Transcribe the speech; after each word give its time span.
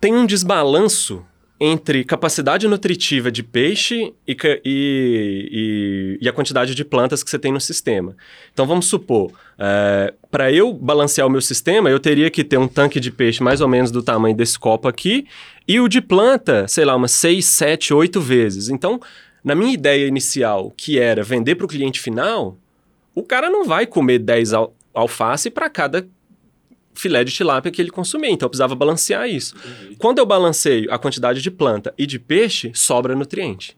tem 0.00 0.14
um 0.14 0.24
desbalanço 0.24 1.24
entre 1.62 2.02
capacidade 2.04 2.66
nutritiva 2.66 3.30
de 3.30 3.42
peixe 3.42 4.14
e, 4.26 4.34
e, 4.64 6.18
e, 6.22 6.28
a 6.28 6.32
quantidade 6.32 6.74
de 6.74 6.82
plantas 6.82 7.22
que 7.22 7.28
você 7.28 7.38
tem 7.38 7.52
no 7.52 7.60
sistema. 7.60 8.16
Então 8.50 8.66
vamos 8.66 8.86
supor, 8.86 9.30
é, 9.58 10.14
para 10.30 10.50
eu 10.50 10.72
balancear 10.72 11.26
o 11.26 11.30
meu 11.30 11.42
sistema, 11.42 11.90
eu 11.90 12.00
teria 12.00 12.30
que 12.30 12.42
ter 12.42 12.56
um 12.56 12.66
tanque 12.66 12.98
de 12.98 13.10
peixe 13.10 13.42
mais 13.42 13.60
ou 13.60 13.68
menos 13.68 13.90
do 13.90 14.02
tamanho 14.02 14.34
desse 14.34 14.58
copo 14.58 14.88
aqui 14.88 15.26
e 15.68 15.78
o 15.78 15.86
de 15.86 16.00
planta, 16.00 16.66
sei 16.66 16.86
lá, 16.86 16.96
umas 16.96 17.12
6, 17.12 17.44
7, 17.44 17.92
8 17.92 18.18
vezes. 18.22 18.70
Então, 18.70 18.98
na 19.44 19.54
minha 19.54 19.74
ideia 19.74 20.06
inicial, 20.06 20.72
que 20.74 20.98
era 20.98 21.22
vender 21.22 21.56
para 21.56 21.66
o 21.66 21.68
cliente 21.68 22.00
final, 22.00 22.56
o 23.14 23.22
cara 23.22 23.50
não 23.50 23.66
vai 23.66 23.86
comer 23.86 24.18
10 24.18 24.54
al 24.54 24.74
alface 24.92 25.50
para 25.50 25.70
cada 25.70 26.08
filé 26.94 27.24
de 27.24 27.32
tilápia 27.32 27.70
que 27.70 27.80
ele 27.80 27.90
consumia. 27.90 28.30
Então 28.30 28.46
eu 28.46 28.50
precisava 28.50 28.74
balancear 28.74 29.28
isso. 29.28 29.54
Entendi. 29.56 29.96
Quando 29.96 30.18
eu 30.18 30.26
balanceio 30.26 30.92
a 30.92 30.98
quantidade 30.98 31.40
de 31.40 31.50
planta 31.50 31.94
e 31.96 32.06
de 32.06 32.18
peixe, 32.18 32.72
sobra 32.74 33.14
nutriente. 33.14 33.76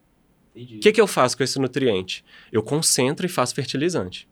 O 0.54 0.80
que, 0.80 0.92
que 0.92 1.00
eu 1.00 1.06
faço 1.06 1.36
com 1.36 1.42
esse 1.42 1.58
nutriente? 1.58 2.24
Eu 2.50 2.62
concentro 2.62 3.24
e 3.24 3.28
faço 3.28 3.54
fertilizante. 3.54 4.28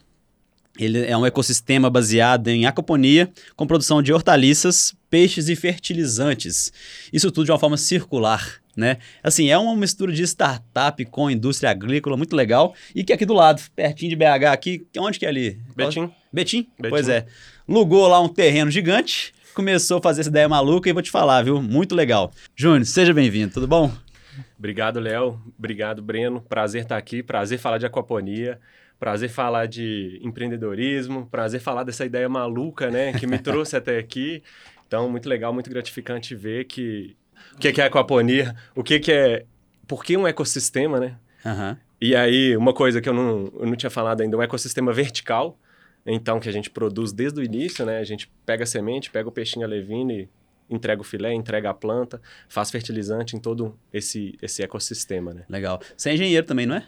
Ele 0.80 1.05
é 1.05 1.17
um 1.17 1.25
ecossistema 1.25 1.89
baseado 1.89 2.47
em 2.47 2.66
aquaponia, 2.66 3.30
com 3.55 3.67
produção 3.67 4.02
de 4.02 4.13
hortaliças, 4.13 4.95
peixes 5.09 5.49
e 5.49 5.55
fertilizantes. 5.55 6.72
Isso 7.11 7.31
tudo 7.31 7.45
de 7.45 7.52
uma 7.52 7.59
forma 7.59 7.77
circular 7.77 8.61
né? 8.80 8.97
Assim, 9.22 9.50
é 9.50 9.57
uma 9.57 9.75
mistura 9.75 10.11
de 10.11 10.23
startup 10.23 11.03
com 11.05 11.30
indústria 11.30 11.69
agrícola 11.69 12.16
muito 12.16 12.35
legal 12.35 12.73
e 12.95 13.03
que 13.03 13.11
aqui 13.11 13.25
do 13.25 13.33
lado, 13.33 13.61
pertinho 13.75 14.09
de 14.09 14.16
BH 14.16 14.45
aqui, 14.52 14.88
onde 14.97 15.19
que 15.19 15.25
é 15.25 15.30
ali? 15.30 15.59
Betim. 15.75 16.11
Betim? 16.31 16.67
Betim. 16.80 16.89
Pois 16.89 17.09
é. 17.09 17.25
Lugou 17.67 18.07
lá 18.07 18.22
um 18.22 18.30
terreno 18.30 18.72
gigante, 18.72 19.34
começou 19.53 19.97
a 19.97 20.01
fazer 20.01 20.22
essa 20.22 20.29
ideia 20.29 20.47
maluca 20.47 20.90
e 20.90 20.94
vou 20.94 21.01
te 21.01 21.11
falar, 21.11 21.44
viu? 21.44 21.61
Muito 21.61 21.94
legal. 21.94 22.31
Júnior, 22.56 22.85
seja 22.85 23.13
bem-vindo, 23.13 23.53
tudo 23.53 23.67
bom? 23.67 23.91
Obrigado, 24.57 25.00
Léo. 25.00 25.40
Obrigado, 25.57 26.01
Breno. 26.01 26.41
Prazer 26.41 26.84
estar 26.84 26.97
aqui, 26.97 27.22
prazer 27.22 27.59
falar 27.59 27.78
de 27.78 27.85
aquaponia. 27.85 28.59
Prazer 28.99 29.29
falar 29.29 29.65
de 29.65 30.19
empreendedorismo, 30.21 31.25
prazer 31.27 31.61
falar 31.61 31.83
dessa 31.83 32.05
ideia 32.05 32.27
maluca, 32.27 32.91
né, 32.91 33.13
que 33.13 33.25
me 33.25 33.37
trouxe 33.39 33.75
até 33.77 33.97
aqui. 33.97 34.43
Então, 34.85 35.09
muito 35.09 35.29
legal, 35.29 35.53
muito 35.53 35.69
gratificante 35.69 36.35
ver 36.35 36.65
que 36.65 37.15
o 37.53 37.59
que, 37.59 37.71
que 37.71 37.81
é 37.81 37.85
aquaponia, 37.85 38.55
o 38.75 38.83
que, 38.83 38.99
que 38.99 39.11
é. 39.11 39.45
Por 39.87 40.03
que 40.03 40.15
um 40.15 40.27
ecossistema, 40.27 40.99
né? 40.99 41.17
Uhum. 41.45 41.77
E 42.01 42.15
aí, 42.15 42.55
uma 42.55 42.73
coisa 42.73 43.01
que 43.01 43.09
eu 43.09 43.13
não, 43.13 43.51
eu 43.59 43.65
não 43.65 43.75
tinha 43.75 43.89
falado 43.89 44.21
ainda, 44.21 44.37
um 44.37 44.41
ecossistema 44.41 44.93
vertical, 44.93 45.57
então, 46.05 46.39
que 46.39 46.47
a 46.47 46.51
gente 46.51 46.69
produz 46.69 47.11
desde 47.11 47.39
o 47.39 47.43
início, 47.43 47.85
né? 47.85 47.99
A 47.99 48.03
gente 48.03 48.31
pega 48.45 48.63
a 48.63 48.67
semente, 48.67 49.09
pega 49.09 49.27
o 49.27 49.31
peixinho 49.31 49.66
alevine, 49.66 50.29
entrega 50.69 51.01
o 51.01 51.03
filé, 51.03 51.33
entrega 51.33 51.69
a 51.69 51.73
planta, 51.73 52.21
faz 52.47 52.69
fertilizante 52.71 53.35
em 53.35 53.39
todo 53.39 53.77
esse, 53.91 54.37
esse 54.41 54.63
ecossistema, 54.63 55.33
né? 55.33 55.43
Legal. 55.49 55.81
Você 55.97 56.11
é 56.11 56.13
engenheiro 56.13 56.45
também, 56.45 56.66
não 56.66 56.75
é? 56.75 56.85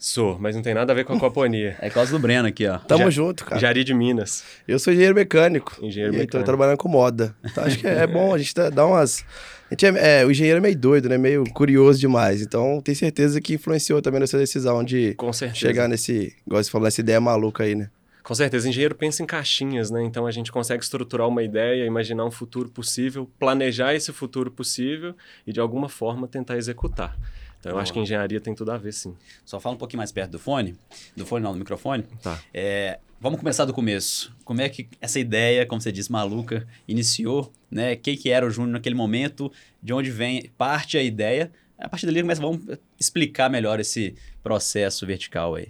Sou, 0.00 0.38
mas 0.40 0.56
não 0.56 0.62
tem 0.62 0.72
nada 0.72 0.92
a 0.92 0.96
ver 0.96 1.04
com 1.04 1.12
a 1.12 1.16
aquaponia. 1.16 1.76
é 1.78 1.90
causa 1.90 2.10
do 2.10 2.18
Breno 2.18 2.48
aqui, 2.48 2.66
ó. 2.66 2.78
Tamo 2.78 3.04
Já, 3.04 3.10
junto, 3.10 3.44
cara. 3.44 3.60
Jari 3.60 3.84
de 3.84 3.92
Minas. 3.92 4.42
Eu 4.66 4.78
sou 4.78 4.94
engenheiro 4.94 5.14
mecânico. 5.14 5.76
Engenheiro 5.82 6.14
mecânico. 6.14 6.38
Tô 6.38 6.42
trabalhando 6.42 6.78
com 6.78 6.88
moda. 6.88 7.36
Então 7.44 7.62
acho 7.64 7.78
que 7.78 7.86
é 7.86 8.06
bom 8.06 8.34
a 8.34 8.38
gente 8.38 8.54
dar 8.54 8.86
umas 8.86 9.22
é, 9.70 10.20
é, 10.20 10.26
o 10.26 10.30
engenheiro 10.30 10.56
é 10.56 10.60
meio 10.60 10.76
doido, 10.76 11.08
né? 11.08 11.16
Meio 11.16 11.44
curioso 11.52 12.00
demais. 12.00 12.42
Então, 12.42 12.80
tenho 12.80 12.96
certeza 12.96 13.40
que 13.40 13.54
influenciou 13.54 14.02
também 14.02 14.20
nessa 14.20 14.36
decisão 14.36 14.82
de 14.82 15.14
chegar 15.52 15.86
nesse, 15.86 16.34
igual 16.46 16.62
você 16.62 16.70
falou, 16.70 16.86
nessa 16.86 17.00
ideia 17.00 17.20
maluca 17.20 17.62
aí, 17.62 17.74
né? 17.74 17.90
Com 18.22 18.34
certeza, 18.34 18.66
o 18.66 18.70
engenheiro 18.70 18.94
pensa 18.94 19.22
em 19.22 19.26
caixinhas, 19.26 19.90
né? 19.90 20.02
Então 20.02 20.26
a 20.26 20.30
gente 20.30 20.50
consegue 20.50 20.82
estruturar 20.82 21.28
uma 21.28 21.42
ideia, 21.42 21.84
imaginar 21.84 22.24
um 22.24 22.30
futuro 22.30 22.68
possível, 22.68 23.28
planejar 23.38 23.94
esse 23.94 24.12
futuro 24.12 24.50
possível 24.50 25.14
e 25.46 25.52
de 25.52 25.60
alguma 25.60 25.88
forma 25.88 26.26
tentar 26.26 26.56
executar. 26.56 27.16
Então, 27.60 27.72
eu 27.72 27.78
acho 27.78 27.92
que 27.92 27.98
engenharia 27.98 28.40
tem 28.40 28.54
tudo 28.54 28.72
a 28.72 28.78
ver, 28.78 28.92
sim. 28.92 29.14
Só 29.44 29.60
fala 29.60 29.74
um 29.74 29.78
pouquinho 29.78 29.98
mais 29.98 30.10
perto 30.10 30.30
do 30.32 30.38
fone. 30.38 30.74
Do 31.14 31.26
fone, 31.26 31.44
não, 31.44 31.52
do 31.52 31.58
microfone. 31.58 32.04
Tá. 32.22 32.42
É, 32.54 32.98
vamos 33.20 33.38
começar 33.38 33.66
do 33.66 33.74
começo. 33.74 34.34
Como 34.44 34.62
é 34.62 34.68
que 34.70 34.88
essa 34.98 35.20
ideia, 35.20 35.66
como 35.66 35.78
você 35.78 35.92
disse, 35.92 36.10
maluca, 36.10 36.66
iniciou? 36.88 37.52
Né? 37.70 37.96
Quem 37.96 38.16
que 38.16 38.30
era 38.30 38.46
o 38.46 38.50
Júnior 38.50 38.72
naquele 38.72 38.94
momento? 38.94 39.52
De 39.82 39.92
onde 39.92 40.10
vem 40.10 40.50
parte 40.56 40.96
a 40.96 41.02
ideia? 41.02 41.52
A 41.78 41.86
partir 41.86 42.06
dali, 42.06 42.22
começa, 42.22 42.40
vamos 42.40 42.62
explicar 42.98 43.50
melhor 43.50 43.78
esse 43.78 44.14
processo 44.42 45.06
vertical 45.06 45.54
aí. 45.54 45.68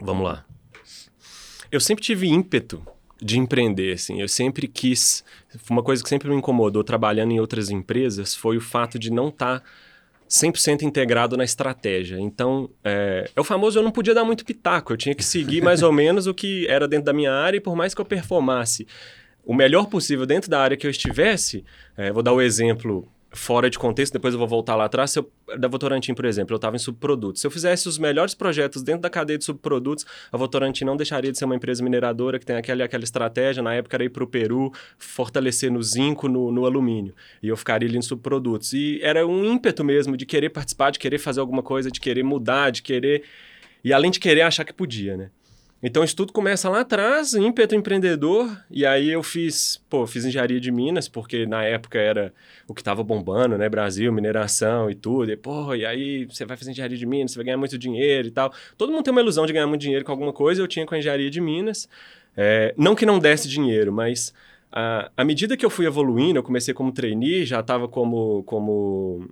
Vamos 0.00 0.24
lá. 0.24 0.44
Eu 1.70 1.80
sempre 1.80 2.02
tive 2.02 2.26
ímpeto 2.26 2.84
de 3.22 3.38
empreender, 3.38 3.92
assim. 3.92 4.20
Eu 4.20 4.28
sempre 4.28 4.66
quis... 4.66 5.24
Uma 5.70 5.82
coisa 5.82 6.02
que 6.02 6.08
sempre 6.08 6.28
me 6.28 6.34
incomodou 6.34 6.82
trabalhando 6.82 7.30
em 7.30 7.38
outras 7.38 7.70
empresas 7.70 8.34
foi 8.34 8.56
o 8.56 8.60
fato 8.60 8.98
de 8.98 9.12
não 9.12 9.28
estar... 9.28 9.60
Tá 9.60 9.66
100% 10.28 10.82
integrado 10.82 11.36
na 11.36 11.44
estratégia. 11.44 12.18
Então, 12.20 12.68
é, 12.84 13.30
é, 13.34 13.40
o 13.40 13.44
famoso 13.44 13.78
eu 13.78 13.82
não 13.82 13.90
podia 13.90 14.14
dar 14.14 14.24
muito 14.24 14.44
pitaco, 14.44 14.92
eu 14.92 14.96
tinha 14.96 15.14
que 15.14 15.24
seguir 15.24 15.62
mais 15.62 15.82
ou 15.82 15.92
menos 15.92 16.26
o 16.26 16.34
que 16.34 16.66
era 16.68 16.86
dentro 16.86 17.06
da 17.06 17.12
minha 17.12 17.32
área 17.32 17.56
e 17.56 17.60
por 17.60 17.74
mais 17.74 17.94
que 17.94 18.00
eu 18.00 18.04
performasse 18.04 18.86
o 19.44 19.54
melhor 19.54 19.86
possível 19.86 20.26
dentro 20.26 20.50
da 20.50 20.60
área 20.60 20.76
que 20.76 20.86
eu 20.86 20.90
estivesse, 20.90 21.64
é, 21.96 22.12
vou 22.12 22.22
dar 22.22 22.32
o 22.34 22.42
exemplo 22.42 23.08
fora 23.30 23.68
de 23.68 23.78
contexto, 23.78 24.12
depois 24.12 24.32
eu 24.32 24.38
vou 24.38 24.48
voltar 24.48 24.74
lá 24.74 24.84
atrás, 24.84 25.14
eu, 25.14 25.30
da 25.58 25.68
Votorantim, 25.68 26.14
por 26.14 26.24
exemplo, 26.24 26.54
eu 26.54 26.56
estava 26.56 26.76
em 26.76 26.78
subprodutos. 26.78 27.40
Se 27.40 27.46
eu 27.46 27.50
fizesse 27.50 27.88
os 27.88 27.98
melhores 27.98 28.34
projetos 28.34 28.82
dentro 28.82 29.02
da 29.02 29.10
cadeia 29.10 29.38
de 29.38 29.44
subprodutos, 29.44 30.06
a 30.32 30.36
Votorantim 30.36 30.84
não 30.84 30.96
deixaria 30.96 31.30
de 31.30 31.36
ser 31.36 31.44
uma 31.44 31.54
empresa 31.54 31.82
mineradora 31.84 32.38
que 32.38 32.46
tem 32.46 32.56
aquela, 32.56 32.84
aquela 32.84 33.04
estratégia, 33.04 33.62
na 33.62 33.74
época 33.74 33.96
era 33.96 34.04
ir 34.04 34.08
para 34.08 34.24
o 34.24 34.26
Peru, 34.26 34.72
fortalecer 34.98 35.70
no 35.70 35.82
zinco, 35.82 36.26
no, 36.28 36.50
no 36.50 36.64
alumínio, 36.64 37.14
e 37.42 37.48
eu 37.48 37.56
ficaria 37.56 37.88
ali 37.88 37.98
em 37.98 38.02
subprodutos. 38.02 38.72
E 38.72 38.98
era 39.02 39.26
um 39.26 39.44
ímpeto 39.44 39.84
mesmo 39.84 40.16
de 40.16 40.24
querer 40.24 40.48
participar, 40.50 40.90
de 40.90 40.98
querer 40.98 41.18
fazer 41.18 41.40
alguma 41.40 41.62
coisa, 41.62 41.90
de 41.90 42.00
querer 42.00 42.22
mudar, 42.22 42.70
de 42.70 42.82
querer... 42.82 43.22
E 43.84 43.92
além 43.92 44.10
de 44.10 44.18
querer, 44.18 44.42
achar 44.42 44.64
que 44.64 44.72
podia, 44.72 45.16
né? 45.16 45.30
Então, 45.80 46.02
isso 46.02 46.16
tudo 46.16 46.32
começa 46.32 46.68
lá 46.68 46.80
atrás, 46.80 47.34
ímpeto 47.34 47.74
empreendedor, 47.74 48.50
e 48.68 48.84
aí 48.84 49.10
eu 49.10 49.22
fiz, 49.22 49.80
pô, 49.88 50.08
fiz 50.08 50.24
engenharia 50.24 50.58
de 50.60 50.72
Minas, 50.72 51.08
porque 51.08 51.46
na 51.46 51.62
época 51.62 52.00
era 52.00 52.34
o 52.66 52.74
que 52.74 52.80
estava 52.80 53.04
bombando, 53.04 53.56
né, 53.56 53.68
Brasil, 53.68 54.12
mineração 54.12 54.90
e 54.90 54.96
tudo, 54.96 55.30
e 55.30 55.36
pô, 55.36 55.76
e 55.76 55.86
aí 55.86 56.24
você 56.24 56.44
vai 56.44 56.56
fazer 56.56 56.72
engenharia 56.72 56.98
de 56.98 57.06
Minas, 57.06 57.30
você 57.30 57.38
vai 57.38 57.44
ganhar 57.44 57.58
muito 57.58 57.78
dinheiro 57.78 58.26
e 58.26 58.30
tal. 58.32 58.52
Todo 58.76 58.90
mundo 58.90 59.04
tem 59.04 59.12
uma 59.12 59.20
ilusão 59.20 59.46
de 59.46 59.52
ganhar 59.52 59.68
muito 59.68 59.80
dinheiro 59.80 60.04
com 60.04 60.10
alguma 60.10 60.32
coisa, 60.32 60.60
eu 60.60 60.66
tinha 60.66 60.84
com 60.84 60.96
a 60.96 60.98
engenharia 60.98 61.30
de 61.30 61.40
Minas, 61.40 61.88
é, 62.36 62.74
não 62.76 62.96
que 62.96 63.06
não 63.06 63.20
desse 63.20 63.48
dinheiro, 63.48 63.92
mas 63.92 64.34
à 65.16 65.24
medida 65.24 65.56
que 65.56 65.64
eu 65.64 65.70
fui 65.70 65.86
evoluindo, 65.86 66.38
eu 66.38 66.42
comecei 66.42 66.74
como 66.74 66.92
trainee, 66.92 67.44
já 67.44 67.60
estava 67.60 67.88
como, 67.88 68.42
como 68.44 69.28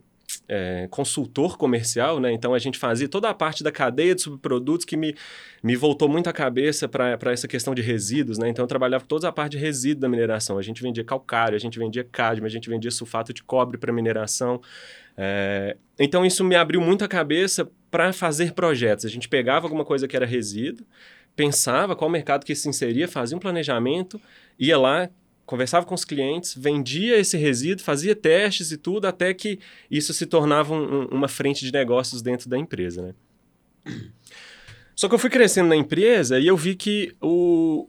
é, 0.49 0.87
consultor 0.91 1.57
comercial, 1.57 2.21
né? 2.21 2.33
Então 2.33 2.55
a 2.55 2.59
gente 2.59 2.79
fazia 2.79 3.09
toda 3.09 3.29
a 3.29 3.35
parte 3.35 3.65
da 3.65 3.73
cadeia 3.73 4.15
de 4.15 4.23
subprodutos 4.23 4.85
que 4.85 4.97
me, 4.97 5.15
me 5.63 5.75
voltou 5.75 6.09
muito 6.09 6.29
a 6.29 6.33
cabeça 6.33 6.89
para 6.89 7.33
essa 7.33 7.49
questão 7.49 7.75
de 7.75 7.83
resíduos, 7.83 8.39
né? 8.39 8.49
Então 8.49 8.63
eu 8.63 8.69
trabalhava 8.69 9.05
toda 9.07 9.29
a 9.29 9.33
parte 9.33 9.53
de 9.53 9.59
resíduo 9.59 10.01
da 10.01 10.09
mineração. 10.09 10.59
A 10.59 10.63
gente 10.63 10.83
vendia 10.83 11.05
calcário, 11.05 11.57
a 11.57 11.59
gente 11.59 11.79
vendia 11.79 12.05
cádmio, 12.05 12.47
a 12.47 12.51
gente 12.51 12.69
vendia 12.69 12.91
sulfato 12.91 13.33
de 13.33 13.43
cobre 13.43 13.77
para 13.79 13.93
mineração. 13.93 14.61
É, 15.17 15.77
então 15.99 16.25
isso 16.25 16.45
me 16.45 16.55
abriu 16.55 16.81
muito 16.81 17.05
a 17.05 17.09
cabeça 17.09 17.69
para 17.91 18.13
fazer 18.13 18.53
projetos. 18.53 19.05
A 19.05 19.09
gente 19.09 19.29
pegava 19.29 19.67
alguma 19.67 19.85
coisa 19.85 20.07
que 20.07 20.15
era 20.15 20.27
resíduo, 20.27 20.87
pensava 21.35 21.97
qual 21.97 22.11
mercado 22.11 22.45
que 22.45 22.55
se 22.55 22.69
inseria, 22.69 23.09
fazia 23.09 23.37
um 23.37 23.41
planejamento, 23.41 24.21
ia 24.59 24.79
lá, 24.79 25.09
conversava 25.47 25.87
com 25.87 25.95
os 25.95 26.05
clientes, 26.05 26.55
vendia 26.57 27.17
esse 27.17 27.37
resíduo, 27.37 27.85
fazia 27.85 28.17
testes 28.17 28.73
e 28.73 28.77
tudo, 28.77 29.07
até 29.07 29.33
que 29.33 29.61
isso 29.89 30.13
se 30.13 30.27
tornava 30.27 30.75
um, 30.75 31.03
um, 31.03 31.05
uma 31.07 31.29
frente 31.29 31.65
de 31.65 31.73
negócios 31.73 32.21
dentro 32.21 32.51
da 32.51 32.59
empresa, 32.59 33.01
né? 33.01 33.15
Só 34.97 35.09
que 35.09 35.15
eu 35.15 35.19
fui 35.19 35.31
crescendo 35.31 35.69
na 35.69 35.77
empresa 35.77 36.41
e 36.41 36.49
eu 36.49 36.57
vi 36.57 36.75
que 36.75 37.15
o... 37.23 37.89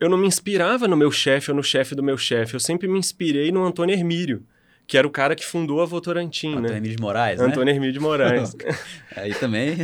eu 0.00 0.08
não 0.08 0.16
me 0.16 0.26
inspirava 0.26 0.88
no 0.88 0.96
meu 0.96 1.12
chefe 1.12 1.50
ou 1.50 1.56
no 1.56 1.62
chefe 1.62 1.94
do 1.94 2.02
meu 2.02 2.16
chefe, 2.16 2.54
eu 2.54 2.60
sempre 2.60 2.88
me 2.88 2.98
inspirei 2.98 3.52
no 3.52 3.64
Antônio 3.66 3.94
Hermírio, 3.94 4.42
que 4.86 4.96
era 4.96 5.06
o 5.06 5.10
cara 5.10 5.36
que 5.36 5.44
fundou 5.44 5.82
a 5.82 5.84
Votorantim, 5.84 6.52
Antônio 6.52 6.62
né? 6.62 6.68
Antônio 6.68 6.76
Hermírio 6.78 6.96
de 6.96 7.02
Moraes, 7.02 7.40
né? 7.40 7.46
Antônio 7.46 7.72
Hermírio 7.74 7.92
de 7.92 8.00
Moraes. 8.00 8.56
Aí 9.14 9.34
também. 9.34 9.76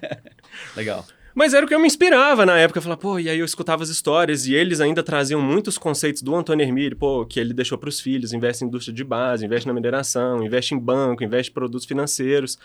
Legal. 0.74 1.06
Mas 1.34 1.54
era 1.54 1.64
o 1.64 1.68
que 1.68 1.74
eu 1.74 1.80
me 1.80 1.86
inspirava 1.86 2.44
na 2.44 2.58
época. 2.58 2.78
Eu 2.78 2.82
falava, 2.82 3.00
pô, 3.00 3.18
e 3.18 3.28
aí 3.28 3.38
eu 3.38 3.44
escutava 3.44 3.82
as 3.82 3.88
histórias 3.88 4.46
e 4.46 4.54
eles 4.54 4.80
ainda 4.80 5.02
traziam 5.02 5.40
muitos 5.40 5.78
conceitos 5.78 6.22
do 6.22 6.34
Antônio 6.34 6.64
Hermílio, 6.64 6.96
pô, 6.96 7.24
que 7.24 7.40
ele 7.40 7.54
deixou 7.54 7.78
para 7.78 7.88
os 7.88 8.00
filhos, 8.00 8.32
investe 8.32 8.64
em 8.64 8.66
indústria 8.68 8.94
de 8.94 9.04
base, 9.04 9.44
investe 9.44 9.66
na 9.66 9.72
mineração, 9.72 10.42
investe 10.42 10.74
em 10.74 10.78
banco, 10.78 11.24
investe 11.24 11.50
em 11.50 11.54
produtos 11.54 11.86
financeiros. 11.86 12.58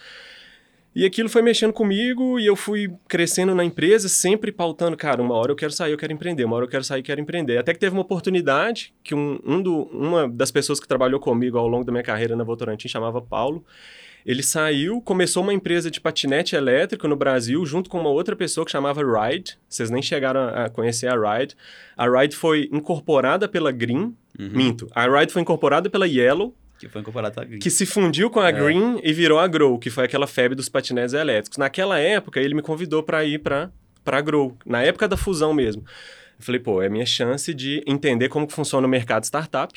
E 0.96 1.06
aquilo 1.06 1.30
foi 1.30 1.44
mexendo 1.44 1.72
comigo 1.72 2.40
e 2.40 2.48
eu 2.48 2.56
fui 2.56 2.92
crescendo 3.08 3.54
na 3.54 3.64
empresa, 3.64 4.10
sempre 4.10 4.52
pautando, 4.52 4.98
cara, 4.98 5.22
uma 5.22 5.36
hora 5.36 5.52
eu 5.52 5.56
quero 5.56 5.72
sair, 5.72 5.92
eu 5.92 5.98
quero 5.98 6.12
empreender, 6.12 6.44
uma 6.44 6.56
hora 6.56 6.66
eu 6.66 6.70
quero 6.70 6.84
sair, 6.84 7.02
eu 7.02 7.04
quero 7.04 7.22
empreender. 7.22 7.58
Até 7.60 7.72
que 7.72 7.80
teve 7.80 7.94
uma 7.96 8.02
oportunidade 8.02 8.96
que 9.04 9.14
um, 9.14 9.40
um 9.46 9.62
do, 9.62 9.84
uma 9.92 10.28
das 10.28 10.50
pessoas 10.50 10.80
que 10.80 10.88
trabalhou 10.88 11.20
comigo 11.20 11.56
ao 11.56 11.68
longo 11.68 11.86
da 11.86 11.92
minha 11.92 12.04
carreira 12.04 12.36
na 12.36 12.44
Votorantim 12.44 12.88
chamava 12.88 13.22
Paulo. 13.22 13.64
Ele 14.26 14.44
saiu, 14.44 15.02
começou 15.02 15.42
uma 15.42 15.54
empresa 15.54 15.90
de 15.90 16.02
patinete 16.02 16.56
elétrico 16.56 17.08
no 17.08 17.16
Brasil, 17.16 17.66
junto 17.66 17.90
com 17.90 18.00
uma 18.00 18.10
outra 18.10 18.36
pessoa 18.36 18.66
que 18.66 18.72
chamava 18.72 19.02
Ride. 19.02 19.58
Vocês 19.70 19.90
nem 19.90 20.02
chegaram 20.02 20.50
a 20.50 20.70
conhecer 20.70 21.08
a 21.08 21.16
Ride. 21.16 21.56
A 21.96 22.10
Ride 22.10 22.36
foi 22.36 22.70
incorporada 22.72 23.48
pela 23.48 23.72
Green. 23.72 24.14
Uhum. 24.38 24.50
Minto. 24.52 24.88
A 24.94 25.08
Ride 25.08 25.32
foi 25.32 25.42
incorporada 25.42 25.90
pela 25.90 26.08
Yellow. 26.08 26.54
Que 26.78 26.90
foi 26.90 27.02
incorporada 27.02 27.44
Green. 27.46 27.60
Que 27.60 27.70
se 27.70 27.86
fundiu 27.86 28.30
com 28.30 28.40
a 28.40 28.50
é. 28.50 28.52
Green 28.52 29.00
e 29.02 29.14
virou 29.14 29.40
a 29.40 29.48
Grow, 29.48 29.80
que 29.80 29.90
foi 29.90 30.06
aquela 30.06 30.28
febre 30.28 30.56
dos 30.56 30.70
patinetes 30.70 31.14
elétricos. 31.14 31.58
Naquela 31.58 31.98
época, 31.98 32.40
ele 32.40 32.54
me 32.54 32.62
convidou 32.62 33.02
para 33.04 33.24
ir 33.24 33.40
para 33.40 33.72
a 34.06 34.22
Grow, 34.22 34.58
na 34.66 34.84
época 34.84 35.08
da 35.08 35.16
fusão 35.18 35.54
mesmo. 35.54 35.84
Eu 36.38 36.46
falei, 36.46 36.60
pô, 36.60 36.82
é 36.82 36.90
minha 36.90 37.06
chance 37.06 37.54
de 37.54 37.84
entender 37.88 38.30
como 38.30 38.46
que 38.46 38.54
funciona 38.54 38.86
o 38.86 38.90
mercado 38.90 39.24
startup 39.24 39.74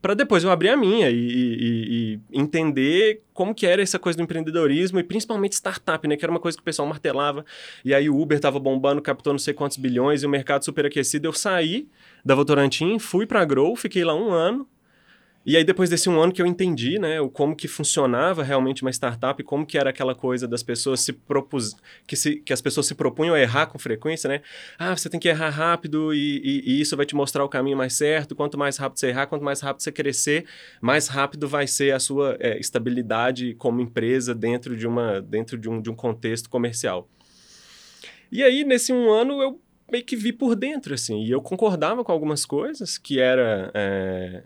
para 0.00 0.14
depois 0.14 0.44
eu 0.44 0.50
abrir 0.50 0.68
a 0.68 0.76
minha 0.76 1.10
e, 1.10 1.16
e, 1.16 2.20
e, 2.32 2.38
entender 2.38 3.22
como 3.32 3.54
que 3.54 3.66
era 3.66 3.82
essa 3.82 3.98
coisa 3.98 4.16
do 4.16 4.22
empreendedorismo 4.22 4.98
e 4.98 5.02
principalmente 5.02 5.52
startup, 5.52 6.06
né? 6.06 6.16
Que 6.16 6.24
era 6.24 6.30
uma 6.30 6.40
coisa 6.40 6.56
que 6.56 6.62
o 6.62 6.64
pessoal 6.64 6.86
martelava. 6.86 7.44
E 7.84 7.92
aí 7.92 8.08
o 8.08 8.18
Uber 8.18 8.36
estava 8.36 8.58
bombando, 8.58 9.02
captou 9.02 9.32
não 9.32 9.38
sei 9.38 9.52
quantos 9.54 9.76
bilhões 9.76 10.22
e 10.22 10.26
o 10.26 10.28
mercado 10.28 10.64
super 10.64 10.86
aquecido. 10.86 11.26
Eu 11.26 11.32
saí 11.32 11.88
da 12.24 12.34
Votorantim, 12.34 12.98
fui 12.98 13.26
para 13.26 13.40
a 13.40 13.44
Grow, 13.44 13.74
fiquei 13.74 14.04
lá 14.04 14.14
um 14.14 14.30
ano 14.30 14.68
e 15.46 15.56
aí, 15.56 15.62
depois 15.62 15.88
desse 15.88 16.08
um 16.10 16.20
ano 16.20 16.32
que 16.32 16.42
eu 16.42 16.46
entendi, 16.46 16.98
né, 16.98 17.20
o 17.20 17.30
como 17.30 17.54
que 17.54 17.68
funcionava 17.68 18.42
realmente 18.42 18.82
uma 18.82 18.90
startup, 18.90 19.40
como 19.44 19.64
que 19.64 19.78
era 19.78 19.90
aquela 19.90 20.12
coisa 20.12 20.48
das 20.48 20.60
pessoas 20.60 20.98
se 20.98 21.12
propus... 21.12 21.76
que, 22.04 22.16
se... 22.16 22.36
que 22.40 22.52
as 22.52 22.60
pessoas 22.60 22.86
se 22.86 22.96
propunham 22.96 23.32
a 23.32 23.40
errar 23.40 23.66
com 23.66 23.78
frequência, 23.78 24.26
né? 24.26 24.42
Ah, 24.76 24.96
você 24.96 25.08
tem 25.08 25.20
que 25.20 25.28
errar 25.28 25.50
rápido 25.50 26.12
e, 26.12 26.38
e, 26.38 26.62
e, 26.66 26.80
isso 26.80 26.96
vai 26.96 27.06
te 27.06 27.14
mostrar 27.14 27.44
o 27.44 27.48
caminho 27.48 27.76
mais 27.76 27.92
certo. 27.92 28.34
Quanto 28.34 28.58
mais 28.58 28.76
rápido 28.76 28.98
você 28.98 29.06
errar, 29.06 29.28
quanto 29.28 29.44
mais 29.44 29.60
rápido 29.60 29.84
você 29.84 29.92
crescer, 29.92 30.46
mais 30.80 31.06
rápido 31.06 31.46
vai 31.46 31.68
ser 31.68 31.94
a 31.94 32.00
sua 32.00 32.36
é, 32.40 32.58
estabilidade 32.58 33.54
como 33.54 33.80
empresa 33.80 34.34
dentro 34.34 34.76
de, 34.76 34.88
uma, 34.88 35.22
dentro 35.22 35.56
de, 35.56 35.68
um, 35.68 35.80
de 35.80 35.88
um 35.88 35.94
contexto 35.94 36.50
comercial. 36.50 37.08
E 38.32 38.42
aí, 38.42 38.64
nesse 38.64 38.92
um 38.92 39.08
ano, 39.08 39.40
eu 39.40 39.60
meio 39.92 40.04
que 40.04 40.16
vi 40.16 40.32
por 40.32 40.56
dentro, 40.56 40.92
assim, 40.92 41.22
e 41.22 41.30
eu 41.30 41.40
concordava 41.40 42.02
com 42.02 42.10
algumas 42.10 42.44
coisas, 42.44 42.98
que 42.98 43.20
era... 43.20 43.70
É 43.72 44.42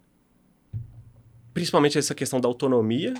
principalmente 1.52 1.98
essa 1.98 2.14
questão 2.14 2.40
da 2.40 2.48
autonomia, 2.48 3.14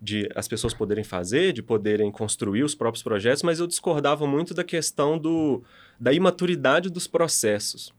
de 0.00 0.28
as 0.34 0.48
pessoas 0.48 0.74
poderem 0.74 1.04
fazer, 1.04 1.52
de 1.52 1.62
poderem 1.62 2.10
construir 2.10 2.64
os 2.64 2.74
próprios 2.74 3.02
projetos, 3.02 3.42
mas 3.42 3.60
eu 3.60 3.66
discordava 3.66 4.26
muito 4.26 4.52
da 4.52 4.64
questão 4.64 5.16
do, 5.16 5.62
da 5.98 6.12
imaturidade 6.12 6.90
dos 6.90 7.06
processos. 7.06 7.94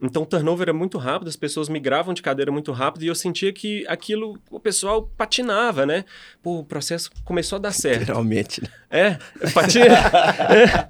Então 0.00 0.22
o 0.22 0.26
turnover 0.26 0.68
era 0.68 0.72
muito 0.72 0.98
rápido, 0.98 1.28
as 1.28 1.36
pessoas 1.36 1.68
migravam 1.68 2.12
de 2.12 2.22
cadeira 2.22 2.50
muito 2.50 2.72
rápido 2.72 3.04
e 3.04 3.06
eu 3.06 3.14
sentia 3.14 3.52
que 3.52 3.86
aquilo, 3.86 4.38
o 4.50 4.58
pessoal 4.58 5.10
patinava, 5.16 5.86
né? 5.86 6.04
Pô, 6.42 6.60
o 6.60 6.64
processo 6.64 7.10
começou 7.24 7.56
a 7.56 7.60
dar 7.60 7.72
certo. 7.72 8.00
Literalmente, 8.00 8.62
né? 8.62 8.68
É, 8.90 9.18
patina. 9.52 9.94
é. 10.50 10.88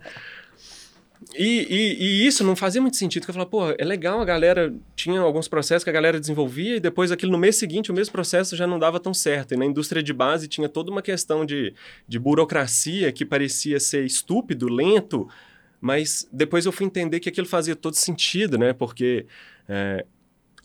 E, 1.37 1.67
e, 1.69 2.05
e, 2.05 2.27
isso 2.27 2.45
não 2.45 2.55
fazia 2.55 2.81
muito 2.81 2.97
sentido, 2.97 3.25
eu 3.27 3.35
falava, 3.35 3.51
pô, 3.51 3.71
é 3.77 3.85
legal 3.85 4.21
a 4.21 4.25
galera, 4.25 4.73
tinha 4.95 5.21
alguns 5.21 5.49
processos 5.49 5.83
que 5.83 5.91
a 5.91 5.93
galera 5.93 6.21
desenvolvia 6.21 6.77
e 6.77 6.81
depois 6.81 7.11
aquilo 7.11 7.33
no 7.33 7.39
mês 7.39 7.57
seguinte, 7.57 7.91
o 7.91 7.95
mesmo 7.95 8.13
processo 8.13 8.57
já 8.57 8.67
não 8.67 8.79
dava 8.79 9.01
tão 9.01 9.13
certo. 9.13 9.53
E 9.53 9.57
na 9.57 9.67
indústria 9.67 10.03
de 10.03 10.13
base 10.13 10.47
tinha 10.47 10.69
toda 10.69 10.91
uma 10.91 11.03
questão 11.03 11.45
de, 11.45 11.75
de 12.07 12.19
burocracia 12.19 13.11
que 13.11 13.25
parecia 13.25 13.81
ser 13.81 14.05
estúpido, 14.05 14.69
lento, 14.69 15.29
mas 15.81 16.29
depois 16.33 16.67
eu 16.67 16.73
fui 16.73 16.87
entender 16.87 17.19
que 17.21 17.29
aquilo 17.29 17.47
fazia 17.47 17.75
todo 17.75 17.95
sentido, 17.95 18.57
né? 18.57 18.73
Porque 18.73 19.27
é, 19.69 20.05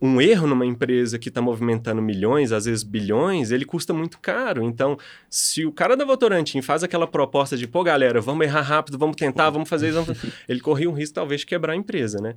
um 0.01 0.21
erro 0.21 0.47
numa 0.47 0.65
empresa 0.65 1.19
que 1.19 1.29
está 1.29 1.41
movimentando 1.41 2.01
milhões, 2.01 2.51
às 2.51 2.65
vezes 2.65 2.83
bilhões, 2.83 3.51
ele 3.51 3.65
custa 3.65 3.93
muito 3.93 4.17
caro. 4.19 4.63
Então, 4.63 4.97
se 5.29 5.65
o 5.65 5.71
cara 5.71 5.97
da 5.97 6.05
Votorantim 6.05 6.61
faz 6.61 6.83
aquela 6.83 7.05
proposta 7.05 7.57
de, 7.57 7.67
pô, 7.67 7.83
galera, 7.83 8.21
vamos 8.21 8.45
errar 8.45 8.61
rápido, 8.61 8.97
vamos 8.97 9.15
tentar, 9.15 9.49
vamos 9.49 9.67
fazer 9.67 9.89
isso, 9.89 10.01
vamos... 10.01 10.19
ele 10.47 10.61
corria 10.61 10.89
um 10.89 10.93
risco 10.93 11.15
talvez 11.15 11.41
de 11.41 11.47
quebrar 11.47 11.73
a 11.73 11.75
empresa, 11.75 12.19
né? 12.21 12.35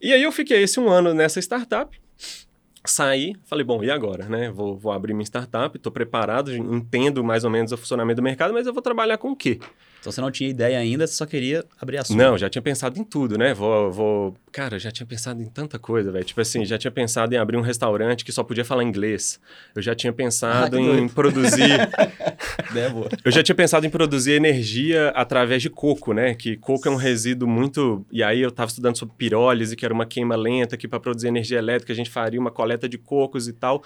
E 0.00 0.12
aí 0.12 0.22
eu 0.22 0.32
fiquei 0.32 0.62
esse 0.62 0.78
um 0.78 0.88
ano 0.90 1.14
nessa 1.14 1.40
startup, 1.40 1.98
saí, 2.84 3.34
falei, 3.46 3.64
bom, 3.64 3.82
e 3.82 3.90
agora, 3.90 4.26
né? 4.26 4.50
Vou, 4.50 4.76
vou 4.76 4.92
abrir 4.92 5.14
minha 5.14 5.24
startup, 5.24 5.74
estou 5.74 5.90
preparado, 5.90 6.54
entendo 6.54 7.24
mais 7.24 7.44
ou 7.44 7.50
menos 7.50 7.72
o 7.72 7.76
funcionamento 7.78 8.16
do 8.16 8.22
mercado, 8.22 8.52
mas 8.52 8.66
eu 8.66 8.74
vou 8.74 8.82
trabalhar 8.82 9.16
com 9.16 9.30
o 9.30 9.36
quê? 9.36 9.58
Então 10.04 10.12
você 10.12 10.20
não 10.20 10.30
tinha 10.30 10.50
ideia 10.50 10.78
ainda, 10.78 11.06
você 11.06 11.14
só 11.14 11.24
queria 11.24 11.64
abrir 11.80 11.96
a 11.96 12.04
sua. 12.04 12.14
Não, 12.14 12.36
já 12.36 12.50
tinha 12.50 12.60
pensado 12.60 13.00
em 13.00 13.04
tudo, 13.04 13.38
né? 13.38 13.54
Vou, 13.54 13.90
vou... 13.90 14.36
Cara, 14.52 14.78
já 14.78 14.90
tinha 14.90 15.06
pensado 15.06 15.40
em 15.40 15.46
tanta 15.46 15.78
coisa, 15.78 16.12
velho. 16.12 16.22
Tipo 16.22 16.42
assim, 16.42 16.62
já 16.62 16.76
tinha 16.76 16.90
pensado 16.90 17.34
em 17.34 17.38
abrir 17.38 17.56
um 17.56 17.62
restaurante 17.62 18.22
que 18.22 18.30
só 18.30 18.44
podia 18.44 18.66
falar 18.66 18.84
inglês. 18.84 19.40
Eu 19.74 19.80
já 19.80 19.94
tinha 19.94 20.12
pensado 20.12 20.76
ah, 20.76 21.00
em 21.00 21.08
produzir. 21.08 21.88
é 22.76 22.88
boa. 22.90 23.08
Eu 23.24 23.32
já 23.32 23.42
tinha 23.42 23.54
pensado 23.54 23.86
em 23.86 23.88
produzir 23.88 24.32
energia 24.32 25.08
através 25.14 25.62
de 25.62 25.70
coco, 25.70 26.12
né? 26.12 26.34
Que 26.34 26.54
coco 26.58 26.86
é 26.86 26.90
um 26.90 26.96
resíduo 26.96 27.48
muito. 27.48 28.04
E 28.12 28.22
aí 28.22 28.42
eu 28.42 28.50
estava 28.50 28.68
estudando 28.68 28.98
sobre 28.98 29.14
pirólise, 29.16 29.74
que 29.74 29.86
era 29.86 29.94
uma 29.94 30.04
queima 30.04 30.36
lenta, 30.36 30.76
que 30.76 30.86
para 30.86 31.00
produzir 31.00 31.28
energia 31.28 31.56
elétrica 31.56 31.94
a 31.94 31.96
gente 31.96 32.10
faria 32.10 32.38
uma 32.38 32.50
coleta 32.50 32.86
de 32.86 32.98
cocos 32.98 33.48
e 33.48 33.54
tal. 33.54 33.82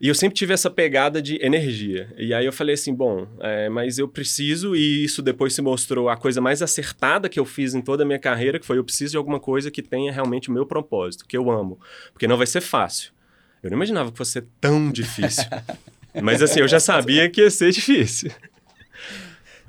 E 0.00 0.06
eu 0.06 0.14
sempre 0.14 0.36
tive 0.36 0.54
essa 0.54 0.70
pegada 0.70 1.20
de 1.20 1.44
energia. 1.44 2.08
E 2.16 2.32
aí 2.32 2.46
eu 2.46 2.52
falei 2.52 2.74
assim, 2.74 2.94
bom, 2.94 3.26
é, 3.40 3.68
mas 3.68 3.98
eu 3.98 4.06
preciso, 4.06 4.76
e 4.76 5.02
isso 5.02 5.20
depois 5.20 5.54
se 5.54 5.60
mostrou 5.60 6.08
a 6.08 6.16
coisa 6.16 6.40
mais 6.40 6.62
acertada 6.62 7.28
que 7.28 7.38
eu 7.38 7.44
fiz 7.44 7.74
em 7.74 7.80
toda 7.80 8.04
a 8.04 8.06
minha 8.06 8.18
carreira, 8.18 8.60
que 8.60 8.66
foi 8.66 8.78
eu 8.78 8.84
preciso 8.84 9.12
de 9.12 9.16
alguma 9.16 9.40
coisa 9.40 9.72
que 9.72 9.82
tenha 9.82 10.12
realmente 10.12 10.50
o 10.50 10.52
meu 10.52 10.64
propósito, 10.64 11.26
que 11.26 11.36
eu 11.36 11.50
amo. 11.50 11.80
Porque 12.12 12.28
não 12.28 12.36
vai 12.36 12.46
ser 12.46 12.60
fácil. 12.60 13.12
Eu 13.60 13.70
não 13.70 13.76
imaginava 13.76 14.12
que 14.12 14.18
fosse 14.18 14.32
ser 14.32 14.46
tão 14.60 14.92
difícil. 14.92 15.44
mas 16.22 16.42
assim, 16.42 16.60
eu 16.60 16.68
já 16.68 16.78
sabia 16.78 17.28
que 17.28 17.40
ia 17.40 17.50
ser 17.50 17.72
difícil. 17.72 18.30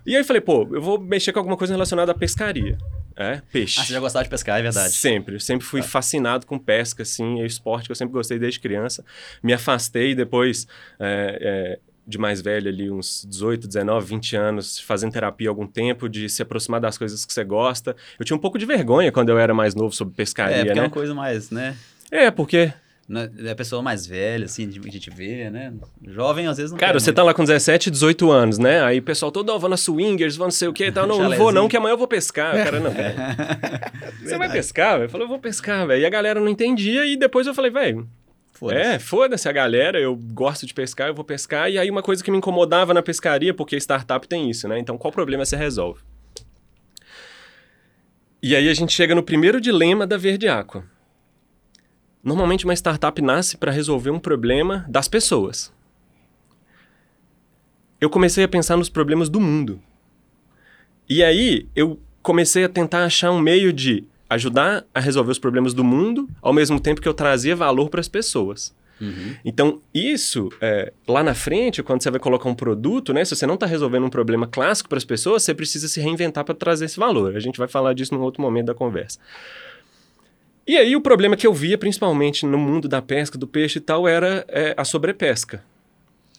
E 0.06 0.16
aí 0.16 0.22
eu 0.22 0.26
falei, 0.26 0.42
pô, 0.42 0.68
eu 0.72 0.82
vou 0.82 1.00
mexer 1.00 1.34
com 1.34 1.40
alguma 1.40 1.58
coisa 1.58 1.74
relacionada 1.74 2.12
à 2.12 2.16
pescaria. 2.16 2.78
É, 3.20 3.42
peixe. 3.52 3.82
Ah, 3.82 3.84
você 3.84 3.92
já 3.92 4.00
gostava 4.00 4.24
de 4.24 4.30
pescar, 4.30 4.60
é 4.60 4.62
verdade. 4.62 4.94
Sempre. 4.94 5.36
Eu 5.36 5.40
sempre 5.42 5.68
fui 5.68 5.82
ah. 5.82 5.84
fascinado 5.84 6.46
com 6.48 6.58
pesca, 6.58 7.04
assim. 7.04 7.42
É 7.42 7.46
esporte 7.46 7.88
que 7.88 7.92
eu 7.92 7.96
sempre 7.96 8.14
gostei 8.14 8.40
desde 8.40 8.62
criança. 8.62 9.04
Me 9.44 9.52
afastei 9.52 10.16
depois... 10.16 10.66
É, 10.98 11.38
é, 11.42 11.90
de 12.08 12.18
mais 12.18 12.42
velho 12.42 12.68
ali, 12.68 12.90
uns 12.90 13.24
18, 13.30 13.68
19, 13.68 14.08
20 14.08 14.36
anos, 14.36 14.80
fazendo 14.80 15.12
terapia 15.12 15.48
há 15.48 15.52
algum 15.52 15.68
tempo, 15.68 16.10
de 16.10 16.28
se 16.28 16.42
aproximar 16.42 16.82
das 16.82 16.98
coisas 16.98 17.24
que 17.24 17.32
você 17.32 17.44
gosta. 17.44 17.96
Eu 18.18 18.26
tinha 18.26 18.36
um 18.36 18.40
pouco 18.40 18.58
de 18.58 18.66
vergonha 18.66 19.12
quando 19.12 19.30
eu 19.30 19.38
era 19.38 19.54
mais 19.54 19.76
novo 19.76 19.94
sobre 19.94 20.16
pescaria, 20.16 20.56
é, 20.56 20.60
porque 20.66 20.74
né? 20.74 20.80
é 20.80 20.84
uma 20.86 20.90
coisa 20.90 21.14
mais, 21.14 21.52
né? 21.52 21.78
É, 22.10 22.32
porque 22.32 22.74
é 23.44 23.50
a 23.50 23.56
pessoa 23.56 23.82
mais 23.82 24.06
velha, 24.06 24.46
assim, 24.46 24.70
de, 24.70 24.80
de 24.80 25.00
te 25.00 25.10
ver, 25.10 25.50
né? 25.50 25.74
Jovem, 26.08 26.46
às 26.46 26.58
vezes, 26.58 26.72
não 26.72 26.78
Cara, 26.78 27.00
você 27.00 27.08
muito. 27.10 27.16
tá 27.16 27.24
lá 27.24 27.34
com 27.34 27.44
17, 27.44 27.90
18 27.90 28.30
anos, 28.30 28.60
né? 28.60 28.84
Aí 28.84 29.00
o 29.00 29.04
pessoal 29.04 29.32
todo, 29.32 29.50
oh, 29.52 29.58
vou 29.58 29.70
na 29.70 29.78
swingers, 29.78 30.36
vou 30.36 30.46
não 30.46 30.52
sei 30.52 30.68
o 30.68 30.74
quê 30.74 30.86
e 30.88 30.92
tal. 30.92 31.08
Não, 31.10 31.18
não 31.18 31.36
vou 31.36 31.52
não, 31.52 31.68
que 31.68 31.76
amanhã 31.76 31.94
eu 31.94 31.98
vou 31.98 32.08
pescar. 32.08 32.54
O 32.54 32.58
cara, 32.64 32.80
não. 32.80 32.92
você 34.22 34.38
vai 34.38 34.52
pescar, 34.52 35.00
velho? 35.00 35.10
Falou, 35.10 35.26
eu 35.26 35.30
vou 35.30 35.40
pescar, 35.40 35.88
velho. 35.88 36.02
E 36.02 36.06
a 36.06 36.10
galera 36.10 36.40
não 36.40 36.48
entendia 36.48 37.04
e 37.06 37.18
depois 37.18 37.48
eu 37.48 37.54
falei, 37.54 37.72
velho... 37.72 38.08
Foda 38.52 38.76
é, 38.76 39.00
foda-se 39.00 39.48
a 39.48 39.52
galera, 39.54 40.00
eu 40.00 40.16
gosto 40.16 40.66
de 40.66 40.74
pescar, 40.74 41.08
eu 41.08 41.16
vou 41.16 41.24
pescar. 41.24 41.72
E 41.72 41.80
aí 41.80 41.90
uma 41.90 42.04
coisa 42.04 42.24
que 42.24 42.30
me 42.30 42.38
incomodava 42.38 42.94
na 42.94 43.02
pescaria, 43.02 43.54
porque 43.54 43.78
startup 43.78 44.28
tem 44.28 44.50
isso, 44.50 44.68
né? 44.68 44.78
Então 44.78 44.98
qual 44.98 45.12
problema 45.12 45.46
você 45.46 45.56
resolve? 45.56 46.02
E 48.44 48.56
aí 48.56 48.68
a 48.68 48.74
gente 48.74 48.92
chega 48.92 49.16
no 49.16 49.24
primeiro 49.24 49.60
dilema 49.62 50.06
da 50.06 50.18
Verde 50.18 50.48
Aqua 50.48 50.84
Normalmente 52.24 52.66
uma 52.66 52.74
startup 52.74 53.22
nasce 53.22 53.58
para 53.58 53.72
resolver 53.72 54.10
um 54.10 54.20
problema 54.20 54.86
das 54.90 55.08
pessoas. 55.08 55.72
eu 58.02 58.10
comecei 58.10 58.44
a 58.44 58.48
pensar 58.48 58.78
nos 58.78 58.90
problemas 58.90 59.30
do 59.30 59.40
mundo. 59.40 59.82
E 61.08 61.24
aí 61.24 61.68
eu 61.76 62.00
comecei 62.22 62.64
a 62.64 62.70
tentar 62.70 63.04
achar 63.04 63.32
um 63.32 63.40
meio 63.40 63.74
de 63.74 64.06
ajudar 64.30 64.86
a 64.94 65.00
resolver 65.00 65.32
os 65.32 65.40
problemas 65.40 65.74
do 65.74 65.84
mundo, 65.84 66.30
ao 66.42 66.54
mesmo 66.54 66.80
tempo 66.80 67.02
que 67.02 67.08
eu 67.08 67.14
trazia 67.14 67.56
valor 67.56 67.90
para 67.90 68.00
as 68.00 68.08
pessoas. 68.08 68.74
Uhum. 69.02 69.36
Então, 69.44 69.82
isso, 69.94 70.50
é, 70.62 70.92
lá 71.08 71.24
na 71.24 71.34
frente, 71.34 71.82
quando 71.82 72.04
você 72.04 72.12
vai 72.12 72.20
colocar 72.20 72.48
um 72.50 72.54
produto, 72.54 73.14
né? 73.14 73.24
Se 73.26 73.36
você 73.36 73.48
não 73.48 73.56
está 73.56 73.66
resolvendo 73.66 74.06
um 74.06 74.10
problema 74.10 74.46
clássico 74.46 74.90
para 74.90 74.98
as 74.98 75.06
pessoas, 75.06 75.44
você 75.44 75.54
precisa 75.54 75.88
se 75.88 76.00
reinventar 76.00 76.44
para 76.44 76.54
trazer 76.54 76.86
esse 76.86 77.00
valor. 77.00 77.36
A 77.36 77.40
gente 77.40 77.58
vai 77.58 77.68
falar 77.68 77.94
disso 77.94 78.14
num 78.14 78.22
outro 78.22 78.42
momento 78.42 78.68
da 78.68 78.74
conversa. 78.74 79.18
E 80.70 80.78
aí, 80.78 80.96
o 80.96 81.02
problema 81.02 81.36
que 81.36 81.48
eu 81.48 81.52
via, 81.52 81.80
principalmente 81.80 82.46
no 82.46 82.56
mundo 82.56 82.88
da 82.88 83.02
pesca, 83.02 83.40
do 83.40 83.48
peixe 83.48 83.80
e 83.80 83.82
tal, 83.82 84.08
era 84.08 84.46
é, 84.48 84.76
a 84.78 84.86
sobrepesca. 84.86 85.64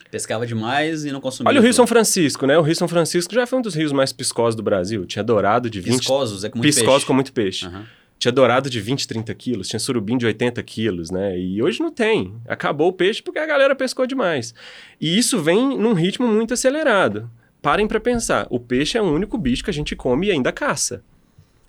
Pescava 0.08 0.46
demais 0.46 1.04
e 1.04 1.10
não 1.10 1.20
consumia. 1.20 1.48
Olha 1.50 1.58
o 1.58 1.62
Rio 1.64 1.74
São 1.74 1.84
Francisco, 1.84 2.46
né? 2.46 2.56
O 2.56 2.62
Rio 2.62 2.76
São 2.76 2.86
Francisco 2.86 3.34
já 3.34 3.44
foi 3.44 3.58
um 3.58 3.62
dos 3.62 3.74
rios 3.74 3.90
mais 3.90 4.12
piscosos 4.12 4.54
do 4.54 4.62
Brasil. 4.62 5.04
Tinha 5.04 5.24
dourado 5.24 5.68
de 5.68 5.80
20... 5.80 5.98
Piscosos, 5.98 6.44
é 6.44 6.48
com 6.48 6.58
muito 6.58 6.72
Piscosos 6.72 6.92
peixe. 6.92 7.06
com 7.06 7.12
muito 7.12 7.32
peixe. 7.32 7.66
Uhum. 7.66 7.82
Tinha 8.20 8.30
dourado 8.30 8.70
de 8.70 8.80
20, 8.80 9.08
30 9.08 9.34
quilos, 9.34 9.66
tinha 9.66 9.80
surubim 9.80 10.16
de 10.16 10.26
80 10.26 10.62
quilos, 10.62 11.10
né? 11.10 11.36
E 11.36 11.60
hoje 11.60 11.80
não 11.80 11.90
tem. 11.90 12.32
Acabou 12.46 12.86
o 12.86 12.92
peixe 12.92 13.20
porque 13.20 13.40
a 13.40 13.46
galera 13.46 13.74
pescou 13.74 14.06
demais. 14.06 14.54
E 15.00 15.18
isso 15.18 15.40
vem 15.42 15.76
num 15.76 15.92
ritmo 15.92 16.28
muito 16.28 16.54
acelerado. 16.54 17.28
Parem 17.60 17.88
para 17.88 17.98
pensar. 17.98 18.46
O 18.48 18.60
peixe 18.60 18.96
é 18.96 19.02
o 19.02 19.12
único 19.12 19.36
bicho 19.36 19.64
que 19.64 19.70
a 19.70 19.74
gente 19.74 19.96
come 19.96 20.28
e 20.28 20.30
ainda 20.30 20.52
caça. 20.52 21.02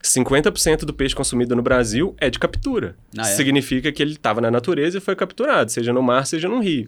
50% 0.04 0.80
do 0.80 0.94
peixe 0.94 1.16
consumido 1.16 1.56
no 1.56 1.62
Brasil 1.62 2.16
é 2.20 2.30
de 2.30 2.40
captura. 2.40 2.96
Ah, 3.18 3.22
é? 3.22 3.36
Significa 3.36 3.92
que 3.92 4.02
ele 4.02 4.14
estava 4.14 4.42
na 4.42 4.50
natureza 4.50 4.98
e 4.98 5.02
foi 5.02 5.16
capturado, 5.16 5.72
seja 5.72 5.94
no 5.94 6.02
mar, 6.02 6.26
seja 6.26 6.48
no 6.48 6.60
rio. 6.60 6.88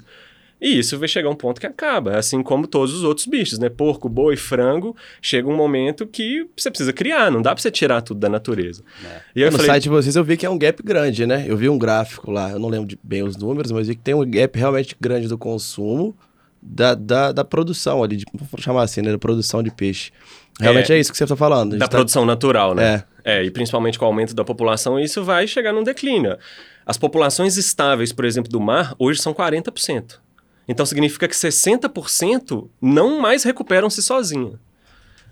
E 0.62 0.80
isso 0.80 0.98
vai 0.98 1.10
chegar 1.10 1.30
um 1.30 1.36
ponto 1.36 1.60
que 1.60 1.68
acaba, 1.68 2.18
assim 2.18 2.42
como 2.42 2.66
todos 2.66 2.94
os 2.94 3.04
outros 3.04 3.28
bichos, 3.28 3.60
né? 3.60 3.68
Porco, 3.68 4.08
boi, 4.08 4.38
frango, 4.38 4.96
chega 5.22 5.50
um 5.50 5.56
momento 5.56 6.08
que 6.08 6.48
você 6.56 6.70
precisa 6.70 6.94
criar, 6.94 7.30
não 7.30 7.42
dá 7.42 7.54
para 7.54 7.62
você 7.62 7.70
tirar 7.70 8.02
tudo 8.02 8.22
da 8.22 8.30
natureza. 8.30 8.82
É. 9.04 9.22
E 9.36 9.44
aí 9.44 9.50
no 9.50 9.58
falei... 9.58 9.72
site 9.72 9.84
de 9.84 9.90
vocês 9.90 10.16
eu 10.16 10.24
vi 10.24 10.38
que 10.38 10.46
é 10.46 10.50
um 10.50 10.58
gap 10.58 10.82
grande, 10.82 11.26
né? 11.26 11.44
Eu 11.46 11.58
vi 11.58 11.68
um 11.68 11.78
gráfico 11.78 12.32
lá, 12.32 12.52
eu 12.52 12.60
não 12.60 12.70
lembro 12.70 12.98
bem 13.04 13.24
os 13.24 13.36
números, 13.36 13.74
mas 13.74 13.90
vi 13.90 13.96
que 13.96 14.02
tem 14.02 14.14
um 14.14 14.24
gap 14.26 14.58
realmente 14.58 14.96
grande 15.00 15.28
do 15.28 15.38
consumo 15.38 16.16
da, 16.62 16.96
da, 16.96 17.34
da 17.34 17.44
produção 17.44 18.02
ali, 18.02 18.16
de, 18.16 18.26
vou 18.34 18.48
chamar 18.58 18.84
assim, 18.84 19.02
né? 19.02 19.12
Da 19.12 19.18
produção 19.18 19.62
de 19.62 19.70
peixe. 19.70 20.12
Realmente 20.60 20.92
é, 20.92 20.98
é 20.98 21.00
isso 21.00 21.12
que 21.12 21.18
você 21.18 21.24
está 21.24 21.36
falando. 21.36 21.78
Da 21.78 21.88
tá... 21.88 21.98
produção 21.98 22.26
natural, 22.26 22.76
né? 22.76 23.04
É. 23.24 23.40
é, 23.40 23.44
e 23.44 23.52
principalmente 23.52 23.98
com 23.98 24.06
o 24.06 24.08
aumento 24.08 24.34
da 24.34 24.44
população, 24.44 25.00
isso 25.00 25.24
vai 25.24 25.48
chegar 25.48 25.74
num 25.74 25.84
declínio. 25.84 26.38
As 26.86 26.98
populações 26.98 27.58
estáveis, 27.58 28.12
por 28.12 28.26
exemplo, 28.26 28.52
do 28.52 28.60
mar, 28.60 28.94
hoje 29.00 29.22
são 29.22 29.34
40%. 29.34 30.20
Então 30.68 30.86
significa 30.86 31.28
que 31.28 31.36
60% 31.36 32.70
não 32.82 33.20
mais 33.20 33.44
recuperam-se 33.44 34.02
sozinha. 34.02 34.60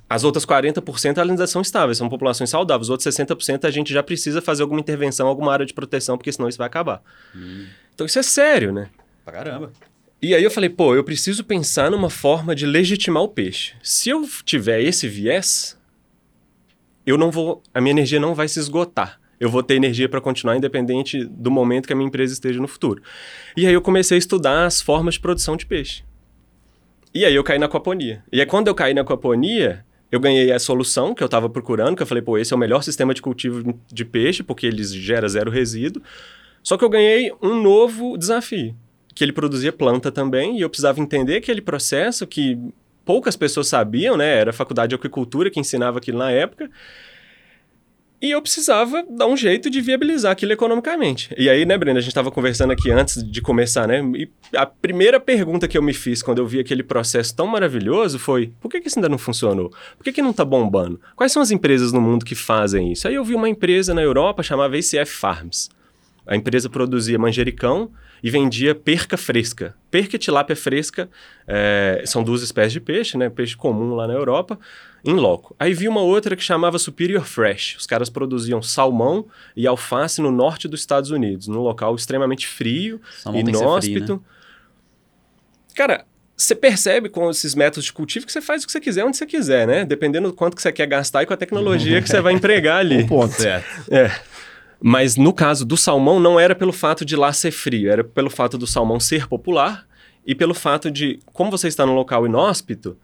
As 0.09 0.25
outras 0.25 0.45
40% 0.45 1.17
elas 1.17 1.29
ainda 1.29 1.47
são 1.47 1.61
estáveis, 1.61 1.97
são 1.97 2.09
populações 2.09 2.49
saudáveis. 2.49 2.87
Os 2.87 2.89
outros 2.89 3.15
60% 3.15 3.63
a 3.63 3.71
gente 3.71 3.93
já 3.93 4.03
precisa 4.03 4.41
fazer 4.41 4.61
alguma 4.61 4.81
intervenção, 4.81 5.27
alguma 5.27 5.53
área 5.53 5.65
de 5.65 5.73
proteção, 5.73 6.17
porque 6.17 6.31
senão 6.33 6.49
isso 6.49 6.57
vai 6.57 6.67
acabar. 6.67 7.01
Hum. 7.33 7.65
Então 7.93 8.05
isso 8.05 8.19
é 8.19 8.23
sério, 8.23 8.73
né? 8.73 8.89
Pra 9.23 9.33
caramba. 9.33 9.71
E 10.21 10.35
aí 10.35 10.43
eu 10.43 10.51
falei, 10.51 10.69
pô, 10.69 10.95
eu 10.95 11.03
preciso 11.03 11.43
pensar 11.43 11.89
numa 11.89 12.09
forma 12.09 12.53
de 12.53 12.65
legitimar 12.65 13.23
o 13.23 13.27
peixe. 13.27 13.73
Se 13.81 14.09
eu 14.09 14.27
tiver 14.45 14.81
esse 14.81 15.07
viés, 15.07 15.77
eu 17.05 17.17
não 17.17 17.31
vou, 17.31 17.63
a 17.73 17.81
minha 17.81 17.91
energia 17.91 18.19
não 18.19 18.35
vai 18.35 18.47
se 18.47 18.59
esgotar 18.59 19.21
eu 19.41 19.49
vou 19.49 19.63
ter 19.63 19.73
energia 19.73 20.07
para 20.07 20.21
continuar 20.21 20.55
independente 20.55 21.25
do 21.25 21.49
momento 21.49 21.87
que 21.87 21.93
a 21.93 21.95
minha 21.95 22.07
empresa 22.07 22.31
esteja 22.31 22.61
no 22.61 22.67
futuro. 22.67 23.01
E 23.57 23.65
aí 23.65 23.73
eu 23.73 23.81
comecei 23.81 24.15
a 24.15 24.19
estudar 24.19 24.67
as 24.67 24.83
formas 24.83 25.15
de 25.15 25.19
produção 25.19 25.57
de 25.57 25.65
peixe. 25.65 26.03
E 27.11 27.25
aí 27.25 27.33
eu 27.33 27.43
caí 27.43 27.57
na 27.57 27.65
aquaponia. 27.65 28.23
E 28.31 28.39
aí 28.39 28.45
quando 28.45 28.67
eu 28.67 28.75
caí 28.75 28.93
na 28.93 29.01
aquaponia, 29.01 29.83
eu 30.11 30.19
ganhei 30.19 30.51
a 30.51 30.59
solução 30.59 31.15
que 31.15 31.23
eu 31.23 31.25
estava 31.25 31.49
procurando, 31.49 31.95
que 31.95 32.03
eu 32.03 32.07
falei, 32.07 32.21
pô, 32.21 32.37
esse 32.37 32.53
é 32.53 32.55
o 32.55 32.59
melhor 32.59 32.83
sistema 32.83 33.15
de 33.15 33.21
cultivo 33.21 33.73
de 33.91 34.05
peixe, 34.05 34.43
porque 34.43 34.67
ele 34.67 34.83
gera 34.83 35.27
zero 35.27 35.49
resíduo. 35.49 36.03
Só 36.61 36.77
que 36.77 36.85
eu 36.85 36.89
ganhei 36.89 37.33
um 37.41 37.59
novo 37.59 38.15
desafio, 38.19 38.75
que 39.13 39.23
ele 39.23 39.33
produzia 39.33 39.71
planta 39.71 40.11
também, 40.11 40.57
e 40.57 40.61
eu 40.61 40.69
precisava 40.69 40.99
entender 40.99 41.37
aquele 41.37 41.61
processo 41.61 42.25
que 42.25 42.57
poucas 43.05 43.35
pessoas 43.35 43.67
sabiam, 43.67 44.15
né? 44.15 44.37
Era 44.39 44.51
a 44.51 44.53
faculdade 44.53 44.89
de 44.89 44.95
aquicultura 44.95 45.49
que 45.49 45.59
ensinava 45.59 45.97
aquilo 45.97 46.17
na 46.17 46.31
época. 46.31 46.69
E 48.21 48.29
eu 48.29 48.41
precisava 48.41 49.03
dar 49.09 49.25
um 49.25 49.35
jeito 49.35 49.67
de 49.67 49.81
viabilizar 49.81 50.31
aquilo 50.31 50.51
economicamente. 50.51 51.33
E 51.35 51.49
aí, 51.49 51.65
né, 51.65 51.75
Brenda, 51.75 51.97
a 51.97 52.01
gente 52.01 52.11
estava 52.11 52.29
conversando 52.29 52.71
aqui 52.71 52.91
antes 52.91 53.23
de 53.23 53.41
começar, 53.41 53.87
né? 53.87 53.99
E 54.15 54.29
a 54.55 54.63
primeira 54.63 55.19
pergunta 55.19 55.67
que 55.67 55.75
eu 55.75 55.81
me 55.81 55.91
fiz 55.91 56.21
quando 56.21 56.37
eu 56.37 56.45
vi 56.45 56.59
aquele 56.59 56.83
processo 56.83 57.35
tão 57.35 57.47
maravilhoso 57.47 58.19
foi: 58.19 58.53
por 58.61 58.69
que, 58.69 58.79
que 58.79 58.87
isso 58.87 58.99
ainda 58.99 59.09
não 59.09 59.17
funcionou? 59.17 59.71
Por 59.97 60.03
que, 60.03 60.11
que 60.11 60.21
não 60.21 60.29
está 60.29 60.45
bombando? 60.45 61.01
Quais 61.15 61.31
são 61.31 61.41
as 61.41 61.49
empresas 61.49 61.91
no 61.91 61.99
mundo 61.99 62.23
que 62.23 62.35
fazem 62.35 62.91
isso? 62.91 63.07
Aí 63.07 63.15
eu 63.15 63.23
vi 63.23 63.33
uma 63.33 63.49
empresa 63.49 63.91
na 63.91 64.03
Europa 64.03 64.43
chamada 64.43 64.77
ACF 64.77 65.11
Farms. 65.11 65.69
A 66.27 66.35
empresa 66.35 66.69
produzia 66.69 67.17
manjericão 67.17 67.89
e 68.23 68.29
vendia 68.29 68.75
perca 68.75 69.17
fresca. 69.17 69.75
Perca 69.89 70.15
e 70.15 70.19
tilápia 70.19 70.55
fresca 70.55 71.09
é, 71.47 72.03
são 72.05 72.23
duas 72.23 72.41
espécies 72.41 72.73
de 72.73 72.79
peixe, 72.79 73.17
né? 73.17 73.29
Peixe 73.29 73.55
comum 73.55 73.95
lá 73.95 74.07
na 74.07 74.13
Europa 74.13 74.59
em 75.03 75.13
loco. 75.13 75.55
Aí 75.59 75.73
vi 75.73 75.87
uma 75.87 76.01
outra 76.01 76.35
que 76.35 76.43
chamava 76.43 76.77
Superior 76.77 77.25
Fresh. 77.25 77.77
Os 77.79 77.87
caras 77.87 78.09
produziam 78.09 78.61
salmão 78.61 79.25
e 79.55 79.65
alface 79.65 80.21
no 80.21 80.31
norte 80.31 80.67
dos 80.67 80.79
Estados 80.79 81.09
Unidos, 81.09 81.47
num 81.47 81.61
local 81.61 81.95
extremamente 81.95 82.47
frio, 82.47 83.01
salmão 83.17 83.41
inóspito. 83.41 84.05
Frio, 84.05 84.15
né? 84.15 84.21
Cara, 85.75 86.05
você 86.37 86.55
percebe 86.55 87.09
com 87.09 87.29
esses 87.29 87.55
métodos 87.55 87.85
de 87.85 87.93
cultivo 87.93 88.25
que 88.25 88.31
você 88.31 88.41
faz 88.41 88.63
o 88.63 88.65
que 88.65 88.71
você 88.71 88.79
quiser 88.79 89.05
onde 89.05 89.17
você 89.17 89.25
quiser, 89.25 89.67
né? 89.67 89.85
Dependendo 89.85 90.29
do 90.29 90.33
quanto 90.33 90.55
que 90.55 90.61
você 90.61 90.71
quer 90.71 90.87
gastar 90.87 91.23
e 91.23 91.25
com 91.25 91.33
a 91.33 91.37
tecnologia 91.37 92.01
que 92.01 92.09
você 92.09 92.21
vai 92.21 92.33
empregar 92.35 92.77
ali. 92.77 93.03
Um 93.03 93.07
ponto. 93.07 93.33
Certo. 93.33 93.67
É. 93.91 94.11
Mas 94.83 95.15
no 95.15 95.31
caso 95.31 95.63
do 95.63 95.77
salmão, 95.77 96.19
não 96.19 96.39
era 96.39 96.55
pelo 96.55 96.73
fato 96.73 97.05
de 97.05 97.15
lá 97.15 97.31
ser 97.31 97.51
frio, 97.51 97.91
era 97.91 98.03
pelo 98.03 98.31
fato 98.31 98.57
do 98.57 98.65
salmão 98.65 98.99
ser 98.99 99.27
popular 99.27 99.85
e 100.25 100.33
pelo 100.33 100.55
fato 100.55 100.89
de, 100.89 101.19
como 101.27 101.51
você 101.51 101.67
está 101.67 101.85
num 101.85 101.93
local 101.93 102.25
inóspito, 102.25 102.97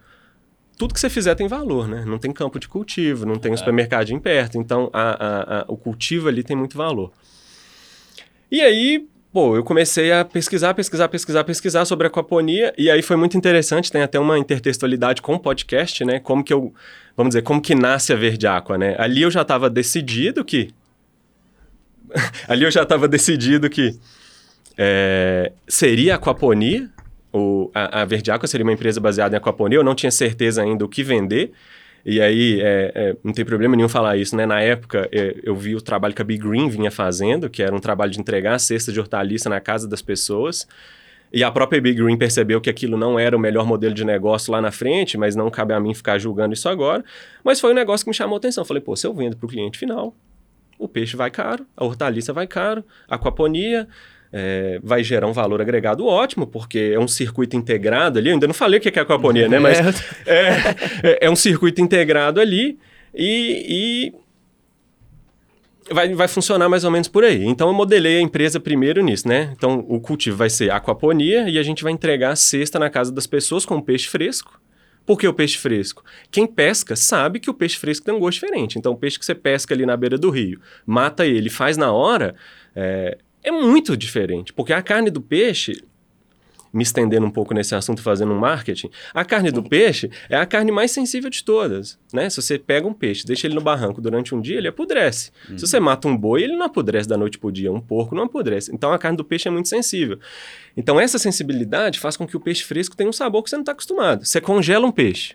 tudo 0.76 0.94
que 0.94 1.00
você 1.00 1.10
fizer 1.10 1.36
tem 1.36 1.48
valor, 1.48 1.88
né? 1.88 2.04
Não 2.06 2.18
tem 2.18 2.32
campo 2.32 2.60
de 2.60 2.68
cultivo, 2.68 3.26
não 3.26 3.36
tem 3.36 3.52
um 3.52 3.56
é. 3.56 3.58
supermercadinho 3.58 4.20
perto. 4.20 4.58
Então, 4.58 4.90
a, 4.94 5.02
a, 5.02 5.60
a, 5.62 5.66
o 5.68 5.78
cultivo 5.78 6.28
ali 6.28 6.44
tem 6.44 6.56
muito 6.56 6.78
valor. 6.78 7.12
E 8.52 8.62
aí, 8.62 9.08
pô, 9.34 9.56
eu 9.56 9.64
comecei 9.64 10.12
a 10.12 10.24
pesquisar, 10.24 10.74
pesquisar, 10.74 11.08
pesquisar, 11.10 11.44
pesquisar 11.44 11.86
sobre 11.86 12.08
aquaponia. 12.08 12.74
E 12.78 12.90
aí 12.90 13.02
foi 13.02 13.16
muito 13.16 13.38
interessante, 13.38 13.92
tem 13.92 14.02
até 14.02 14.20
uma 14.20 14.38
intertextualidade 14.38 15.22
com 15.22 15.34
o 15.34 15.40
podcast, 15.40 16.06
né? 16.06 16.20
Como 16.20 16.44
que 16.44 16.54
eu, 16.54 16.74
vamos 17.16 17.32
dizer, 17.32 17.42
como 17.42 17.62
que 17.62 17.74
nasce 17.76 18.14
a 18.14 18.16
Verde 18.16 18.48
Aqua, 18.48 18.78
né? 18.78 18.96
Ali 18.98 19.22
eu 19.22 19.30
já 19.30 19.44
estava 19.44 19.70
decidido 19.70 20.44
que... 20.44 20.72
ali 22.48 22.64
eu 22.64 22.72
já 22.72 22.84
estava 22.84 23.08
decidido 23.08 23.70
que 23.70 23.98
é, 24.78 25.52
seria 25.68 26.16
aquaponia, 26.16 26.90
o, 27.34 27.70
a, 27.74 28.02
a 28.02 28.06
Verdiaco 28.06 28.48
seria 28.48 28.66
uma 28.66 28.74
empresa 28.74 29.00
baseada 29.00 29.36
em 29.36 29.38
aquaponia, 29.38 29.78
eu 29.78 29.84
não 29.84 29.96
tinha 29.96 30.12
certeza 30.12 30.62
ainda 30.62 30.86
o 30.86 30.90
que 30.90 31.04
vender. 31.04 31.52
E 32.06 32.22
aí, 32.22 32.62
é, 32.62 32.92
é, 32.96 33.16
não 33.22 33.34
tem 33.34 33.44
problema 33.44 33.76
nenhum 33.76 33.90
falar 33.90 34.16
isso, 34.16 34.34
né? 34.34 34.46
Na 34.46 34.62
época, 34.62 35.10
é, 35.12 35.36
eu 35.44 35.54
vi 35.54 35.76
o 35.76 35.82
trabalho 35.82 36.14
que 36.14 36.22
a 36.22 36.26
Big 36.26 36.42
Green 36.42 36.70
vinha 36.70 36.90
fazendo, 36.90 37.50
que 37.50 37.62
era 37.62 37.76
um 37.76 37.80
trabalho 37.80 38.12
de 38.12 38.20
entregar 38.20 38.54
a 38.54 38.60
cesta 38.60 38.94
de 38.94 39.00
hortaliça 39.00 39.50
na 39.50 39.60
casa 39.60 39.90
das 39.90 40.02
pessoas. 40.02 40.66
E 41.34 41.44
a 41.44 41.52
própria 41.52 41.82
Big 41.82 42.02
Green 42.02 42.18
percebeu 42.18 42.62
que 42.62 42.70
aquilo 42.70 42.96
não 42.98 43.20
era 43.20 43.36
o 43.36 43.40
melhor 43.40 43.66
modelo 43.66 43.94
de 43.94 44.06
negócio 44.06 44.54
lá 44.54 44.62
na 44.62 44.72
frente, 44.72 45.18
mas 45.18 45.36
não 45.36 45.50
cabe 45.52 45.74
a 45.74 45.80
mim 45.80 45.94
ficar 45.94 46.18
julgando 46.18 46.54
isso 46.54 46.70
agora. 46.70 47.04
Mas 47.44 47.60
foi 47.60 47.72
um 47.72 47.76
negócio 47.76 48.06
que 48.06 48.10
me 48.10 48.16
chamou 48.16 48.38
atenção. 48.38 48.64
Falei, 48.64 48.82
pô, 48.82 48.96
se 48.96 49.06
eu 49.06 49.14
vendo 49.14 49.36
para 49.36 49.46
o 49.46 49.50
cliente 49.50 49.78
final, 49.78 50.16
o 50.78 50.88
peixe 50.88 51.16
vai 51.16 51.32
caro, 51.32 51.66
a 51.76 51.84
hortaliça 51.84 52.32
vai 52.34 52.48
caro, 52.48 52.84
a 53.08 53.16
aquaponia 53.16 53.88
é, 54.32 54.80
vai 54.84 55.04
gerar 55.04 55.28
um 55.28 55.34
valor 55.34 55.62
agregado 55.62 56.06
ótimo, 56.06 56.46
porque 56.46 56.92
é 56.94 57.00
um 57.00 57.08
circuito 57.08 57.56
integrado 57.56 58.20
ali. 58.20 58.30
Eu 58.30 58.34
ainda 58.34 58.48
não 58.48 58.54
falei 58.54 58.80
o 58.80 58.82
que 58.82 58.98
é 58.98 59.02
aquaponia, 59.02 59.48
né? 59.48 59.60
Mas 59.60 59.80
é, 60.26 60.50
é, 61.04 61.26
é 61.26 61.30
um 61.30 61.36
circuito 61.36 61.82
integrado 61.82 62.40
ali 62.40 62.78
e, 63.14 64.12
e, 65.90 65.94
vai, 65.94 66.14
vai 66.14 66.28
funcionar 66.28 66.70
mais 66.70 66.84
ou 66.84 66.92
menos 66.92 67.08
por 67.08 67.24
aí. 67.24 67.46
Então 67.46 67.68
eu 67.68 67.74
modelei 67.74 68.18
a 68.18 68.22
empresa 68.22 68.60
primeiro 68.60 69.04
nisso, 69.04 69.28
né? 69.28 69.54
Então 69.56 69.86
o 69.88 70.00
cultivo 70.00 70.38
vai 70.38 70.50
ser 70.50 70.72
aquaponia 70.72 71.50
e 71.50 71.58
a 71.58 71.64
gente 71.64 71.84
vai 71.84 71.92
entregar 71.92 72.32
a 72.32 72.36
cesta 72.36 72.78
na 72.78 72.90
casa 72.90 73.12
das 73.12 73.28
pessoas 73.28 73.66
com 73.66 73.82
peixe 73.82 74.08
fresco. 74.08 74.60
Por 75.08 75.18
que 75.18 75.26
o 75.26 75.34
peixe 75.34 75.58
fresco? 75.58 76.04
Quem 76.30 76.46
pesca 76.46 76.94
sabe 76.94 77.40
que 77.40 77.50
o 77.50 77.54
peixe 77.54 77.78
fresco 77.78 78.06
tem 78.06 78.14
um 78.14 78.20
gosto 78.20 78.42
diferente. 78.42 78.78
Então, 78.78 78.92
o 78.92 78.98
peixe 78.98 79.18
que 79.18 79.26
você 79.26 79.34
pesca 79.34 79.74
ali 79.74 79.86
na 79.86 79.96
beira 79.96 80.18
do 80.18 80.30
rio, 80.30 80.60
mata 80.86 81.26
ele, 81.26 81.50
faz 81.50 81.78
na 81.78 81.94
hora, 81.94 82.36
é, 82.76 83.18
é 83.42 83.50
muito 83.50 83.96
diferente, 83.96 84.52
porque 84.52 84.74
a 84.74 84.82
carne 84.82 85.10
do 85.10 85.22
peixe, 85.22 85.82
me 86.78 86.84
estendendo 86.84 87.26
um 87.26 87.32
pouco 87.32 87.56
nesse 87.56 87.74
assunto, 87.74 88.04
fazendo 88.04 88.32
um 88.32 88.38
marketing, 88.38 88.92
a 89.12 89.26
carne 89.26 89.50
do 89.50 89.64
peixe 89.64 90.12
é 90.30 90.38
a 90.38 90.46
carne 90.46 90.72
mais 90.72 90.92
sensível 90.92 91.28
de 91.28 91.44
todas, 91.44 91.98
né? 92.14 92.30
Se 92.30 92.40
você 92.40 92.60
pega 92.60 92.88
um 92.88 92.94
peixe, 92.94 93.26
deixa 93.26 93.48
ele 93.48 93.56
no 93.56 93.62
barranco 93.62 94.00
durante 94.00 94.36
um 94.36 94.40
dia, 94.40 94.58
ele 94.58 94.68
apodrece. 94.68 95.32
Uhum. 95.50 95.58
Se 95.58 95.66
você 95.66 95.80
mata 95.80 96.08
um 96.08 96.16
boi, 96.16 96.44
ele 96.44 96.56
não 96.56 96.68
apodrece 96.68 97.10
da 97.10 97.18
noite 97.18 97.40
pro 97.40 97.52
dia, 97.52 97.72
um 97.72 97.82
porco 97.82 98.14
não 98.14 98.24
apodrece. 98.24 98.72
Então 98.72 98.94
a 98.94 99.00
carne 99.00 99.18
do 99.18 99.26
peixe 99.26 99.48
é 99.48 99.52
muito 99.52 99.68
sensível. 99.68 100.20
Então 100.76 101.00
essa 101.00 101.18
sensibilidade 101.18 102.00
faz 102.00 102.16
com 102.16 102.28
que 102.28 102.38
o 102.38 102.40
peixe 102.40 102.64
fresco 102.64 102.96
tenha 102.96 103.10
um 103.10 103.14
sabor 103.14 103.44
que 103.44 103.50
você 103.50 103.56
não 103.56 103.64
está 103.64 103.72
acostumado. 103.72 104.24
Você 104.24 104.40
congela 104.40 104.86
um 104.86 104.92
peixe. 104.92 105.34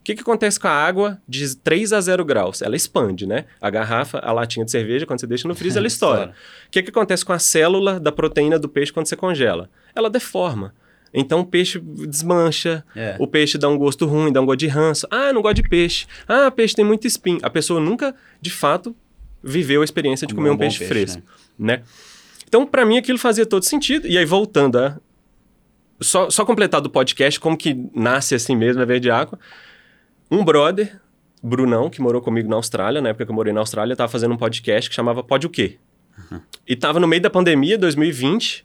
O 0.00 0.02
que, 0.02 0.14
que 0.14 0.22
acontece 0.22 0.58
com 0.58 0.66
a 0.66 0.72
água 0.72 1.20
de 1.28 1.54
3 1.56 1.92
a 1.92 2.00
0 2.00 2.24
graus? 2.24 2.62
Ela 2.62 2.74
expande, 2.74 3.26
né? 3.26 3.44
A 3.60 3.68
garrafa, 3.68 4.18
a 4.18 4.32
latinha 4.32 4.64
de 4.64 4.70
cerveja, 4.70 5.04
quando 5.04 5.20
você 5.20 5.26
deixa 5.26 5.46
no 5.46 5.54
freezer, 5.54 5.78
ela 5.78 5.86
estoura. 5.88 6.32
O 6.66 6.70
que, 6.70 6.82
que 6.82 6.88
acontece 6.88 7.22
com 7.22 7.34
a 7.34 7.38
célula 7.38 8.00
da 8.00 8.10
proteína 8.10 8.58
do 8.58 8.68
peixe 8.68 8.90
quando 8.90 9.06
você 9.06 9.14
congela? 9.14 9.68
Ela 9.94 10.08
deforma. 10.08 10.74
Então 11.12 11.40
o 11.40 11.44
peixe 11.46 11.78
desmancha, 11.80 12.84
é. 12.94 13.16
o 13.18 13.26
peixe 13.26 13.58
dá 13.58 13.68
um 13.68 13.76
gosto 13.76 14.06
ruim, 14.06 14.32
dá 14.32 14.40
um 14.40 14.46
gosto 14.46 14.60
de 14.60 14.68
ranço. 14.68 15.06
Ah, 15.10 15.32
não 15.32 15.42
gosto 15.42 15.56
de 15.56 15.68
peixe. 15.68 16.06
Ah, 16.28 16.50
peixe 16.50 16.74
tem 16.74 16.84
muito 16.84 17.06
espinho. 17.06 17.40
A 17.42 17.50
pessoa 17.50 17.80
nunca, 17.80 18.14
de 18.40 18.50
fato, 18.50 18.94
viveu 19.42 19.82
a 19.82 19.84
experiência 19.84 20.26
de 20.26 20.34
comer 20.34 20.50
um, 20.50 20.54
um 20.54 20.58
peixe, 20.58 20.78
peixe, 20.78 20.92
fresco, 20.92 21.22
né? 21.58 21.78
né? 21.78 21.82
Então, 22.46 22.66
para 22.66 22.84
mim, 22.84 22.98
aquilo 22.98 23.18
fazia 23.18 23.46
todo 23.46 23.64
sentido. 23.64 24.06
E 24.06 24.18
aí, 24.18 24.24
voltando 24.24 24.78
a... 24.78 24.96
Só, 26.00 26.30
só 26.30 26.44
completar 26.44 26.80
do 26.80 26.88
podcast, 26.88 27.38
como 27.38 27.56
que 27.56 27.76
nasce 27.94 28.34
assim 28.34 28.56
mesmo, 28.56 28.80
na 28.80 28.86
Verde 28.86 29.10
Água 29.10 29.38
um 30.30 30.44
brother, 30.44 31.00
Brunão, 31.42 31.90
que 31.90 32.00
morou 32.00 32.22
comigo 32.22 32.48
na 32.48 32.56
Austrália, 32.56 33.00
na 33.00 33.08
época 33.08 33.24
que 33.24 33.30
eu 33.30 33.34
morei 33.34 33.52
na 33.52 33.60
Austrália, 33.60 33.94
estava 33.94 34.10
fazendo 34.10 34.32
um 34.32 34.36
podcast 34.36 34.88
que 34.88 34.94
chamava 34.94 35.24
Pode 35.24 35.46
o 35.46 35.50
Quê? 35.50 35.78
Uhum. 36.30 36.40
E 36.68 36.74
estava 36.74 37.00
no 37.00 37.08
meio 37.08 37.20
da 37.20 37.30
pandemia, 37.30 37.76
2020, 37.76 38.64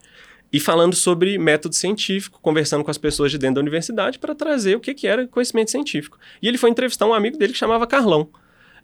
e 0.55 0.59
falando 0.59 0.95
sobre 0.95 1.37
método 1.37 1.75
científico, 1.75 2.39
conversando 2.41 2.81
com 2.81 2.89
as 2.89 2.97
pessoas 2.97 3.29
de 3.29 3.37
dentro 3.37 3.55
da 3.55 3.59
universidade 3.59 4.17
para 4.17 4.33
trazer 4.33 4.77
o 4.77 4.79
que, 4.79 4.93
que 4.93 5.05
era 5.05 5.27
conhecimento 5.27 5.69
científico. 5.69 6.17
E 6.41 6.47
ele 6.47 6.57
foi 6.57 6.69
entrevistar 6.69 7.05
um 7.05 7.13
amigo 7.13 7.37
dele 7.37 7.51
que 7.51 7.59
chamava 7.59 7.85
Carlão. 7.85 8.29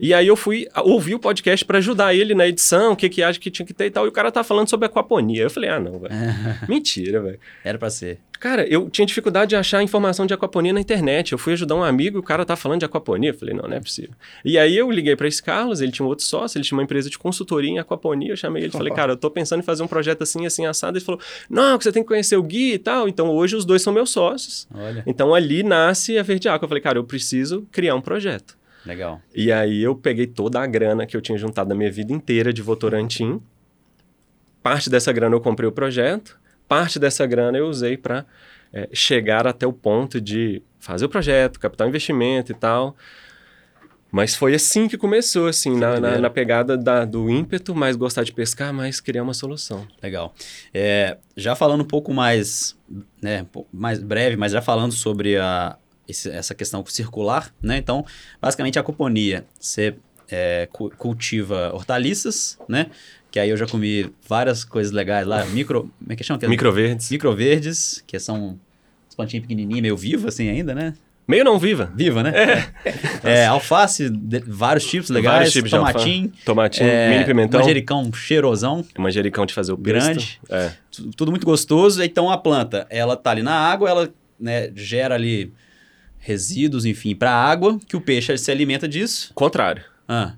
E 0.02 0.16
aí 0.16 0.26
eu 0.26 0.36
fui 0.36 0.68
ouvir 0.78 1.14
o 1.14 1.20
podcast 1.20 1.64
para 1.64 1.78
ajudar 1.78 2.16
ele 2.16 2.34
na 2.34 2.48
edição, 2.48 2.94
o 2.94 2.96
que 2.96 3.08
que 3.08 3.22
acha 3.22 3.40
que 3.40 3.52
tinha 3.52 3.66
que 3.66 3.74
ter 3.74 3.86
e 3.86 3.92
tal. 3.92 4.06
E 4.06 4.10
o 4.10 4.12
cara 4.12 4.32
tá 4.32 4.44
falando 4.44 4.68
sobre 4.68 4.88
aquaponia. 4.88 5.44
Eu 5.44 5.50
falei, 5.52 5.70
ah, 5.70 5.80
não, 5.80 6.00
velho. 6.00 6.16
Mentira, 6.68 7.22
velho. 7.22 7.40
Era 7.64 7.78
para 7.78 7.92
ser. 7.92 8.18
Cara, 8.40 8.68
eu 8.68 8.90
tinha 8.90 9.06
dificuldade 9.06 9.50
de 9.50 9.56
achar 9.56 9.84
informação 9.84 10.26
de 10.26 10.34
aquaponia 10.34 10.74
na 10.74 10.82
internet. 10.82 11.32
Eu 11.32 11.38
fui 11.38 11.54
ajudar 11.54 11.76
um 11.76 11.84
amigo 11.84 12.18
e 12.18 12.20
o 12.20 12.24
cara 12.24 12.44
tá 12.44 12.56
falando 12.56 12.80
de 12.80 12.86
aquaponia. 12.86 13.30
Eu 13.30 13.36
falei, 13.36 13.54
não, 13.54 13.70
não 13.70 13.78
é 13.78 13.80
possível. 13.80 14.16
E 14.44 14.58
aí 14.58 14.76
eu 14.76 14.90
liguei 14.90 15.16
para 15.16 15.28
esse 15.28 15.44
Carlos, 15.44 15.80
ele 15.80 15.92
tinha 15.92 16.04
um 16.04 16.10
outro 16.10 16.26
sócio, 16.26 16.58
ele 16.58 16.66
tinha 16.66 16.76
uma 16.76 16.82
empresa 16.82 17.08
de 17.08 17.20
consultoria 17.20 17.70
em 17.70 17.78
aquaponia. 17.78 18.32
Eu 18.32 18.36
chamei 18.36 18.64
ele 18.64 18.70
e 18.70 18.76
falei, 18.76 18.92
cara, 18.98 19.12
eu 19.12 19.18
tô 19.18 19.30
pensando 19.30 19.60
em 19.60 19.64
fazer 19.64 19.84
um 19.84 19.88
projeto 19.88 20.24
assim, 20.24 20.48
assim, 20.48 20.66
assado. 20.66 20.98
Ele 20.98 21.06
falou, 21.06 21.22
não, 21.48 21.80
você 21.80 21.92
tem 21.92 22.02
que 22.02 22.08
conhecer 22.08 22.36
o 22.36 22.42
Gui 22.42 22.74
e 22.74 22.80
tal. 22.80 23.08
Então 23.08 23.30
hoje 23.30 23.56
os 23.56 23.64
dois 23.64 23.84
são 23.84 23.94
meus 23.94 24.10
sócios. 24.10 24.68
Olha. 24.74 25.04
Então 25.06 25.36
ali 25.36 25.62
nasce 25.62 26.18
a 26.18 26.24
Verde 26.24 26.50
Aqua. 26.50 26.66
Eu 26.66 26.70
falei, 26.70 26.82
cara, 26.82 26.98
eu 26.98 27.04
preciso 27.04 27.68
criar 27.72 27.94
um 27.94 28.02
projeto. 28.02 28.58
Legal. 28.86 29.22
E 29.34 29.52
aí 29.52 29.82
eu 29.82 29.96
peguei 29.96 30.28
toda 30.28 30.60
a 30.60 30.66
grana 30.66 31.06
que 31.06 31.16
eu 31.16 31.22
tinha 31.22 31.38
juntado 31.38 31.70
na 31.70 31.76
minha 31.76 31.92
vida 31.92 32.12
inteira 32.12 32.52
de 32.52 32.62
Votorantim. 32.62 33.42
Parte 34.64 34.90
dessa 34.90 35.12
grana 35.12 35.36
eu 35.36 35.42
comprei 35.42 35.68
o 35.68 35.72
projeto, 35.72 36.40
parte 36.68 37.00
dessa 37.00 37.26
grana 37.26 37.58
eu 37.58 37.68
usei 37.68 37.98
para 37.98 38.26
é, 38.74 38.90
chegar 38.94 39.48
até 39.48 39.66
o 39.66 39.74
ponto 39.74 40.22
de 40.22 40.62
fazer 40.80 41.06
o 41.06 41.10
projeto, 41.10 41.60
capital 41.60 41.88
investimento 41.88 42.52
e 42.52 42.56
tal. 42.56 42.96
Mas 44.12 44.36
foi 44.36 44.54
assim 44.54 44.90
que 44.90 44.98
começou, 44.98 45.48
assim, 45.48 45.78
na, 45.78 45.98
na, 45.98 46.18
na, 46.18 46.30
pegada 46.30 46.78
da, 46.78 47.06
do 47.06 47.30
ímpeto, 47.30 47.74
mais 47.74 47.96
gostar 47.96 48.24
de 48.24 48.34
pescar, 48.34 48.74
mais 48.74 49.00
criar 49.00 49.24
uma 49.24 49.34
solução. 49.34 49.88
Legal. 50.04 50.36
É, 50.74 51.18
já 51.38 51.56
falando 51.56 51.82
um 51.82 51.88
pouco 51.88 52.14
mais, 52.14 52.78
né, 53.22 53.46
mais 53.72 54.04
breve, 54.04 54.36
mas 54.36 54.52
já 54.52 54.62
falando 54.62 54.92
sobre 54.92 55.38
a, 55.38 55.78
esse, 56.12 56.30
essa 56.30 56.54
questão 56.54 56.86
circular, 56.86 57.54
né? 57.62 57.78
Então, 57.78 58.06
basicamente 58.40 58.78
a 58.78 58.84
cuponia, 58.84 59.46
você 59.60 59.96
é, 60.30 60.68
cultiva 60.98 61.74
hortaliças, 61.74 62.58
né? 62.68 62.88
Que 63.30 63.40
aí 63.40 63.50
eu 63.50 63.58
já 63.58 63.66
comi 63.66 64.14
várias 64.28 64.64
coisas 64.64 64.92
legais 64.92 65.26
lá, 65.26 65.46
micro... 65.46 65.92
Como 66.00 66.14
é 66.14 66.16
que 66.16 66.24
chama? 66.24 66.40
Microverdes. 66.48 67.10
Microverdes, 67.10 68.04
que 68.06 68.20
são 68.20 68.60
as 69.08 69.16
plantinhas 69.16 69.42
pequenininhas, 69.42 69.82
meio 69.82 69.98
vivas 69.98 70.34
assim 70.34 70.50
ainda, 70.50 70.76
né? 70.76 70.94
Meio 71.28 71.46
não 71.46 71.58
viva. 71.58 71.90
Viva, 71.96 72.24
né? 72.24 72.34
É. 73.24 73.24
é 73.44 73.46
alface, 73.46 74.10
de, 74.10 74.40
vários 74.46 74.86
tipos 74.86 75.10
legais. 75.10 75.36
Vários 75.36 75.54
tipos 75.54 75.72
tomatinho, 75.72 76.28
de 76.28 76.44
Tomatinho, 76.44 76.90
é, 76.90 77.10
mini 77.10 77.26
pimentão. 77.26 77.60
Manjericão 77.62 78.12
cheirosão. 78.12 78.84
Manjericão 78.98 79.46
de 79.46 79.54
fazer 79.54 79.72
o 79.72 79.78
Grande. 79.78 80.42
É. 80.50 80.72
Tudo 81.16 81.32
muito 81.32 81.46
gostoso. 81.46 82.04
Então 82.04 82.30
a 82.30 82.38
planta, 82.38 82.86
ela 82.90 83.16
tá 83.16 83.32
ali 83.32 83.44
na 83.44 83.54
água, 83.54 83.90
ela 83.90 84.14
né, 84.38 84.72
gera 84.76 85.16
ali 85.16 85.54
resíduos, 86.22 86.86
enfim, 86.86 87.16
para 87.16 87.32
a 87.32 87.44
água, 87.44 87.78
que 87.88 87.98
o 87.98 88.02
peixe 88.02 88.38
se 88.38 88.52
alimenta 88.52 88.88
disso. 88.88 89.32
Contrário. 89.34 89.84
Ah. 90.08 90.36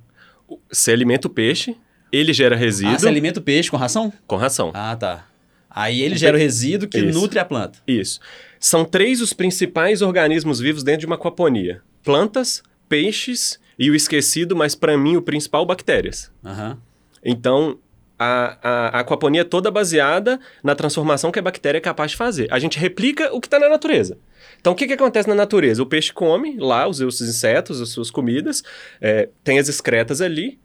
Você 0.71 0.91
alimenta 0.91 1.27
o 1.27 1.29
peixe, 1.29 1.75
ele 2.11 2.33
gera 2.33 2.55
resíduo. 2.55 2.95
Ah, 2.95 2.99
você 2.99 3.07
alimenta 3.07 3.39
o 3.39 3.43
peixe 3.43 3.69
com 3.69 3.77
ração? 3.77 4.11
Com 4.25 4.37
ração. 4.37 4.71
Ah, 4.73 4.95
tá. 4.95 5.27
Aí 5.69 6.01
ele 6.01 6.15
gera 6.15 6.37
o 6.37 6.39
resíduo 6.39 6.87
que 6.87 6.99
Isso. 6.99 7.19
nutre 7.19 7.39
a 7.39 7.45
planta. 7.45 7.79
Isso. 7.87 8.19
São 8.59 8.85
três 8.85 9.19
os 9.19 9.33
principais 9.33 10.01
organismos 10.01 10.59
vivos 10.59 10.83
dentro 10.83 11.01
de 11.01 11.05
uma 11.05 11.15
aquaponia: 11.15 11.81
plantas, 12.03 12.63
peixes 12.87 13.59
e 13.77 13.89
o 13.89 13.95
esquecido, 13.95 14.55
mas 14.55 14.75
para 14.75 14.97
mim 14.97 15.17
o 15.17 15.21
principal, 15.21 15.65
bactérias. 15.65 16.31
Uhum. 16.43 16.77
Então, 17.25 17.79
a, 18.23 18.57
a, 18.61 18.97
a 18.97 18.99
aquaponia 19.01 19.41
é 19.41 19.43
toda 19.43 19.69
baseada 19.69 20.39
na 20.63 20.75
transformação 20.75 21.31
que 21.31 21.39
a 21.39 21.41
bactéria 21.41 21.77
é 21.77 21.81
capaz 21.81 22.11
de 22.11 22.17
fazer. 22.17 22.47
A 22.51 22.59
gente 22.59 22.79
replica 22.79 23.33
o 23.33 23.41
que 23.41 23.47
está 23.47 23.59
na 23.59 23.69
natureza. 23.69 24.17
Então, 24.59 24.73
o 24.73 24.75
que, 24.75 24.87
que 24.87 24.93
acontece 24.93 25.27
na 25.27 25.35
natureza? 25.35 25.83
O 25.83 25.85
peixe 25.85 26.13
come 26.13 26.57
lá 26.57 26.87
os 26.87 26.97
seus 26.97 27.19
insetos, 27.19 27.81
as 27.81 27.89
suas 27.89 28.09
comidas, 28.09 28.63
é, 29.01 29.27
tem 29.43 29.59
as 29.59 29.67
excretas 29.67 30.21
ali, 30.21 30.57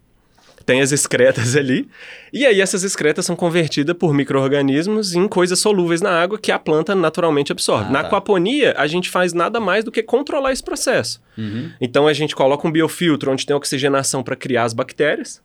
tem 0.64 0.81
as 0.81 0.92
excretas 0.92 1.57
ali, 1.57 1.88
e 2.33 2.44
aí 2.47 2.61
essas 2.61 2.85
excretas 2.85 3.25
são 3.25 3.35
convertidas 3.35 3.97
por 3.97 4.12
micro-organismos 4.12 5.14
em 5.14 5.27
coisas 5.27 5.59
solúveis 5.59 6.01
na 6.01 6.11
água 6.11 6.38
que 6.38 6.53
a 6.53 6.59
planta 6.59 6.94
naturalmente 6.94 7.51
absorve. 7.51 7.87
Ah, 7.88 7.90
na 7.90 8.01
tá. 8.03 8.09
aquaponia, 8.09 8.75
a 8.77 8.87
gente 8.87 9.09
faz 9.09 9.33
nada 9.33 9.59
mais 9.59 9.85
do 9.85 9.90
que 9.90 10.03
controlar 10.03 10.53
esse 10.53 10.62
processo. 10.62 11.21
Uhum. 11.37 11.71
Então, 11.81 12.07
a 12.07 12.12
gente 12.12 12.37
coloca 12.37 12.68
um 12.68 12.71
biofiltro 12.71 13.33
onde 13.33 13.47
tem 13.47 13.57
oxigenação 13.57 14.23
para 14.23 14.37
criar 14.37 14.64
as 14.64 14.75
bactérias, 14.75 15.42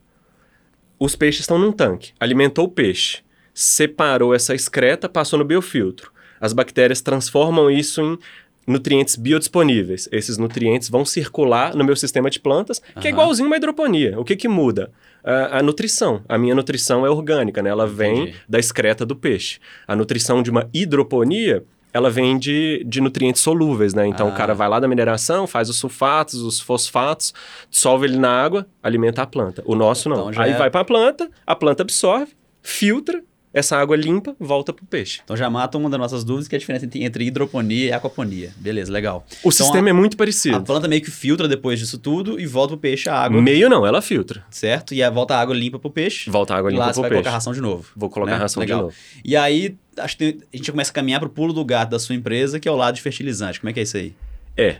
os 0.98 1.16
peixes 1.16 1.40
estão 1.40 1.58
num 1.58 1.72
tanque, 1.72 2.12
alimentou 2.18 2.66
o 2.66 2.70
peixe, 2.70 3.18
separou 3.52 4.34
essa 4.34 4.54
excreta, 4.54 5.08
passou 5.08 5.38
no 5.38 5.44
biofiltro. 5.44 6.12
As 6.40 6.52
bactérias 6.52 7.00
transformam 7.00 7.70
isso 7.70 8.00
em 8.00 8.18
nutrientes 8.66 9.16
biodisponíveis. 9.16 10.08
Esses 10.10 10.38
nutrientes 10.38 10.88
vão 10.88 11.04
circular 11.04 11.74
no 11.74 11.84
meu 11.84 11.96
sistema 11.96 12.30
de 12.30 12.40
plantas, 12.40 12.78
que 12.78 12.98
uhum. 12.98 13.06
é 13.06 13.08
igualzinho 13.08 13.46
uma 13.46 13.56
hidroponia. 13.56 14.18
O 14.18 14.24
que, 14.24 14.36
que 14.36 14.48
muda? 14.48 14.90
A, 15.22 15.58
a, 15.58 15.62
nutrição. 15.62 16.22
A 16.28 16.36
minha 16.36 16.54
nutrição 16.54 17.06
é 17.06 17.10
orgânica, 17.10 17.62
né? 17.62 17.70
Ela 17.70 17.86
vem 17.86 18.22
Entendi. 18.22 18.36
da 18.48 18.58
excreta 18.58 19.06
do 19.06 19.16
peixe. 19.16 19.58
A 19.86 19.94
nutrição 19.94 20.42
de 20.42 20.50
uma 20.50 20.68
hidroponia 20.72 21.64
ela 21.94 22.10
vem 22.10 22.36
de, 22.36 22.84
de 22.84 23.00
nutrientes 23.00 23.40
solúveis, 23.40 23.94
né? 23.94 24.04
Então 24.04 24.26
ah. 24.26 24.30
o 24.30 24.34
cara 24.34 24.52
vai 24.52 24.68
lá 24.68 24.80
da 24.80 24.88
mineração, 24.88 25.46
faz 25.46 25.70
os 25.70 25.76
sulfatos, 25.76 26.42
os 26.42 26.58
fosfatos, 26.58 27.32
dissolve 27.70 28.06
ele 28.06 28.18
na 28.18 28.30
água, 28.30 28.66
alimenta 28.82 29.22
a 29.22 29.26
planta. 29.26 29.62
O 29.64 29.76
nosso 29.76 30.08
não. 30.08 30.28
Então, 30.28 30.42
Aí 30.42 30.50
é... 30.50 30.56
vai 30.56 30.68
para 30.70 30.80
a 30.80 30.84
planta, 30.84 31.30
a 31.46 31.54
planta 31.54 31.84
absorve, 31.84 32.32
filtra 32.60 33.22
essa 33.54 33.76
água 33.76 33.96
limpa 33.96 34.34
volta 34.38 34.72
pro 34.72 34.84
peixe. 34.84 35.20
Então 35.22 35.36
já 35.36 35.48
mata 35.48 35.78
uma 35.78 35.88
das 35.88 36.00
nossas 36.00 36.24
dúvidas, 36.24 36.48
que 36.48 36.56
é 36.56 36.58
a 36.58 36.58
diferença 36.58 36.88
entre 36.96 37.24
hidroponia 37.24 37.86
e 37.86 37.92
aquaponia. 37.92 38.52
Beleza, 38.56 38.92
legal. 38.92 39.24
O 39.30 39.48
então, 39.48 39.52
sistema 39.52 39.86
a, 39.86 39.90
é 39.90 39.92
muito 39.92 40.16
parecido. 40.16 40.56
A 40.56 40.60
planta 40.60 40.88
meio 40.88 41.00
que 41.00 41.10
filtra 41.10 41.46
depois 41.46 41.78
disso 41.78 41.96
tudo 41.96 42.40
e 42.40 42.46
volta 42.46 42.70
pro 42.70 42.78
peixe 42.78 43.08
a 43.08 43.16
água. 43.16 43.40
Meio 43.40 43.70
não, 43.70 43.86
ela 43.86 44.02
filtra. 44.02 44.44
Certo? 44.50 44.92
E 44.92 45.08
volta 45.08 45.36
a 45.36 45.40
água 45.40 45.54
limpa 45.54 45.78
pro 45.78 45.88
peixe. 45.88 46.28
Volta 46.28 46.52
a 46.52 46.58
água 46.58 46.68
limpa 46.68 46.82
pro 46.82 46.94
peixe. 46.94 47.00
Lá 47.00 47.02
você 47.04 47.08
vai 47.08 47.10
colocar 47.10 47.30
ração 47.30 47.52
de 47.52 47.60
novo. 47.60 47.86
Vou 47.94 48.10
colocar 48.10 48.32
né? 48.32 48.38
ração 48.38 48.60
legal. 48.60 48.78
de 48.78 48.84
novo. 48.86 48.96
E 49.24 49.36
aí, 49.36 49.76
acho 49.98 50.18
que 50.18 50.38
a 50.52 50.56
gente 50.56 50.72
começa 50.72 50.90
a 50.90 50.94
caminhar 50.94 51.20
pro 51.20 51.28
pulo 51.28 51.52
do 51.52 51.64
gato 51.64 51.90
da 51.90 52.00
sua 52.00 52.16
empresa, 52.16 52.58
que 52.58 52.66
é 52.66 52.72
o 52.72 52.76
lado 52.76 52.96
de 52.96 53.02
fertilizante. 53.02 53.60
Como 53.60 53.70
é 53.70 53.72
que 53.72 53.78
é 53.78 53.84
isso 53.84 53.96
aí? 53.96 54.14
É. 54.56 54.78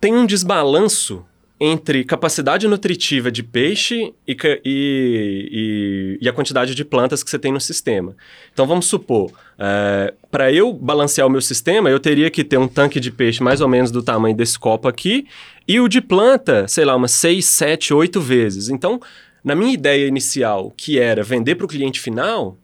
Tem 0.00 0.14
um 0.14 0.24
desbalanço 0.24 1.24
entre 1.60 2.02
capacidade 2.04 2.66
nutritiva 2.66 3.30
de 3.30 3.42
peixe 3.42 4.14
e, 4.26 4.34
e, 4.64 6.18
e, 6.22 6.28
a 6.28 6.32
quantidade 6.32 6.74
de 6.74 6.82
plantas 6.86 7.22
que 7.22 7.28
você 7.28 7.38
tem 7.38 7.52
no 7.52 7.60
sistema. 7.60 8.16
Então 8.50 8.66
vamos 8.66 8.86
supor, 8.86 9.30
é, 9.58 10.14
para 10.30 10.50
eu 10.50 10.72
balancear 10.72 11.26
o 11.26 11.30
meu 11.30 11.42
sistema, 11.42 11.90
eu 11.90 12.00
teria 12.00 12.30
que 12.30 12.42
ter 12.42 12.56
um 12.56 12.66
tanque 12.66 12.98
de 12.98 13.10
peixe 13.10 13.42
mais 13.42 13.60
ou 13.60 13.68
menos 13.68 13.90
do 13.90 14.02
tamanho 14.02 14.34
desse 14.34 14.58
copo 14.58 14.88
aqui 14.88 15.26
e 15.68 15.78
o 15.78 15.86
de 15.86 16.00
planta, 16.00 16.66
sei 16.66 16.86
lá, 16.86 16.96
umas 16.96 17.12
6, 17.12 17.44
7, 17.44 17.92
8 17.92 18.18
vezes. 18.22 18.70
Então, 18.70 18.98
na 19.44 19.54
minha 19.54 19.74
ideia 19.74 20.06
inicial, 20.06 20.72
que 20.74 20.98
era 20.98 21.22
vender 21.22 21.56
para 21.56 21.66
o 21.66 21.68
cliente 21.68 22.00
final, 22.00 22.56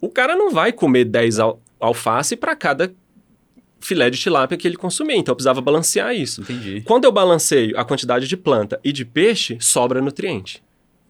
o 0.00 0.08
cara 0.08 0.36
não 0.36 0.52
vai 0.52 0.72
comer 0.72 1.04
10 1.04 1.40
al 1.40 1.60
alface 1.78 2.36
para 2.36 2.56
cada 2.56 2.94
filé 3.86 4.10
de 4.10 4.18
tilápia 4.18 4.58
que 4.58 4.66
ele 4.66 4.76
consumia. 4.76 5.16
Então 5.16 5.32
eu 5.32 5.36
precisava 5.36 5.60
balancear 5.60 6.14
isso. 6.14 6.42
Entendi. 6.42 6.82
Quando 6.84 7.04
eu 7.04 7.12
balanceio 7.12 7.78
a 7.78 7.84
quantidade 7.84 8.26
de 8.26 8.36
planta 8.36 8.80
e 8.82 8.92
de 8.92 9.04
peixe, 9.04 9.56
sobra 9.60 10.00
nutriente. 10.00 10.62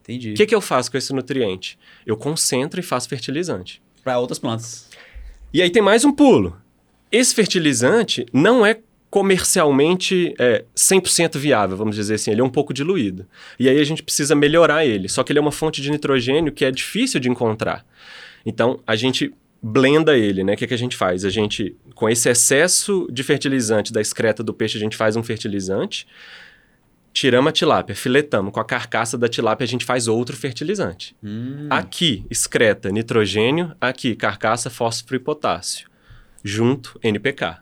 Entendi. 0.03 0.33
O 0.33 0.35
que, 0.35 0.47
que 0.47 0.55
eu 0.55 0.61
faço 0.61 0.91
com 0.91 0.97
esse 0.97 1.13
nutriente? 1.13 1.79
Eu 2.07 2.17
concentro 2.17 2.79
e 2.79 2.83
faço 2.83 3.09
fertilizante. 3.09 3.83
Para 4.05 4.19
outras 4.19 4.39
plantas. 4.39 4.89
E 5.53 5.61
aí 5.61 5.71
tem 5.71 5.83
mais 5.83 6.05
um 6.05 6.13
pulo. 6.13 6.57
Esse 7.11 7.35
fertilizante 7.35 8.27
não 8.33 8.65
é 8.65 8.79
comercialmente 9.11 10.35
é, 10.39 10.65
100% 10.77 11.39
viável, 11.39 11.77
vamos 11.77 11.97
dizer 11.97 12.15
assim. 12.15 12.31
Ele 12.31 12.41
é 12.41 12.45
um 12.45 12.51
pouco 12.51 12.75
diluído. 12.75 13.27
E 13.59 13.69
aí 13.69 13.81
a 13.81 13.85
gente 13.85 14.03
precisa 14.03 14.35
melhorar 14.35 14.85
ele. 14.85 15.09
Só 15.09 15.25
que 15.25 15.33
ele 15.33 15.39
é 15.39 15.43
uma 15.43 15.53
fonte 15.53 15.81
de 15.81 15.91
nitrogênio 15.91 16.53
que 16.53 16.65
é 16.65 16.71
difícil 16.71 17.19
de 17.19 17.29
encontrar. 17.29 17.85
Então, 18.45 18.81
a 18.87 18.95
gente 18.95 19.33
blenda 19.63 20.17
ele, 20.17 20.45
né? 20.45 20.55
O 20.55 20.57
que, 20.57 20.65
é 20.65 20.69
que 20.69 20.75
a 20.75 20.79
gente 20.79 20.97
faz? 20.97 21.25
A 21.25 21.31
gente, 21.31 21.77
com 21.95 22.09
esse 22.09 22.29
excesso 22.29 23.09
de 23.11 23.23
fertilizante 23.23 23.93
da 23.93 24.01
excreta 24.01 24.43
do 24.43 24.55
peixe, 24.55 24.77
a 24.77 24.81
gente 24.81 24.97
faz 24.97 25.17
um 25.17 25.23
fertilizante, 25.23 26.07
tiramos 27.13 27.49
a 27.49 27.53
tilápia, 27.53 27.95
filetamos, 27.95 28.53
com 28.53 28.61
a 28.61 28.65
carcaça 28.65 29.17
da 29.17 29.29
tilápia 29.29 29.65
a 29.65 29.69
gente 29.69 29.85
faz 29.85 30.07
outro 30.07 30.37
fertilizante. 30.37 31.17
Hum. 31.23 31.67
Aqui, 31.71 32.25
excreta, 32.31 32.91
nitrogênio, 32.91 33.75
aqui, 33.81 34.15
carcaça, 34.15 34.69
fósforo 34.69 35.17
e 35.17 35.19
potássio. 35.19 35.89
Junto, 36.45 36.99
NPK. 37.03 37.57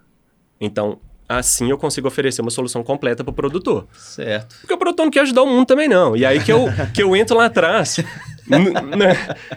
Então, 0.60 1.00
assim 1.28 1.70
eu 1.70 1.78
consigo 1.78 2.08
oferecer 2.08 2.42
uma 2.42 2.50
solução 2.50 2.82
completa 2.82 3.22
para 3.22 3.30
o 3.30 3.34
produtor. 3.34 3.86
Certo. 3.92 4.56
Porque 4.60 4.74
o 4.74 4.78
produtor 4.78 5.04
não 5.04 5.10
quer 5.10 5.20
ajudar 5.20 5.42
o 5.42 5.46
mundo 5.46 5.66
também 5.66 5.88
não. 5.88 6.16
E 6.16 6.26
aí 6.26 6.42
que 6.42 6.52
eu, 6.52 6.66
que 6.92 7.02
eu 7.02 7.14
entro 7.16 7.36
lá 7.36 7.46
atrás? 7.46 7.98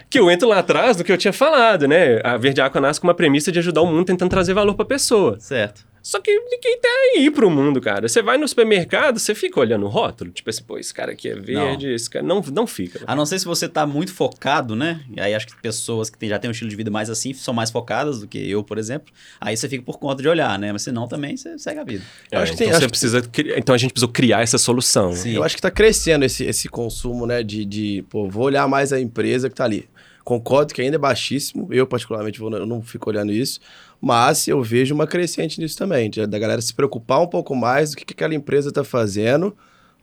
que 0.09 0.19
eu 0.19 0.29
entro 0.29 0.47
lá 0.47 0.59
atrás 0.59 0.97
do 0.97 1.03
que 1.03 1.11
eu 1.11 1.17
tinha 1.17 1.33
falado, 1.33 1.87
né? 1.87 2.19
A 2.23 2.37
Verde 2.37 2.61
Aqua 2.61 2.81
nasce 2.81 2.99
com 2.99 3.07
uma 3.07 3.13
premissa 3.13 3.51
de 3.51 3.59
ajudar 3.59 3.81
o 3.81 3.87
mundo 3.87 4.05
tentando 4.05 4.29
trazer 4.29 4.53
valor 4.53 4.75
para 4.75 4.83
a 4.83 4.87
pessoa. 4.87 5.39
Certo. 5.39 5.86
Só 6.07 6.21
que 6.21 6.31
ninguém 6.31 6.79
tá 6.79 6.87
aí 6.87 7.29
pro 7.29 7.49
mundo, 7.49 7.81
cara. 7.81 8.07
Você 8.07 8.21
vai 8.21 8.37
no 8.37 8.47
supermercado, 8.47 9.19
você 9.19 9.35
fica 9.35 9.59
olhando 9.59 9.85
o 9.85 9.89
rótulo, 9.89 10.31
tipo 10.31 10.49
assim, 10.49 10.63
pô, 10.63 10.77
esse 10.77 10.93
cara 10.93 11.11
aqui 11.11 11.27
é 11.27 11.35
verde, 11.35 11.85
não. 11.85 11.93
esse 11.93 12.09
cara. 12.09 12.25
Não, 12.25 12.41
não 12.41 12.65
fica. 12.65 13.01
A 13.05 13.13
não 13.13 13.25
ser 13.25 13.37
se 13.37 13.43
você 13.43 13.67
tá 13.67 13.85
muito 13.85 14.13
focado, 14.13 14.73
né? 14.73 15.01
E 15.13 15.19
aí 15.19 15.35
acho 15.35 15.47
que 15.47 15.61
pessoas 15.61 16.09
que 16.09 16.25
já 16.25 16.39
têm 16.39 16.47
um 16.47 16.53
estilo 16.53 16.69
de 16.69 16.77
vida 16.77 16.89
mais 16.89 17.09
assim 17.09 17.33
são 17.33 17.53
mais 17.53 17.69
focadas 17.69 18.21
do 18.21 18.27
que 18.27 18.37
eu, 18.49 18.63
por 18.63 18.77
exemplo. 18.77 19.13
Aí 19.41 19.57
você 19.57 19.67
fica 19.67 19.83
por 19.83 19.99
conta 19.99 20.21
de 20.21 20.29
olhar, 20.29 20.57
né? 20.57 20.71
Mas 20.71 20.83
senão 20.83 21.09
também 21.09 21.35
você 21.35 21.59
segue 21.59 21.81
a 21.81 21.83
vida. 21.83 22.05
É, 22.31 22.37
acho 22.37 22.55
que 22.55 22.63
então, 22.63 22.79
tem, 22.79 22.79
você 22.79 22.87
precisa, 22.87 23.21
então 23.57 23.75
a 23.75 23.77
gente 23.77 23.91
precisa 23.91 24.09
criar 24.09 24.41
essa 24.41 24.57
solução. 24.57 25.11
Sim. 25.11 25.33
Eu 25.33 25.43
acho 25.43 25.57
que 25.57 25.61
tá 25.61 25.69
crescendo 25.69 26.23
esse, 26.23 26.45
esse 26.45 26.69
consumo, 26.69 27.27
né? 27.27 27.43
De, 27.43 27.65
de, 27.65 28.05
pô, 28.09 28.29
vou 28.29 28.45
olhar 28.45 28.65
mais 28.65 28.93
a 28.93 28.99
empresa 29.01 29.49
que 29.49 29.55
tá 29.55 29.65
ali. 29.65 29.89
Concordo 30.27 30.73
que 30.73 30.81
ainda 30.81 30.97
é 30.97 30.99
baixíssimo. 30.99 31.67
Eu, 31.71 31.87
particularmente, 31.87 32.39
vou, 32.39 32.51
eu 32.51 32.65
não 32.65 32.81
fico 32.81 33.09
olhando 33.09 33.31
isso 33.31 33.59
mas 34.01 34.47
eu 34.47 34.61
vejo 34.61 34.93
uma 34.93 35.07
crescente 35.07 35.59
nisso 35.59 35.77
também, 35.77 36.09
da 36.09 36.39
galera 36.39 36.61
se 36.61 36.73
preocupar 36.73 37.21
um 37.21 37.27
pouco 37.27 37.55
mais 37.55 37.91
do 37.91 37.97
que, 37.97 38.05
que 38.05 38.13
aquela 38.13 38.35
empresa 38.35 38.69
está 38.69 38.83
fazendo 38.83 39.55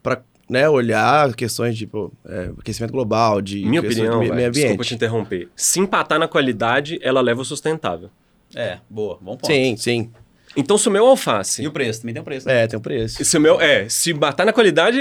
para 0.03 0.23
né, 0.49 0.69
olhar 0.69 1.33
questões 1.35 1.77
de 1.77 1.87
pô, 1.87 2.13
é, 2.27 2.51
aquecimento 2.59 2.91
global, 2.91 3.41
de 3.41 3.65
minha 3.65 3.81
opinião, 3.81 4.19
meio 4.19 4.33
ambiente. 4.33 4.53
Desculpa 4.53 4.85
te 4.85 4.95
interromper. 4.95 5.49
Se 5.57 5.81
empatar 5.81 6.19
na 6.19 6.29
qualidade, 6.29 6.99
ela 7.03 7.21
leva 7.21 7.41
o 7.41 7.45
sustentável. 7.45 8.11
É, 8.55 8.79
boa, 8.91 9.19
bom 9.21 9.37
ponto. 9.37 9.47
Sim, 9.47 9.77
sim. 9.77 10.11
Então, 10.57 10.77
se 10.79 10.89
o 10.89 10.91
meu 10.91 11.07
alface. 11.07 11.63
E 11.63 11.67
o 11.67 11.73
preço, 11.73 12.01
também 12.01 12.15
tem 12.15 12.21
um 12.21 12.25
preço. 12.25 12.47
Né? 12.47 12.63
É, 12.63 12.67
tem 12.67 12.79
um 12.79 12.83
preço. 12.83 13.25
Se 13.25 13.37
o 13.37 13.41
meu. 13.41 13.61
É, 13.61 13.89
se 13.89 14.13
batar 14.13 14.47
na 14.47 14.53
qualidade, 14.53 14.99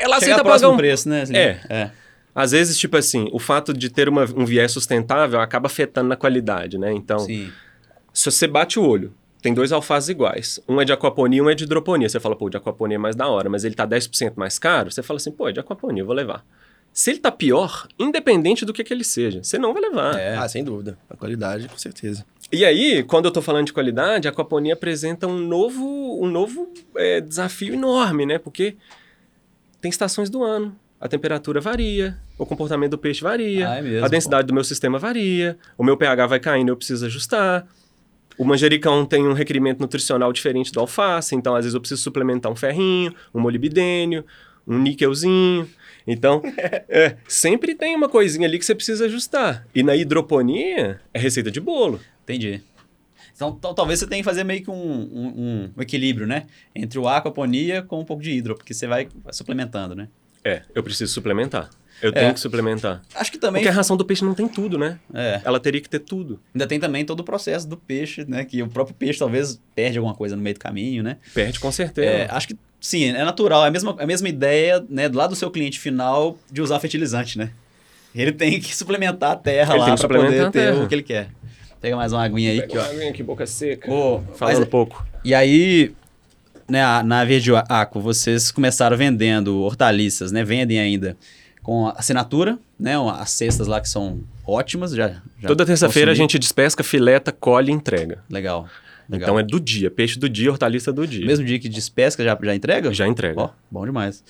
ela 0.00 0.18
Chega 0.18 0.36
aceita 0.36 0.44
pagar 0.44 0.68
um 0.70 0.76
preço, 0.76 1.08
né? 1.08 1.22
Assim, 1.22 1.36
é. 1.36 1.60
é. 1.68 1.90
Às 2.34 2.52
vezes, 2.52 2.78
tipo 2.78 2.96
assim, 2.96 3.28
o 3.32 3.38
fato 3.38 3.72
de 3.72 3.90
ter 3.90 4.08
uma, 4.08 4.24
um 4.34 4.44
viés 4.44 4.72
sustentável 4.72 5.40
acaba 5.40 5.66
afetando 5.66 6.08
na 6.08 6.16
qualidade, 6.16 6.78
né? 6.78 6.92
Então. 6.92 7.20
Sim. 7.20 7.50
Se 8.12 8.30
você 8.30 8.46
bate 8.46 8.78
o 8.78 8.84
olho, 8.84 9.14
tem 9.42 9.52
dois 9.52 9.72
alfaces 9.72 10.08
iguais. 10.08 10.60
Um 10.68 10.80
é 10.80 10.84
de 10.84 10.92
aquaponia 10.92 11.38
e 11.38 11.42
um 11.42 11.50
é 11.50 11.54
de 11.54 11.64
hidroponia. 11.64 12.08
Você 12.08 12.20
fala, 12.20 12.36
pô, 12.36 12.48
de 12.48 12.56
aquaponia 12.56 12.94
é 12.94 12.98
mais 12.98 13.16
da 13.16 13.26
hora, 13.26 13.50
mas 13.50 13.64
ele 13.64 13.74
tá 13.74 13.86
10% 13.86 14.34
mais 14.36 14.58
caro. 14.58 14.90
Você 14.90 15.02
fala 15.02 15.16
assim, 15.16 15.32
pô, 15.32 15.48
é 15.48 15.52
de 15.52 15.60
aquaponia, 15.60 16.02
eu 16.02 16.06
vou 16.06 16.14
levar. 16.14 16.44
Se 16.92 17.10
ele 17.10 17.18
tá 17.18 17.32
pior, 17.32 17.88
independente 17.98 18.64
do 18.64 18.72
que, 18.72 18.84
que 18.84 18.92
ele 18.92 19.02
seja, 19.02 19.42
você 19.42 19.58
não 19.58 19.72
vai 19.72 19.82
levar. 19.82 20.14
É. 20.18 20.36
Ah, 20.36 20.46
sem 20.46 20.62
dúvida. 20.62 20.98
A 21.08 21.16
qualidade, 21.16 21.66
com 21.66 21.78
certeza. 21.78 22.24
E 22.52 22.64
aí, 22.64 23.02
quando 23.02 23.24
eu 23.24 23.30
tô 23.32 23.40
falando 23.40 23.66
de 23.66 23.72
qualidade, 23.72 24.28
a 24.28 24.30
aquaponia 24.30 24.74
apresenta 24.74 25.26
um 25.26 25.38
novo, 25.38 26.22
um 26.22 26.28
novo 26.28 26.70
é, 26.94 27.20
desafio 27.20 27.72
enorme, 27.72 28.26
né? 28.26 28.38
Porque 28.38 28.76
tem 29.80 29.88
estações 29.88 30.28
do 30.28 30.44
ano. 30.44 30.76
A 31.02 31.08
temperatura 31.08 31.60
varia, 31.60 32.16
o 32.38 32.46
comportamento 32.46 32.92
do 32.92 32.98
peixe 32.98 33.20
varia, 33.20 33.68
ah, 33.68 33.84
é 33.84 34.00
a 34.04 34.06
densidade 34.06 34.46
do 34.46 34.54
meu 34.54 34.62
sistema 34.62 35.00
varia, 35.00 35.58
o 35.76 35.82
meu 35.82 35.96
pH 35.96 36.28
vai 36.28 36.38
caindo, 36.38 36.68
eu 36.68 36.76
preciso 36.76 37.04
ajustar. 37.06 37.66
O 38.38 38.44
manjericão 38.44 39.04
tem 39.04 39.26
um 39.26 39.32
requerimento 39.32 39.80
nutricional 39.80 40.32
diferente 40.32 40.70
do 40.70 40.78
alface, 40.78 41.34
então 41.34 41.56
às 41.56 41.64
vezes 41.64 41.74
eu 41.74 41.80
preciso 41.80 42.00
suplementar 42.00 42.52
um 42.52 42.54
ferrinho, 42.54 43.12
um 43.34 43.40
molibdênio, 43.40 44.24
um 44.64 44.78
níquelzinho. 44.78 45.68
Então, 46.06 46.40
é, 46.88 47.16
sempre 47.26 47.74
tem 47.74 47.96
uma 47.96 48.08
coisinha 48.08 48.46
ali 48.46 48.56
que 48.56 48.64
você 48.64 48.74
precisa 48.74 49.06
ajustar. 49.06 49.66
E 49.74 49.82
na 49.82 49.96
hidroponia, 49.96 51.00
é 51.12 51.18
receita 51.18 51.50
de 51.50 51.60
bolo. 51.60 51.98
Entendi. 52.22 52.62
Então, 53.34 53.52
talvez 53.74 53.98
você 53.98 54.06
tenha 54.06 54.22
que 54.22 54.24
fazer 54.24 54.44
meio 54.44 54.62
que 54.62 54.70
um, 54.70 54.74
um, 54.74 55.72
um, 55.76 55.82
equilíbrio, 55.82 56.28
né? 56.28 56.46
Entre 56.72 56.96
o 56.96 57.08
aquaponia 57.08 57.82
com 57.82 57.98
um 57.98 58.04
pouco 58.04 58.22
de 58.22 58.30
hidro, 58.30 58.54
porque 58.54 58.72
você 58.72 58.86
vai 58.86 59.08
suplementando, 59.32 59.96
né? 59.96 60.06
É, 60.44 60.62
eu 60.74 60.82
preciso 60.82 61.12
suplementar. 61.12 61.70
Eu 62.02 62.08
é. 62.08 62.12
tenho 62.12 62.34
que 62.34 62.40
suplementar. 62.40 63.00
Acho 63.14 63.30
que 63.30 63.38
também. 63.38 63.62
Porque 63.62 63.68
a 63.68 63.76
ração 63.76 63.96
do 63.96 64.04
peixe 64.04 64.24
não 64.24 64.34
tem 64.34 64.48
tudo, 64.48 64.76
né? 64.76 64.98
É. 65.14 65.40
Ela 65.44 65.60
teria 65.60 65.80
que 65.80 65.88
ter 65.88 66.00
tudo. 66.00 66.40
Ainda 66.52 66.66
tem 66.66 66.80
também 66.80 67.04
todo 67.04 67.20
o 67.20 67.24
processo 67.24 67.68
do 67.68 67.76
peixe, 67.76 68.24
né? 68.26 68.44
Que 68.44 68.60
o 68.60 68.68
próprio 68.68 68.94
peixe 68.94 69.20
talvez 69.20 69.60
perde 69.72 69.98
alguma 69.98 70.14
coisa 70.14 70.34
no 70.34 70.42
meio 70.42 70.54
do 70.54 70.58
caminho, 70.58 71.04
né? 71.04 71.18
Perde 71.32 71.60
com 71.60 71.70
certeza. 71.70 72.08
É, 72.08 72.28
acho 72.28 72.48
que 72.48 72.56
sim, 72.80 73.04
é 73.04 73.24
natural. 73.24 73.64
É 73.64 73.68
a 73.68 73.70
mesma, 73.70 73.94
a 74.00 74.06
mesma 74.06 74.28
ideia, 74.28 74.84
né? 74.88 75.08
Do 75.08 75.16
lado 75.16 75.30
do 75.30 75.36
seu 75.36 75.48
cliente 75.48 75.78
final 75.78 76.36
de 76.50 76.60
usar 76.60 76.80
fertilizante, 76.80 77.38
né? 77.38 77.50
Ele 78.12 78.32
tem 78.32 78.60
que 78.60 78.74
suplementar 78.74 79.30
a 79.30 79.36
terra 79.36 79.74
Ele 79.74 79.84
lá 79.84 79.96
para 79.96 80.08
poder 80.08 80.50
ter 80.50 80.74
o 80.74 80.88
que 80.88 80.94
ele 80.94 81.04
quer. 81.04 81.28
Pega 81.80 81.96
mais 81.96 82.12
uma 82.12 82.24
aguinha 82.24 82.50
aí. 82.50 82.60
Pega 82.62 82.80
uma 82.80 82.88
aguinha 82.88 83.10
aqui, 83.10 83.22
boca 83.22 83.46
seca. 83.46 83.90
Oh, 83.90 84.20
Falando 84.34 84.62
um 84.62 84.66
pouco. 84.66 85.06
E 85.24 85.34
aí, 85.34 85.92
né, 86.72 87.02
na 87.02 87.22
Verde 87.22 87.50
Aqua, 87.68 88.00
vocês 88.00 88.50
começaram 88.50 88.96
vendendo 88.96 89.60
hortaliças, 89.60 90.32
né? 90.32 90.42
Vendem 90.42 90.80
ainda 90.80 91.18
com 91.62 91.86
assinatura, 91.88 92.58
né? 92.80 92.94
As 93.18 93.30
cestas 93.30 93.66
lá 93.66 93.78
que 93.78 93.90
são 93.90 94.20
ótimas. 94.46 94.92
Já, 94.92 95.20
já 95.38 95.48
Toda 95.48 95.66
terça-feira 95.66 96.12
a 96.12 96.14
gente 96.14 96.38
despesca, 96.38 96.82
fileta, 96.82 97.30
colhe 97.30 97.70
e 97.70 97.74
entrega. 97.74 98.24
Legal. 98.30 98.66
Legal. 99.06 99.28
Então 99.28 99.38
é 99.38 99.42
do 99.42 99.60
dia, 99.60 99.90
peixe 99.90 100.18
do 100.18 100.30
dia, 100.30 100.50
hortaliça 100.50 100.90
do 100.90 101.06
dia. 101.06 101.26
Mesmo 101.26 101.44
dia 101.44 101.58
que 101.58 101.68
despesca, 101.68 102.24
já, 102.24 102.38
já 102.42 102.54
entrega? 102.54 102.94
Já 102.94 103.06
entrega. 103.06 103.38
Ó, 103.38 103.50
bom 103.70 103.84
demais. 103.84 104.24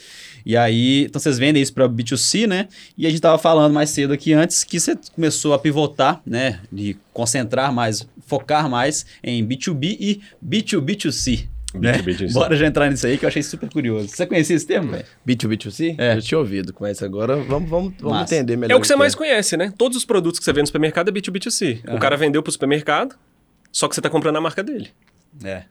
E 0.44 0.56
aí, 0.56 1.04
então 1.04 1.20
vocês 1.20 1.38
vendem 1.38 1.62
isso 1.62 1.72
para 1.72 1.88
B2C, 1.88 2.48
né? 2.48 2.66
E 2.98 3.06
a 3.06 3.08
gente 3.08 3.18
estava 3.18 3.38
falando 3.38 3.72
mais 3.72 3.90
cedo 3.90 4.12
aqui 4.12 4.32
antes 4.32 4.64
que 4.64 4.80
você 4.80 4.98
começou 5.14 5.54
a 5.54 5.60
pivotar, 5.60 6.20
né? 6.26 6.58
De 6.72 6.96
concentrar 7.12 7.72
mais, 7.72 8.04
focar 8.26 8.68
mais 8.68 9.06
em 9.22 9.46
B2B 9.46 9.96
e 10.00 10.20
B2B2C. 10.44 11.46
Né? 11.74 11.94
Bora 12.32 12.54
já 12.54 12.66
entrar 12.66 12.90
nisso 12.90 13.06
aí 13.06 13.16
que 13.16 13.24
eu 13.24 13.28
achei 13.28 13.42
super 13.42 13.68
curioso. 13.70 14.08
Você 14.08 14.26
conhecia 14.26 14.54
esse 14.54 14.66
termo, 14.66 14.90
velho? 14.90 15.04
B2B2C? 15.26 15.96
É. 15.98 16.16
Eu 16.16 16.22
tinha 16.22 16.38
ouvido, 16.38 16.74
mas 16.78 17.02
agora 17.02 17.36
vamos, 17.36 17.68
vamos, 17.68 17.94
vamos 17.98 18.30
entender 18.30 18.56
melhor. 18.56 18.74
É 18.74 18.76
o 18.76 18.80
que 18.80 18.86
você 18.86 18.96
mais 18.96 19.14
é. 19.14 19.16
conhece, 19.16 19.56
né? 19.56 19.72
Todos 19.76 19.96
os 19.96 20.04
produtos 20.04 20.38
que 20.38 20.44
você 20.44 20.52
vê 20.52 20.60
no 20.60 20.66
supermercado 20.66 21.08
é 21.08 21.12
B2B2C. 21.12 21.88
Uhum. 21.88 21.96
O 21.96 21.98
cara 21.98 22.16
vendeu 22.16 22.42
pro 22.42 22.52
supermercado, 22.52 23.14
só 23.70 23.88
que 23.88 23.94
você 23.94 24.00
tá 24.00 24.10
comprando 24.10 24.36
a 24.36 24.40
marca 24.40 24.62
dele. 24.62 24.90
É. 25.42 25.64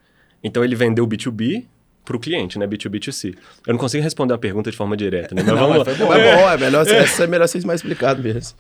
Então 0.44 0.64
ele 0.64 0.76
vendeu 0.76 1.06
B2B 1.08 1.66
pro 2.04 2.20
cliente, 2.20 2.58
né? 2.58 2.68
B2B2C. 2.68 3.36
Eu 3.68 3.74
não 3.74 3.80
consigo 3.80 4.04
responder 4.04 4.34
a 4.34 4.38
pergunta 4.38 4.72
de 4.72 4.78
forma 4.78 4.98
direta, 4.98 5.36
né? 5.36 5.44
Mas 5.44 5.54
não, 5.54 5.58
vamos 5.58 5.86
mas 5.86 6.00
lá. 6.00 6.06
Bom, 6.06 6.14
é 6.14 6.36
bom, 6.36 6.50
é 6.50 6.58
melhor, 6.58 6.88
essa 6.88 7.24
é 7.24 7.28
melhor 7.28 7.48
ser 7.48 7.64
mais 7.66 7.80
explicado 7.80 8.24
mesmo. 8.24 8.56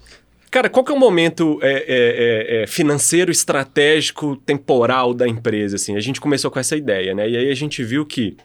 Cara, 0.51 0.69
qual 0.69 0.83
que 0.83 0.91
é 0.91 0.95
o 0.95 0.99
momento 0.99 1.57
é, 1.63 1.71
é, 1.71 1.77
é, 1.87 2.63
é, 2.63 2.67
financeiro, 2.67 3.31
estratégico, 3.31 4.35
temporal 4.35 5.13
da 5.13 5.25
empresa? 5.25 5.77
Assim? 5.77 5.95
A 5.95 6.01
gente 6.01 6.19
começou 6.19 6.51
com 6.51 6.59
essa 6.59 6.75
ideia, 6.75 7.15
né? 7.15 7.27
E 7.29 7.37
aí 7.37 7.49
a 7.49 7.55
gente 7.55 7.81
viu 7.81 8.05
que... 8.05 8.35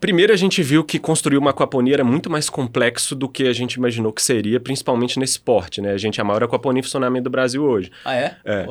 Primeiro 0.00 0.32
a 0.32 0.36
gente 0.36 0.62
viu 0.62 0.82
que 0.82 0.98
construir 0.98 1.36
uma 1.36 1.50
aquaponia 1.50 1.92
era 1.92 2.04
muito 2.04 2.30
mais 2.30 2.48
complexo 2.48 3.14
do 3.14 3.28
que 3.28 3.46
a 3.46 3.52
gente 3.52 3.74
imaginou 3.74 4.12
que 4.12 4.22
seria, 4.22 4.58
principalmente 4.58 5.18
nesse 5.18 5.38
porte, 5.38 5.82
né? 5.82 5.92
A 5.92 5.98
gente 5.98 6.20
é 6.20 6.22
a 6.22 6.24
maior 6.24 6.42
aquaponia 6.44 6.80
em 6.80 6.82
funcionamento 6.82 7.24
do 7.24 7.30
Brasil 7.30 7.62
hoje. 7.62 7.90
Ah, 8.04 8.14
é? 8.14 8.36
É. 8.44 8.66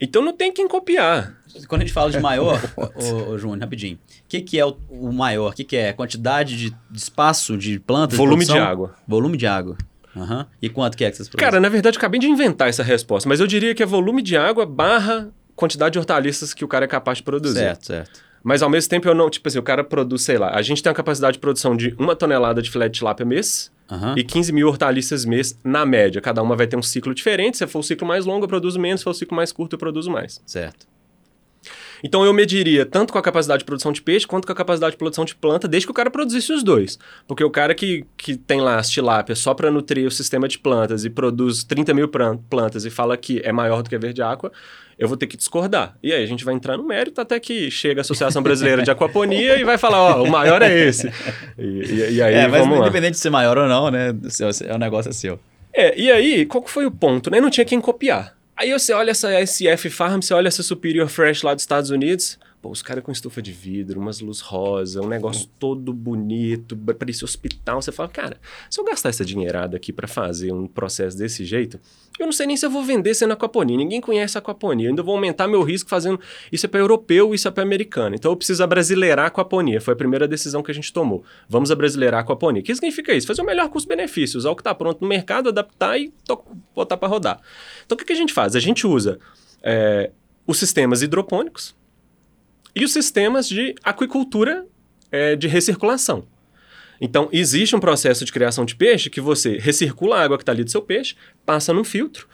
Então 0.00 0.22
não 0.22 0.34
tem 0.34 0.52
quem 0.52 0.68
copiar. 0.68 1.34
Quando 1.66 1.80
a 1.80 1.84
gente 1.84 1.94
fala 1.94 2.10
de 2.10 2.20
maior, 2.20 2.60
ô, 2.76 3.30
ô, 3.30 3.38
Júnior, 3.38 3.60
rapidinho. 3.60 3.96
O 3.96 4.28
que, 4.28 4.40
que 4.42 4.60
é 4.60 4.66
o, 4.66 4.76
o 4.90 5.12
maior? 5.12 5.50
O 5.50 5.54
que, 5.54 5.64
que 5.64 5.76
é? 5.76 5.92
Quantidade 5.92 6.56
de, 6.56 6.70
de 6.90 6.98
espaço, 6.98 7.56
de 7.56 7.80
plantas? 7.80 8.16
Volume 8.16 8.44
de, 8.44 8.52
de 8.52 8.58
água. 8.58 8.94
Volume 9.08 9.36
de 9.36 9.46
água. 9.46 9.76
Uhum. 10.16 10.44
E 10.60 10.68
quanto 10.68 10.96
que 10.96 11.04
é 11.04 11.10
que 11.10 11.16
vocês 11.16 11.28
produzem? 11.28 11.46
Cara, 11.46 11.60
na 11.60 11.68
verdade, 11.68 11.96
eu 11.96 11.98
acabei 11.98 12.18
de 12.18 12.26
inventar 12.26 12.68
essa 12.68 12.82
resposta, 12.82 13.28
mas 13.28 13.38
eu 13.38 13.46
diria 13.46 13.74
que 13.74 13.82
é 13.82 13.86
volume 13.86 14.22
de 14.22 14.36
água 14.36 14.64
barra 14.64 15.28
quantidade 15.54 15.94
de 15.94 15.98
hortaliças 15.98 16.52
que 16.52 16.64
o 16.64 16.68
cara 16.68 16.84
é 16.84 16.88
capaz 16.88 17.18
de 17.18 17.24
produzir. 17.24 17.58
Certo, 17.58 17.86
certo. 17.86 18.26
Mas 18.42 18.62
ao 18.62 18.70
mesmo 18.70 18.88
tempo 18.88 19.08
eu 19.08 19.14
não, 19.14 19.28
tipo 19.28 19.48
assim, 19.48 19.58
o 19.58 19.62
cara 19.62 19.82
produz, 19.82 20.22
sei 20.22 20.38
lá, 20.38 20.54
a 20.54 20.62
gente 20.62 20.82
tem 20.82 20.92
a 20.92 20.94
capacidade 20.94 21.34
de 21.34 21.38
produção 21.40 21.76
de 21.76 21.94
uma 21.98 22.14
tonelada 22.14 22.62
de 22.62 22.70
filé 22.70 22.88
de 22.88 22.98
tilápia 22.98 23.26
mês 23.26 23.72
uhum. 23.90 24.16
e 24.16 24.22
15 24.22 24.52
mil 24.52 24.68
hortaliças 24.68 25.24
mês 25.24 25.58
na 25.64 25.84
média. 25.84 26.20
Cada 26.20 26.42
uma 26.42 26.54
vai 26.54 26.66
ter 26.66 26.76
um 26.76 26.82
ciclo 26.82 27.12
diferente. 27.12 27.56
Se 27.56 27.66
for 27.66 27.80
o 27.80 27.82
ciclo 27.82 28.06
mais 28.06 28.24
longo, 28.24 28.44
eu 28.44 28.48
produzo 28.48 28.78
menos. 28.78 29.00
Se 29.00 29.04
for 29.04 29.10
o 29.10 29.14
ciclo 29.14 29.34
mais 29.34 29.50
curto, 29.50 29.72
eu 29.74 29.78
produzo 29.78 30.10
mais. 30.10 30.40
Certo. 30.46 30.86
Então 32.02 32.24
eu 32.24 32.32
mediria 32.32 32.84
tanto 32.84 33.12
com 33.12 33.18
a 33.18 33.22
capacidade 33.22 33.60
de 33.60 33.64
produção 33.64 33.92
de 33.92 34.02
peixe 34.02 34.26
quanto 34.26 34.46
com 34.46 34.52
a 34.52 34.56
capacidade 34.56 34.92
de 34.92 34.98
produção 34.98 35.24
de 35.24 35.34
planta, 35.34 35.66
desde 35.68 35.86
que 35.86 35.90
o 35.90 35.94
cara 35.94 36.10
produzisse 36.10 36.52
os 36.52 36.62
dois. 36.62 36.98
Porque 37.26 37.42
o 37.42 37.50
cara 37.50 37.74
que, 37.74 38.04
que 38.16 38.36
tem 38.36 38.60
lá 38.60 38.78
as 38.78 38.88
tilápias 38.88 39.38
só 39.38 39.54
para 39.54 39.70
nutrir 39.70 40.06
o 40.06 40.10
sistema 40.10 40.48
de 40.48 40.58
plantas 40.58 41.04
e 41.04 41.10
produz 41.10 41.64
30 41.64 41.94
mil 41.94 42.08
plantas 42.08 42.84
e 42.84 42.90
fala 42.90 43.16
que 43.16 43.40
é 43.44 43.52
maior 43.52 43.82
do 43.82 43.88
que 43.88 43.96
a 43.96 43.98
verde 43.98 44.22
aqua, 44.22 44.52
eu 44.98 45.08
vou 45.08 45.16
ter 45.16 45.26
que 45.26 45.36
discordar. 45.36 45.96
E 46.02 46.12
aí 46.12 46.22
a 46.22 46.26
gente 46.26 46.44
vai 46.44 46.54
entrar 46.54 46.76
no 46.76 46.84
mérito 46.84 47.20
até 47.20 47.38
que 47.38 47.70
chega 47.70 48.00
a 48.00 48.02
Associação 48.02 48.42
Brasileira 48.42 48.82
de 48.82 48.90
Aquaponia 48.90 49.58
e 49.58 49.64
vai 49.64 49.76
falar, 49.76 50.16
ó, 50.16 50.22
o 50.22 50.30
maior 50.30 50.62
é 50.62 50.86
esse. 50.86 51.12
E, 51.58 51.62
e, 51.62 52.14
e 52.14 52.22
aí, 52.22 52.34
é, 52.34 52.48
mas 52.48 52.66
independente 52.66 53.12
de 53.12 53.18
ser 53.18 53.30
maior 53.30 53.58
ou 53.58 53.68
não, 53.68 53.90
né, 53.90 54.10
o, 54.12 54.74
o 54.74 54.78
negócio 54.78 55.10
é 55.10 55.12
seu. 55.12 55.38
É, 55.72 55.98
e 55.98 56.10
aí, 56.10 56.46
qual 56.46 56.66
foi 56.66 56.86
o 56.86 56.90
ponto, 56.90 57.30
né? 57.30 57.38
Não 57.38 57.50
tinha 57.50 57.64
quem 57.64 57.80
copiar. 57.80 58.35
Aí 58.56 58.72
você 58.72 58.92
olha 58.94 59.10
essa 59.10 59.28
SF 59.44 59.90
Farm, 59.90 60.20
você 60.22 60.32
olha 60.32 60.48
essa 60.48 60.62
Superior 60.62 61.08
Fresh 61.08 61.42
lá 61.42 61.52
dos 61.52 61.62
Estados 61.62 61.90
Unidos, 61.90 62.38
Pô, 62.66 62.72
os 62.72 62.82
caras 62.82 63.04
com 63.04 63.12
estufa 63.12 63.40
de 63.40 63.52
vidro, 63.52 64.00
umas 64.00 64.18
luz 64.18 64.40
rosa, 64.40 65.00
um 65.00 65.06
negócio 65.06 65.48
todo 65.56 65.92
bonito, 65.92 66.76
para 66.76 67.08
esse 67.08 67.24
hospital. 67.24 67.80
Você 67.80 67.92
fala, 67.92 68.08
cara, 68.08 68.40
se 68.68 68.80
eu 68.80 68.84
gastar 68.84 69.10
essa 69.10 69.24
dinheirada 69.24 69.76
aqui 69.76 69.92
para 69.92 70.08
fazer 70.08 70.50
um 70.52 70.66
processo 70.66 71.16
desse 71.16 71.44
jeito, 71.44 71.78
eu 72.18 72.26
não 72.26 72.32
sei 72.32 72.44
nem 72.44 72.56
se 72.56 72.66
eu 72.66 72.70
vou 72.70 72.82
vender 72.82 73.14
sendo 73.14 73.34
aquaponia. 73.34 73.76
Ninguém 73.76 74.00
conhece 74.00 74.36
aquaponia. 74.36 74.86
Eu 74.86 74.90
ainda 74.90 75.02
vou 75.02 75.14
aumentar 75.14 75.46
meu 75.46 75.62
risco 75.62 75.88
fazendo. 75.88 76.18
Isso 76.50 76.66
é 76.66 76.68
para 76.68 76.80
europeu, 76.80 77.32
isso 77.32 77.46
é 77.46 77.50
para 77.52 77.62
americano. 77.62 78.16
Então 78.16 78.32
eu 78.32 78.36
preciso 78.36 78.64
abrasileirar 78.64 79.26
a 79.26 79.28
aquaponia. 79.28 79.80
Foi 79.80 79.94
a 79.94 79.96
primeira 79.96 80.26
decisão 80.26 80.60
que 80.60 80.72
a 80.72 80.74
gente 80.74 80.92
tomou. 80.92 81.22
Vamos 81.48 81.70
abrasileirar 81.70 82.18
a 82.18 82.22
aquaponia. 82.24 82.62
O 82.62 82.64
que 82.64 82.74
significa 82.74 83.14
isso? 83.14 83.28
Fazer 83.28 83.42
o 83.42 83.46
melhor 83.46 83.68
custo-benefício, 83.68 84.38
usar 84.38 84.50
o 84.50 84.56
que 84.56 84.62
está 84.62 84.74
pronto 84.74 85.02
no 85.02 85.06
mercado, 85.06 85.50
adaptar 85.50 86.00
e 86.00 86.12
botar 86.74 86.96
para 86.96 87.06
rodar. 87.06 87.40
Então 87.84 87.94
o 87.94 87.98
que, 87.98 88.04
que, 88.04 88.12
a 88.12 88.16
gente 88.16 88.32
faz? 88.32 88.56
A 88.56 88.60
gente 88.60 88.88
usa 88.88 89.20
é, 89.62 90.10
os 90.44 90.58
sistemas 90.58 91.00
hidropônicos 91.00 91.76
e 92.76 92.84
os 92.84 92.92
sistemas 92.92 93.48
de 93.48 93.74
aquicultura 93.82 94.66
é, 95.10 95.34
de 95.34 95.48
recirculação. 95.48 96.28
Então, 97.00 97.28
existe 97.32 97.74
um 97.74 97.80
processo 97.80 98.24
de 98.24 98.30
criação 98.30 98.66
de 98.66 98.76
peixe 98.76 99.08
que 99.08 99.20
você 99.20 99.56
recircula 99.56 100.16
a 100.16 100.22
água 100.22 100.36
que 100.36 100.42
está 100.42 100.52
ali 100.52 100.62
do 100.62 100.70
seu 100.70 100.82
peixe, 100.82 101.16
passa 101.44 101.72
num 101.72 101.84
filtro, 101.84 102.28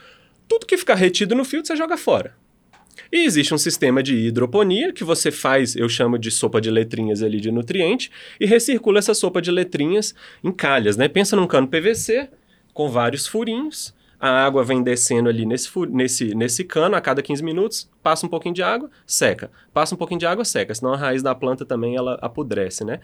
tudo 0.48 0.66
que 0.66 0.76
ficar 0.76 0.96
retido 0.96 1.34
no 1.36 1.44
filtro 1.44 1.68
você 1.68 1.76
joga 1.76 1.96
fora. 1.96 2.34
E 3.10 3.24
existe 3.24 3.54
um 3.54 3.58
sistema 3.58 4.02
de 4.02 4.14
hidroponia 4.14 4.92
que 4.92 5.04
você 5.04 5.30
faz, 5.30 5.76
eu 5.76 5.88
chamo 5.88 6.18
de 6.18 6.30
sopa 6.30 6.60
de 6.60 6.70
letrinhas 6.70 7.22
ali 7.22 7.40
de 7.40 7.50
nutriente, 7.50 8.10
e 8.38 8.46
recircula 8.46 8.98
essa 8.98 9.14
sopa 9.14 9.40
de 9.40 9.50
letrinhas 9.50 10.14
em 10.42 10.52
calhas, 10.52 10.96
né? 10.96 11.08
Pensa 11.08 11.36
num 11.36 11.46
cano 11.46 11.68
PVC 11.68 12.28
com 12.74 12.90
vários 12.90 13.26
furinhos, 13.26 13.94
a 14.22 14.46
água 14.46 14.62
vem 14.62 14.84
descendo 14.84 15.28
ali 15.28 15.44
nesse, 15.44 15.68
nesse, 15.90 16.32
nesse 16.32 16.62
cano 16.62 16.94
a 16.94 17.00
cada 17.00 17.20
15 17.20 17.42
minutos, 17.42 17.90
passa 18.00 18.24
um 18.24 18.28
pouquinho 18.28 18.54
de 18.54 18.62
água, 18.62 18.88
seca. 19.04 19.50
Passa 19.74 19.96
um 19.96 19.98
pouquinho 19.98 20.20
de 20.20 20.26
água, 20.26 20.44
seca. 20.44 20.72
Senão 20.72 20.92
a 20.94 20.96
raiz 20.96 21.24
da 21.24 21.34
planta 21.34 21.64
também 21.64 21.96
ela 21.96 22.16
apodrece, 22.22 22.84
né? 22.84 23.00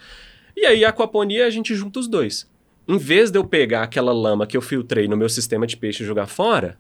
E 0.57 0.65
aí 0.65 0.85
a 0.85 0.91
aquaponia 0.91 1.45
a 1.45 1.51
gente 1.51 1.75
junta 1.75 1.99
os 1.99 2.07
dois. 2.07 2.49
Em 2.87 2.97
vez 2.97 3.33
de 3.33 3.39
eu 3.39 3.45
pegar 3.45 3.83
aquela 3.83 4.13
lama 4.13 4.47
que 4.47 4.57
eu 4.57 4.63
filtrei 4.63 5.09
no 5.09 5.17
meu 5.17 5.29
sistema 5.29 5.67
de 5.67 5.77
peixe 5.77 6.05
e 6.05 6.07
jogar 6.07 6.29
fora, 6.29 6.79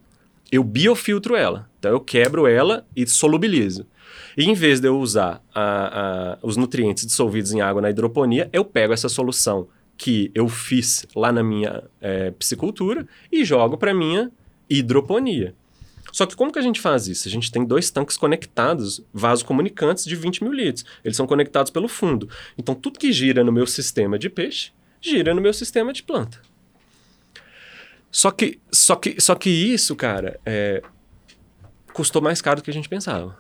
eu 0.53 0.63
biofiltro 0.63 1.35
ela. 1.35 1.69
Então 1.81 1.91
eu 1.91 1.99
quebro 2.01 2.47
ela 2.47 2.87
e 2.95 3.05
solubilizo. 3.09 3.89
E 4.37 4.45
em 4.45 4.55
vez 4.55 4.79
de 4.79 4.87
eu 4.87 5.01
usar 5.01 5.43
a, 5.53 6.35
a, 6.35 6.39
os 6.43 6.57
nutrientes 6.57 7.05
dissolvidos 7.05 7.51
em 7.53 7.61
água 7.61 7.83
na 7.83 7.91
hidroponia, 7.91 8.49
eu 8.53 8.65
pego 8.65 8.93
essa 8.93 9.09
solução 9.09 9.67
que 9.99 10.31
eu 10.33 10.49
fiz 10.49 11.05
lá 11.15 11.33
na 11.33 11.43
minha 11.43 11.83
é, 12.01 12.31
piscicultura 12.31 13.07
e 13.31 13.45
jogo 13.45 13.77
para 13.77 13.93
minha 13.93 14.31
hidroponia. 14.71 15.55
Só 16.13 16.25
que 16.25 16.37
como 16.37 16.53
que 16.53 16.59
a 16.59 16.63
gente 16.63 16.81
faz 16.81 17.09
isso? 17.09 17.29
A 17.29 17.31
gente 17.31 17.51
tem 17.51 17.65
dois 17.65 17.91
tanques 17.91 18.17
conectados, 18.17 19.03
vasocomunicantes 19.13 20.05
de 20.05 20.17
20 20.17 20.45
mil 20.45 20.53
litros. 20.53 20.87
Eles 21.05 21.17
são 21.17 21.27
conectados 21.27 21.71
pelo 21.71 21.89
fundo. 21.89 22.31
Então, 22.57 22.75
tudo 22.75 22.99
que 22.99 23.13
gira 23.13 23.45
no 23.45 23.53
meu 23.53 23.67
sistema 23.67 24.19
de 24.19 24.31
peixe, 24.31 24.71
gira 25.01 25.35
no 25.35 25.41
meu 25.41 25.53
sistema 25.53 25.93
de 25.93 26.03
planta. 26.03 26.41
Só 28.11 28.31
que, 28.31 28.59
só 28.73 28.97
que, 28.97 29.21
só 29.21 29.35
que 29.35 29.51
isso, 29.51 29.95
cara, 29.95 30.41
é, 30.47 30.83
custou 31.93 32.23
mais 32.23 32.41
caro 32.41 32.61
do 32.61 32.65
que 32.65 32.71
a 32.71 32.75
gente 32.75 32.89
pensava. 32.89 33.37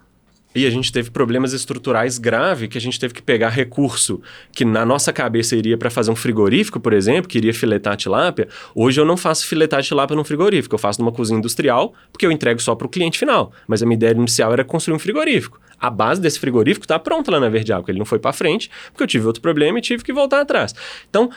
E 0.58 0.66
a 0.66 0.70
gente 0.70 0.90
teve 0.90 1.08
problemas 1.08 1.52
estruturais 1.52 2.18
graves 2.18 2.68
que 2.68 2.76
a 2.76 2.80
gente 2.80 2.98
teve 2.98 3.14
que 3.14 3.22
pegar 3.22 3.48
recurso 3.48 4.20
que 4.50 4.64
na 4.64 4.84
nossa 4.84 5.12
cabeça 5.12 5.54
iria 5.54 5.78
para 5.78 5.88
fazer 5.88 6.10
um 6.10 6.16
frigorífico, 6.16 6.80
por 6.80 6.92
exemplo, 6.92 7.28
que 7.28 7.38
iria 7.38 7.54
filetar 7.54 7.94
tilápia. 7.94 8.48
Hoje 8.74 9.00
eu 9.00 9.04
não 9.04 9.16
faço 9.16 9.46
filetar 9.46 9.84
tilápia 9.84 10.16
num 10.16 10.24
frigorífico, 10.24 10.74
eu 10.74 10.78
faço 10.78 11.00
numa 11.00 11.12
cozinha 11.12 11.38
industrial, 11.38 11.94
porque 12.10 12.26
eu 12.26 12.32
entrego 12.32 12.60
só 12.60 12.74
para 12.74 12.88
o 12.88 12.90
cliente 12.90 13.20
final. 13.20 13.52
Mas 13.68 13.84
a 13.84 13.86
minha 13.86 13.94
ideia 13.94 14.10
inicial 14.10 14.52
era 14.52 14.64
construir 14.64 14.96
um 14.96 14.98
frigorífico. 14.98 15.60
A 15.78 15.90
base 15.90 16.20
desse 16.20 16.40
frigorífico 16.40 16.84
está 16.84 16.98
pronta 16.98 17.30
lá 17.30 17.38
na 17.38 17.48
Verde 17.48 17.72
Água, 17.72 17.92
ele 17.92 18.00
não 18.00 18.06
foi 18.06 18.18
para 18.18 18.32
frente, 18.32 18.68
porque 18.90 19.04
eu 19.04 19.06
tive 19.06 19.28
outro 19.28 19.40
problema 19.40 19.78
e 19.78 19.80
tive 19.80 20.02
que 20.02 20.12
voltar 20.12 20.40
atrás. 20.40 20.74
Então, 21.08 21.30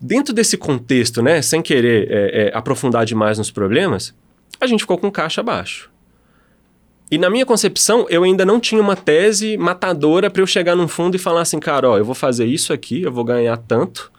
dentro 0.00 0.32
desse 0.32 0.56
contexto, 0.56 1.20
né, 1.20 1.42
sem 1.42 1.60
querer 1.60 2.06
é, 2.08 2.14
é, 2.14 2.56
aprofundar 2.56 3.04
demais 3.04 3.38
nos 3.38 3.50
problemas, 3.50 4.14
a 4.60 4.68
gente 4.68 4.82
ficou 4.82 4.98
com 4.98 5.10
caixa 5.10 5.42
baixo. 5.42 5.90
E 7.10 7.16
na 7.16 7.30
minha 7.30 7.46
concepção, 7.46 8.06
eu 8.10 8.22
ainda 8.22 8.44
não 8.44 8.60
tinha 8.60 8.80
uma 8.80 8.94
tese 8.94 9.56
matadora 9.56 10.28
para 10.28 10.42
eu 10.42 10.46
chegar 10.46 10.76
num 10.76 10.86
fundo 10.86 11.14
e 11.14 11.18
falar 11.18 11.40
assim, 11.40 11.58
cara, 11.58 11.88
ó, 11.88 11.98
eu 11.98 12.04
vou 12.04 12.14
fazer 12.14 12.44
isso 12.44 12.72
aqui, 12.72 13.02
eu 13.02 13.12
vou 13.12 13.24
ganhar 13.24 13.56
tanto 13.56 14.12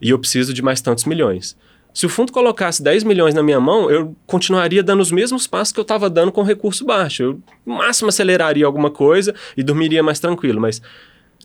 e 0.00 0.10
eu 0.10 0.18
preciso 0.18 0.52
de 0.52 0.60
mais 0.60 0.80
tantos 0.82 1.04
milhões. 1.04 1.56
Se 1.94 2.04
o 2.04 2.08
fundo 2.08 2.32
colocasse 2.32 2.82
10 2.82 3.04
milhões 3.04 3.34
na 3.34 3.42
minha 3.42 3.60
mão, 3.60 3.88
eu 3.88 4.16
continuaria 4.26 4.82
dando 4.82 5.00
os 5.00 5.12
mesmos 5.12 5.46
passos 5.46 5.72
que 5.72 5.78
eu 5.78 5.82
estava 5.82 6.10
dando 6.10 6.32
com 6.32 6.42
recurso 6.42 6.84
baixo. 6.84 7.22
Eu, 7.22 7.40
no 7.64 7.76
máximo, 7.76 8.08
aceleraria 8.08 8.66
alguma 8.66 8.90
coisa 8.90 9.32
e 9.56 9.62
dormiria 9.62 10.02
mais 10.02 10.18
tranquilo. 10.18 10.60
Mas 10.60 10.82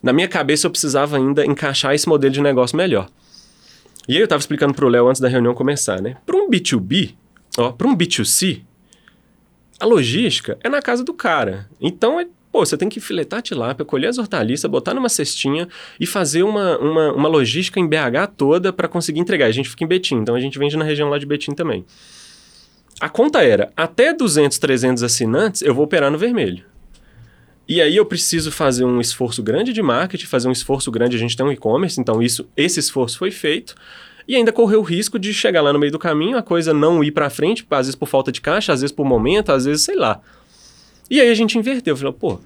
na 0.01 0.11
minha 0.11 0.27
cabeça, 0.27 0.65
eu 0.65 0.71
precisava 0.71 1.17
ainda 1.17 1.45
encaixar 1.45 1.93
esse 1.93 2.09
modelo 2.09 2.33
de 2.33 2.41
negócio 2.41 2.75
melhor. 2.75 3.07
E 4.07 4.13
aí 4.13 4.19
eu 4.19 4.23
estava 4.23 4.39
explicando 4.39 4.73
para 4.73 4.85
o 4.85 4.89
Léo 4.89 5.07
antes 5.07 5.21
da 5.21 5.27
reunião 5.27 5.53
começar, 5.53 6.01
né? 6.01 6.17
Para 6.25 6.35
um 6.35 6.49
B2B, 6.49 7.13
ó, 7.55 7.71
para 7.71 7.87
um 7.87 7.95
B2C, 7.95 8.63
a 9.79 9.85
logística 9.85 10.57
é 10.63 10.69
na 10.69 10.81
casa 10.81 11.03
do 11.03 11.13
cara. 11.13 11.69
Então, 11.79 12.19
é, 12.19 12.27
pô, 12.51 12.65
você 12.65 12.75
tem 12.77 12.89
que 12.89 12.99
filetar 12.99 13.37
a 13.37 13.41
tilápia, 13.41 13.85
colher 13.85 14.07
as 14.07 14.17
hortaliças, 14.17 14.69
botar 14.69 14.93
numa 14.93 15.09
cestinha 15.09 15.67
e 15.99 16.05
fazer 16.05 16.43
uma, 16.43 16.77
uma, 16.77 17.13
uma 17.13 17.29
logística 17.29 17.79
em 17.79 17.87
BH 17.87 18.33
toda 18.35 18.73
para 18.73 18.87
conseguir 18.87 19.19
entregar. 19.19 19.45
A 19.45 19.51
gente 19.51 19.69
fica 19.69 19.83
em 19.83 19.87
Betim, 19.87 20.15
então 20.15 20.35
a 20.35 20.39
gente 20.39 20.59
vende 20.59 20.75
na 20.75 20.83
região 20.83 21.09
lá 21.09 21.17
de 21.17 21.25
Betim 21.25 21.53
também. 21.53 21.85
A 22.99 23.07
conta 23.07 23.41
era, 23.41 23.71
até 23.77 24.13
200, 24.13 24.57
300 24.57 25.03
assinantes, 25.03 25.61
eu 25.61 25.73
vou 25.73 25.85
operar 25.85 26.11
no 26.11 26.17
vermelho. 26.17 26.65
E 27.65 27.81
aí 27.81 27.95
eu 27.95 28.05
preciso 28.05 28.51
fazer 28.51 28.83
um 28.83 28.99
esforço 28.99 29.41
grande 29.41 29.71
de 29.71 29.81
marketing, 29.81 30.25
fazer 30.25 30.49
um 30.49 30.51
esforço 30.51 30.91
grande, 30.91 31.15
a 31.15 31.19
gente 31.19 31.37
tem 31.37 31.45
um 31.45 31.51
e-commerce, 31.51 32.01
então 32.01 32.21
isso, 32.21 32.49
esse 32.57 32.79
esforço 32.79 33.17
foi 33.17 33.31
feito 33.31 33.75
e 34.27 34.35
ainda 34.35 34.51
correu 34.51 34.79
o 34.79 34.83
risco 34.83 35.17
de 35.17 35.33
chegar 35.33 35.61
lá 35.61 35.73
no 35.73 35.79
meio 35.79 35.91
do 35.91 35.99
caminho, 35.99 36.37
a 36.37 36.43
coisa 36.43 36.73
não 36.73 37.03
ir 37.03 37.11
para 37.11 37.29
frente, 37.29 37.65
às 37.69 37.87
vezes 37.87 37.95
por 37.95 38.07
falta 38.07 38.31
de 38.31 38.41
caixa, 38.41 38.73
às 38.73 38.81
vezes 38.81 38.95
por 38.95 39.05
momento, 39.05 39.51
às 39.51 39.65
vezes 39.65 39.83
sei 39.83 39.95
lá. 39.95 40.21
E 41.09 41.19
aí 41.19 41.29
a 41.29 41.33
gente 41.33 41.57
inverteu, 41.57 41.97
falou, 41.97 42.13
pô, 42.13 42.39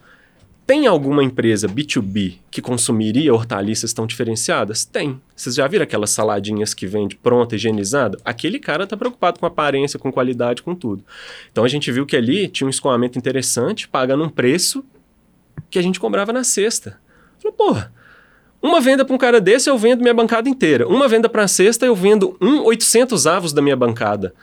tem 0.66 0.88
alguma 0.88 1.22
empresa 1.22 1.68
B2B 1.68 2.36
que 2.50 2.62
consumiria 2.62 3.34
hortaliças 3.34 3.92
tão 3.92 4.08
diferenciadas? 4.08 4.86
Tem. 4.86 5.20
Vocês 5.36 5.56
já 5.56 5.68
viram 5.68 5.84
aquelas 5.84 6.12
saladinhas 6.12 6.74
que 6.74 6.88
vende 6.88 7.18
pronta, 7.18 7.56
higienizada? 7.56 8.18
Aquele 8.24 8.60
cara 8.60 8.88
tá 8.88 8.96
preocupado 8.96 9.42
com 9.42 9.46
aparência, 9.46 10.00
com 10.00 10.10
qualidade, 10.10 10.64
com 10.64 10.74
tudo. 10.74 11.04
Então 11.52 11.66
a 11.66 11.68
gente 11.68 11.92
viu 11.92 12.06
que 12.06 12.16
ali 12.16 12.48
tinha 12.48 12.66
um 12.66 12.70
escoamento 12.70 13.18
interessante, 13.18 13.90
pagando 13.90 14.24
um 14.24 14.30
preço 14.30 14.86
que 15.70 15.78
a 15.78 15.82
gente 15.82 16.00
cobrava 16.00 16.32
na 16.32 16.46
sexta. 16.46 16.98
Falou, 17.40 17.58
porra, 17.58 17.94
uma 18.64 18.80
venda 18.80 19.04
para 19.04 19.14
um 19.14 19.18
cara 19.18 19.42
desse, 19.42 19.70
eu 19.70 19.78
vendo 19.78 20.02
minha 20.02 20.14
bancada 20.14 20.48
inteira. 20.48 20.88
Uma 20.88 21.06
venda 21.06 21.28
para 21.28 21.44
a 21.44 21.48
sexta, 21.50 21.86
eu 21.86 21.94
vendo 21.94 22.38
um 22.42 22.64
800 22.64 23.28
avos 23.28 23.52
da 23.52 23.62
minha 23.62 23.76
bancada. 23.76 24.34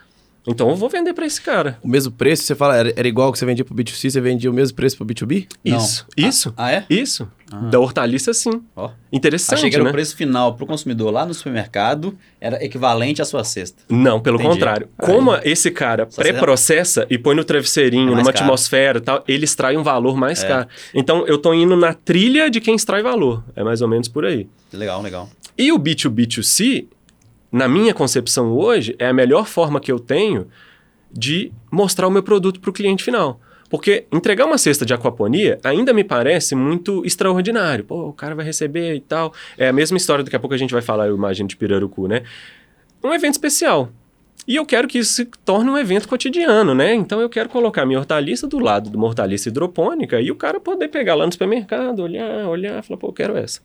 Então 0.46 0.70
eu 0.70 0.76
vou 0.76 0.88
vender 0.88 1.12
para 1.12 1.26
esse 1.26 1.40
cara. 1.40 1.78
O 1.82 1.88
mesmo 1.88 2.12
preço, 2.12 2.42
você 2.44 2.54
fala, 2.54 2.76
era, 2.76 2.92
era 2.96 3.06
igual 3.06 3.32
que 3.32 3.38
você 3.38 3.44
vendia 3.44 3.64
pro 3.64 3.74
B2C, 3.74 4.10
você 4.10 4.20
vendia 4.20 4.50
o 4.50 4.54
mesmo 4.54 4.74
preço 4.74 4.96
pro 4.96 5.06
B2B? 5.06 5.46
Isso. 5.64 6.06
Não. 6.16 6.28
Isso. 6.28 6.54
Ah, 6.56 6.66
ah, 6.66 6.72
é? 6.72 6.84
Isso. 6.88 7.28
Ah. 7.52 7.56
Da 7.56 7.78
hortaliça, 7.78 8.32
sim. 8.32 8.62
Oh. 8.76 8.90
Interessante, 9.12 9.58
Achei 9.58 9.70
que 9.70 9.76
era 9.76 9.84
né? 9.84 9.90
o 9.90 9.92
preço 9.92 10.16
final 10.16 10.54
pro 10.54 10.64
consumidor 10.66 11.12
lá 11.12 11.26
no 11.26 11.34
supermercado 11.34 12.16
era 12.40 12.64
equivalente 12.64 13.20
à 13.20 13.24
sua 13.24 13.42
cesta. 13.44 13.82
Não, 13.88 14.20
pelo 14.20 14.36
Entendi. 14.36 14.50
contrário. 14.50 14.88
Como 14.96 15.32
Aí. 15.32 15.40
esse 15.44 15.70
cara 15.70 16.06
pré-processa 16.06 17.06
e 17.10 17.18
põe 17.18 17.34
no 17.34 17.44
travesseirinho, 17.44 18.12
é 18.12 18.16
numa 18.16 18.32
caro. 18.32 18.44
atmosfera 18.44 18.98
e 18.98 19.02
tal, 19.02 19.24
ele 19.26 19.44
extrai 19.44 19.76
um 19.76 19.82
valor 19.82 20.16
mais 20.16 20.42
é. 20.44 20.48
caro. 20.48 20.68
Então 20.94 21.26
eu 21.26 21.38
tô 21.38 21.52
indo 21.52 21.76
na 21.76 21.92
trilha 21.92 22.48
de 22.48 22.60
quem 22.60 22.76
extrai 22.76 23.02
valor. 23.02 23.44
É 23.56 23.64
mais 23.64 23.82
ou 23.82 23.88
menos 23.88 24.08
por 24.08 24.24
aí. 24.24 24.48
Legal, 24.72 25.02
legal. 25.02 25.28
E 25.58 25.72
o 25.72 25.78
B2B2C, 25.78 26.86
na 27.50 27.68
minha 27.68 27.92
concepção 27.92 28.52
hoje, 28.52 28.94
é 28.98 29.08
a 29.08 29.12
melhor 29.12 29.46
forma 29.46 29.80
que 29.80 29.90
eu 29.90 29.98
tenho 29.98 30.46
de 31.12 31.52
mostrar 31.70 32.06
o 32.06 32.10
meu 32.10 32.22
produto 32.22 32.60
para 32.60 32.70
o 32.70 32.72
cliente 32.72 33.02
final. 33.02 33.40
Porque 33.68 34.04
entregar 34.12 34.46
uma 34.46 34.58
cesta 34.58 34.84
de 34.84 34.92
aquaponia 34.92 35.58
ainda 35.62 35.92
me 35.92 36.02
parece 36.02 36.56
muito 36.56 37.04
extraordinário. 37.04 37.84
Pô, 37.84 38.08
o 38.08 38.12
cara 38.12 38.34
vai 38.34 38.44
receber 38.44 38.94
e 38.96 39.00
tal. 39.00 39.32
É 39.56 39.68
a 39.68 39.72
mesma 39.72 39.96
história, 39.96 40.24
daqui 40.24 40.34
a 40.34 40.40
pouco 40.40 40.54
a 40.54 40.58
gente 40.58 40.72
vai 40.72 40.82
falar, 40.82 41.06
eu 41.06 41.16
imagino, 41.16 41.48
de 41.48 41.56
Pirarucu, 41.56 42.08
né? 42.08 42.22
Um 43.02 43.14
evento 43.14 43.34
especial. 43.34 43.88
E 44.46 44.56
eu 44.56 44.66
quero 44.66 44.88
que 44.88 44.98
isso 44.98 45.12
se 45.12 45.24
torne 45.44 45.70
um 45.70 45.78
evento 45.78 46.08
cotidiano, 46.08 46.74
né? 46.74 46.94
Então 46.94 47.20
eu 47.20 47.28
quero 47.28 47.48
colocar 47.48 47.86
minha 47.86 48.00
hortaliça 48.00 48.48
do 48.48 48.58
lado 48.58 48.90
de 48.90 48.96
uma 48.96 49.06
hortaliça 49.06 49.48
hidropônica 49.48 50.20
e 50.20 50.30
o 50.30 50.34
cara 50.34 50.58
poder 50.58 50.88
pegar 50.88 51.14
lá 51.14 51.24
no 51.24 51.30
supermercado, 51.30 52.00
olhar, 52.00 52.48
olhar, 52.48 52.82
falar, 52.82 52.98
pô, 52.98 53.08
eu 53.08 53.12
quero 53.12 53.36
essa. 53.36 53.60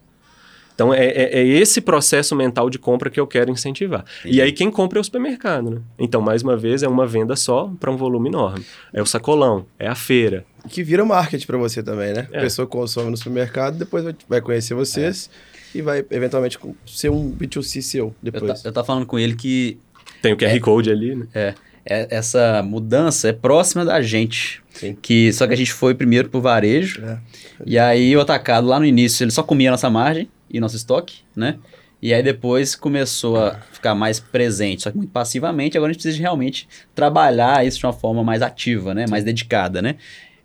Então 0.75 0.93
é, 0.93 1.05
é, 1.05 1.39
é, 1.39 1.47
esse 1.47 1.79
processo 1.79 2.35
mental 2.35 2.69
de 2.69 2.77
compra 2.77 3.09
que 3.09 3.19
eu 3.19 3.25
quero 3.25 3.49
incentivar. 3.49 4.03
E 4.25 4.41
aí 4.41 4.51
quem 4.51 4.69
compra 4.69 4.99
é 4.99 5.01
o 5.01 5.03
supermercado, 5.03 5.71
né? 5.71 5.81
Então, 5.97 6.21
mais 6.21 6.43
uma 6.43 6.57
vez, 6.57 6.83
é 6.83 6.87
uma 6.87 7.07
venda 7.07 7.35
só 7.35 7.71
para 7.79 7.89
um 7.89 7.95
volume 7.95 8.29
enorme. 8.29 8.65
É 8.93 9.01
o 9.01 9.05
sacolão, 9.05 9.65
é 9.79 9.87
a 9.87 9.95
feira. 9.95 10.45
Que 10.69 10.83
vira 10.83 11.05
marketing 11.05 11.47
para 11.47 11.57
você 11.57 11.81
também, 11.81 12.13
né? 12.13 12.27
É. 12.31 12.39
A 12.39 12.41
pessoa 12.41 12.67
consome 12.67 13.09
no 13.09 13.15
supermercado, 13.15 13.77
depois 13.77 14.03
vai 14.27 14.41
conhecer 14.41 14.73
vocês 14.73 15.29
é. 15.73 15.77
e 15.77 15.81
vai 15.81 16.05
eventualmente 16.11 16.59
ser 16.85 17.09
um 17.09 17.31
B2C 17.31 17.81
seu 17.81 18.13
depois. 18.21 18.63
Eu, 18.63 18.69
eu 18.69 18.73
tava 18.73 18.85
falando 18.85 19.05
com 19.05 19.17
ele 19.17 19.35
que... 19.35 19.77
Tem 20.21 20.33
o 20.33 20.37
QR 20.37 20.55
é, 20.55 20.59
Code 20.59 20.91
ali, 20.91 21.15
né? 21.15 21.27
É. 21.33 21.53
É, 21.87 22.07
essa 22.09 22.63
mudança 22.63 23.29
é 23.29 23.33
próxima 23.33 23.85
da 23.85 24.01
gente. 24.01 24.61
Sim. 24.71 24.97
Que, 24.99 25.31
só 25.31 25.45
que 25.45 25.53
a 25.53 25.57
gente 25.57 25.71
foi 25.71 25.93
primeiro 25.93 26.27
pro 26.29 26.41
varejo. 26.41 27.01
É. 27.05 27.19
E 27.63 27.77
aí 27.77 28.17
o 28.17 28.19
atacado 28.19 28.67
lá 28.67 28.79
no 28.79 28.85
início 28.85 29.23
ele 29.23 29.31
só 29.31 29.43
comia 29.43 29.69
a 29.69 29.71
nossa 29.71 29.89
margem 29.89 30.27
e 30.49 30.59
nosso 30.59 30.75
estoque, 30.75 31.19
né? 31.35 31.57
E 32.01 32.13
aí 32.13 32.21
depois 32.21 32.75
começou 32.75 33.37
a 33.37 33.55
ficar 33.71 33.95
mais 33.95 34.19
presente, 34.19 34.83
só 34.83 34.91
que 34.91 34.97
muito 34.97 35.11
passivamente. 35.11 35.77
Agora 35.77 35.89
a 35.89 35.93
gente 35.93 36.01
precisa 36.03 36.21
realmente 36.21 36.67
trabalhar 36.93 37.65
isso 37.65 37.79
de 37.79 37.85
uma 37.85 37.93
forma 37.93 38.23
mais 38.23 38.41
ativa, 38.41 38.93
né? 38.93 39.05
Mais 39.09 39.23
dedicada, 39.23 39.81
né? 39.81 39.95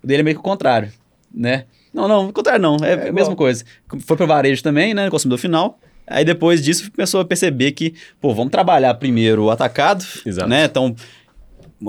O 0.03 0.07
dele 0.07 0.21
é 0.21 0.23
meio 0.23 0.35
que 0.35 0.39
o 0.39 0.43
contrário, 0.43 0.91
né? 1.33 1.65
Não, 1.93 2.07
não, 2.07 2.29
o 2.29 2.33
contrário 2.33 2.61
não, 2.61 2.77
é, 2.83 3.07
é 3.07 3.09
a 3.09 3.13
mesma 3.13 3.35
coisa. 3.35 3.63
Foi 3.99 4.17
para 4.17 4.25
varejo 4.25 4.63
também, 4.63 4.93
né? 4.93 5.09
Consumidor 5.09 5.37
final. 5.37 5.77
Aí 6.07 6.25
depois 6.25 6.63
disso 6.63 6.91
começou 6.91 7.21
a 7.21 7.25
perceber 7.25 7.73
que, 7.73 7.93
pô, 8.19 8.33
vamos 8.33 8.51
trabalhar 8.51 8.93
primeiro 8.95 9.43
o 9.43 9.51
atacado, 9.51 10.03
Exato. 10.25 10.49
né? 10.49 10.65
Então, 10.65 10.95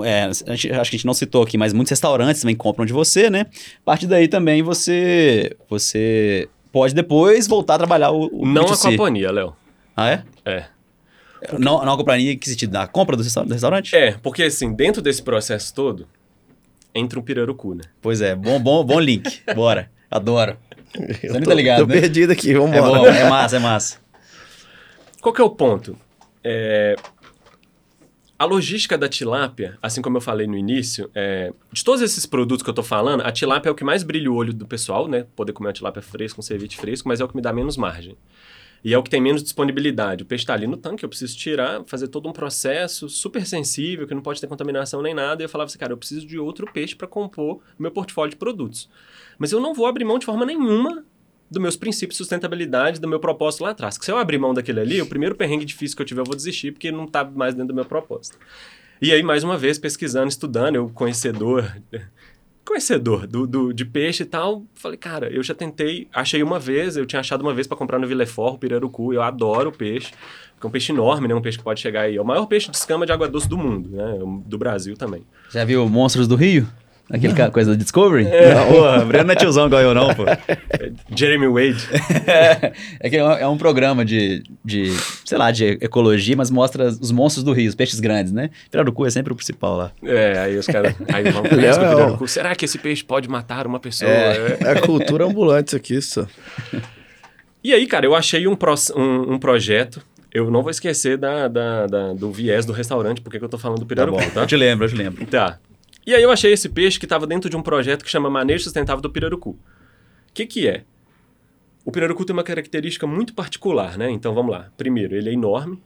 é, 0.03 0.29
gente, 0.55 0.71
acho 0.71 0.89
que 0.89 0.95
a 0.95 0.97
gente 0.97 1.05
não 1.05 1.13
citou 1.13 1.43
aqui, 1.43 1.57
mas 1.57 1.73
muitos 1.73 1.89
restaurantes 1.89 2.41
também 2.41 2.55
compram 2.55 2.85
de 2.85 2.93
você, 2.93 3.29
né? 3.29 3.47
A 3.81 3.85
partir 3.85 4.07
daí 4.07 4.27
também 4.27 4.61
você, 4.61 5.55
você 5.69 6.47
pode 6.73 6.95
depois 6.95 7.47
voltar 7.47 7.75
a 7.75 7.77
trabalhar 7.77 8.11
o, 8.11 8.29
o 8.33 8.45
Não 8.45 8.65
B2C. 8.65 8.87
a 8.87 8.91
companhia, 8.91 9.31
Léo. 9.31 9.55
Ah, 9.95 10.09
é? 10.09 10.23
É. 10.43 10.65
Porque... 11.39 11.63
Não, 11.63 11.85
não 11.85 11.93
a 11.93 11.97
companhia 11.97 12.35
que 12.35 12.49
sentido? 12.49 12.73
Na 12.73 12.87
compra 12.87 13.15
do, 13.15 13.21
restaurante? 13.21 13.95
É, 13.95 14.13
porque 14.23 14.43
assim, 14.43 14.73
dentro 14.73 15.01
desse 15.01 15.21
processo 15.21 15.73
todo, 15.73 16.07
entra 16.95 17.19
um 17.19 17.21
pirarucu, 17.21 17.75
né? 17.75 17.83
Pois 18.01 18.21
é, 18.21 18.35
bom, 18.35 18.59
bom, 18.59 18.83
bom 18.83 18.99
link. 18.99 19.41
Bora. 19.55 19.91
Adoro. 20.09 20.57
Você 20.95 21.39
não 21.39 21.41
tá 21.41 21.53
ligado, 21.53 21.81
Tô 21.81 21.85
né? 21.87 22.01
perdido 22.01 22.31
aqui, 22.33 22.53
vamos 22.53 22.75
embora. 22.75 22.97
É, 22.97 23.11
bom, 23.11 23.17
é 23.19 23.29
massa, 23.29 23.55
é 23.57 23.59
massa. 23.59 23.97
Qual 25.21 25.33
que 25.33 25.41
é 25.41 25.43
o 25.43 25.49
ponto? 25.49 25.97
É, 26.43 26.95
a 28.43 28.45
logística 28.45 28.97
da 28.97 29.07
tilápia, 29.07 29.77
assim 29.81 30.01
como 30.01 30.17
eu 30.17 30.21
falei 30.21 30.45
no 30.45 30.57
início, 30.57 31.09
é, 31.15 31.53
de 31.71 31.81
todos 31.81 32.01
esses 32.01 32.25
produtos 32.25 32.61
que 32.61 32.69
eu 32.69 32.73
estou 32.73 32.83
falando, 32.83 33.21
a 33.21 33.31
tilápia 33.31 33.69
é 33.69 33.71
o 33.71 33.75
que 33.75 33.85
mais 33.85 34.03
brilha 34.03 34.29
o 34.29 34.35
olho 34.35 34.53
do 34.53 34.67
pessoal, 34.67 35.07
né? 35.07 35.25
Poder 35.33 35.53
comer 35.53 35.67
uma 35.67 35.73
tilápia 35.73 36.01
fresca, 36.01 36.39
um 36.39 36.43
ceviche 36.43 36.75
fresco, 36.75 37.07
mas 37.07 37.21
é 37.21 37.23
o 37.23 37.27
que 37.29 37.35
me 37.37 37.41
dá 37.41 37.53
menos 37.53 37.77
margem. 37.77 38.17
E 38.83 38.93
é 38.93 38.97
o 38.97 39.01
que 39.01 39.09
tem 39.09 39.21
menos 39.21 39.41
disponibilidade. 39.41 40.23
O 40.23 40.25
peixe 40.25 40.43
está 40.43 40.53
ali 40.53 40.67
no 40.67 40.75
tanque, 40.75 41.05
eu 41.05 41.09
preciso 41.09 41.37
tirar, 41.37 41.83
fazer 41.85 42.09
todo 42.09 42.27
um 42.27 42.33
processo 42.33 43.07
super 43.07 43.45
sensível, 43.45 44.05
que 44.05 44.13
não 44.13 44.21
pode 44.21 44.41
ter 44.41 44.47
contaminação 44.47 45.01
nem 45.01 45.13
nada. 45.13 45.41
E 45.41 45.45
eu 45.45 45.49
falava 45.49 45.69
assim, 45.69 45.79
cara, 45.79 45.93
eu 45.93 45.97
preciso 45.97 46.27
de 46.27 46.37
outro 46.37 46.69
peixe 46.69 46.93
para 46.93 47.07
compor 47.07 47.61
meu 47.79 47.91
portfólio 47.91 48.31
de 48.31 48.35
produtos. 48.35 48.89
Mas 49.37 49.53
eu 49.53 49.61
não 49.61 49.73
vou 49.73 49.85
abrir 49.85 50.03
mão 50.03 50.19
de 50.19 50.25
forma 50.25 50.45
nenhuma 50.45 51.05
dos 51.53 51.61
meus 51.61 51.75
princípios 51.77 52.15
de 52.15 52.17
sustentabilidade, 52.17 52.99
do 52.99 53.07
meu 53.07 53.19
propósito 53.19 53.63
lá 53.63 53.69
atrás. 53.69 53.97
Que 53.97 54.03
se 54.03 54.11
eu 54.11 54.17
abrir 54.17 54.37
mão 54.37 54.53
daquele 54.53 54.79
ali, 54.79 55.01
o 55.01 55.05
primeiro 55.05 55.35
perrengue 55.35 55.63
difícil 55.63 55.95
que 55.95 56.01
eu 56.01 56.05
tiver, 56.05 56.21
eu 56.21 56.25
vou 56.25 56.35
desistir, 56.35 56.71
porque 56.71 56.91
não 56.91 57.05
está 57.05 57.23
mais 57.23 57.53
dentro 57.53 57.69
do 57.69 57.75
meu 57.75 57.85
propósito. 57.85 58.37
E 59.01 59.11
aí, 59.11 59.21
mais 59.21 59.43
uma 59.43 59.57
vez, 59.57 59.77
pesquisando, 59.77 60.29
estudando, 60.29 60.75
eu 60.75 60.89
conhecedor, 60.89 61.71
conhecedor 62.65 63.27
do, 63.27 63.45
do, 63.45 63.73
de 63.73 63.85
peixe 63.85 64.23
e 64.23 64.25
tal, 64.25 64.63
falei, 64.73 64.97
cara, 64.97 65.31
eu 65.31 65.43
já 65.43 65.53
tentei, 65.53 66.07
achei 66.13 66.41
uma 66.41 66.59
vez, 66.59 66.97
eu 66.97 67.05
tinha 67.05 67.19
achado 67.19 67.41
uma 67.41 67.53
vez 67.53 67.67
para 67.67 67.77
comprar 67.77 67.99
no 67.99 68.07
Villefort, 68.07 68.55
o 68.55 68.57
pirarucu, 68.57 69.13
eu 69.13 69.21
adoro 69.21 69.71
peixe, 69.71 70.11
porque 70.53 70.65
é 70.65 70.67
um 70.67 70.71
peixe 70.71 70.91
enorme, 70.91 71.27
né? 71.27 71.35
Um 71.35 71.41
peixe 71.41 71.57
que 71.57 71.63
pode 71.63 71.81
chegar 71.81 72.01
aí, 72.01 72.15
é 72.15 72.21
o 72.21 72.25
maior 72.25 72.45
peixe 72.45 72.71
de 72.71 72.77
escama 72.77 73.05
de 73.05 73.11
água 73.11 73.27
doce 73.27 73.47
do 73.47 73.57
mundo, 73.57 73.89
né? 73.89 74.19
Do 74.45 74.57
Brasil 74.57 74.95
também. 74.95 75.23
Já 75.49 75.65
viu 75.65 75.87
Monstros 75.89 76.27
do 76.27 76.35
Rio? 76.35 76.67
Aquele 77.09 77.33
cara, 77.33 77.51
coisa 77.51 77.71
do 77.71 77.77
Discovery? 77.77 78.25
É. 78.25 78.55
Não, 78.55 78.67
pô, 78.67 79.05
Breno 79.05 79.25
não 79.25 79.33
é 79.33 79.35
tiozão 79.35 79.67
igual 79.67 79.81
eu, 79.81 79.93
não, 79.93 80.15
pô. 80.15 80.23
Jeremy 81.13 81.47
Wade. 81.47 81.87
é, 82.25 82.73
é 82.99 83.09
que 83.09 83.17
é 83.17 83.23
um, 83.23 83.31
é 83.31 83.47
um, 83.47 83.57
programa 83.57 84.05
de, 84.05 84.41
de, 84.63 84.85
sei 85.25 85.37
lá, 85.37 85.51
de 85.51 85.77
ecologia, 85.81 86.35
mas 86.35 86.49
mostra 86.49 86.87
os 86.87 87.11
monstros 87.11 87.43
do 87.43 87.51
rio, 87.51 87.67
os 87.67 87.75
peixes 87.75 87.99
grandes, 87.99 88.31
né? 88.31 88.49
Pirarucu 88.71 89.05
é 89.05 89.09
sempre 89.09 89.33
o 89.33 89.35
principal 89.35 89.75
lá. 89.75 89.91
É, 90.01 90.39
aí 90.39 90.57
os 90.57 90.65
caras. 90.65 90.95
Aí 91.13 91.29
vão 91.29 91.43
pirarucu. 91.43 92.27
Será 92.27 92.55
que 92.55 92.65
esse 92.65 92.77
peixe 92.77 93.03
pode 93.03 93.27
matar 93.27 93.67
uma 93.67 93.79
pessoa? 93.79 94.09
É, 94.09 94.57
é 94.61 94.75
cultura 94.81 95.25
ambulante 95.25 95.67
isso 95.67 95.75
aqui, 95.75 95.95
isso. 95.95 96.27
E 97.61 97.73
aí, 97.73 97.85
cara, 97.85 98.05
eu 98.05 98.15
achei 98.15 98.47
um, 98.47 98.55
pro, 98.55 98.73
um, 98.95 99.33
um 99.33 99.39
projeto 99.39 100.01
eu 100.33 100.49
não 100.49 100.63
vou 100.63 100.71
esquecer 100.71 101.15
da, 101.15 101.47
da, 101.47 101.85
da, 101.85 102.13
do 102.13 102.31
viés 102.31 102.65
do 102.65 102.73
restaurante, 102.73 103.21
porque 103.21 103.37
eu 103.37 103.47
tô 103.47 103.55
falando 103.59 103.81
do 103.81 103.85
pirarucu, 103.85 104.17
tá? 104.17 104.25
Bom, 104.25 104.31
tá? 104.31 104.41
Eu 104.41 104.47
te 104.47 104.55
lembro, 104.55 104.85
eu 104.85 104.89
te 104.89 104.95
lembro. 104.95 105.23
Tá. 105.27 105.59
E 106.05 106.13
aí 106.13 106.21
eu 106.21 106.31
achei 106.31 106.51
esse 106.51 106.67
peixe 106.67 106.99
que 106.99 107.05
estava 107.05 107.25
dentro 107.25 107.49
de 107.49 107.55
um 107.55 107.61
projeto 107.61 108.03
que 108.03 108.11
chama 108.11 108.29
Manejo 108.29 108.63
Sustentável 108.63 109.01
do 109.01 109.09
Pirarucu. 109.09 109.51
O 109.51 109.59
que, 110.33 110.45
que 110.45 110.67
é? 110.67 110.83
O 111.85 111.91
pirarucu 111.91 112.23
tem 112.25 112.33
uma 112.33 112.43
característica 112.43 113.05
muito 113.05 113.33
particular, 113.33 113.97
né? 113.97 114.09
Então 114.09 114.33
vamos 114.33 114.51
lá. 114.51 114.71
Primeiro, 114.77 115.15
ele 115.15 115.29
é 115.29 115.33
enorme, 115.33 115.81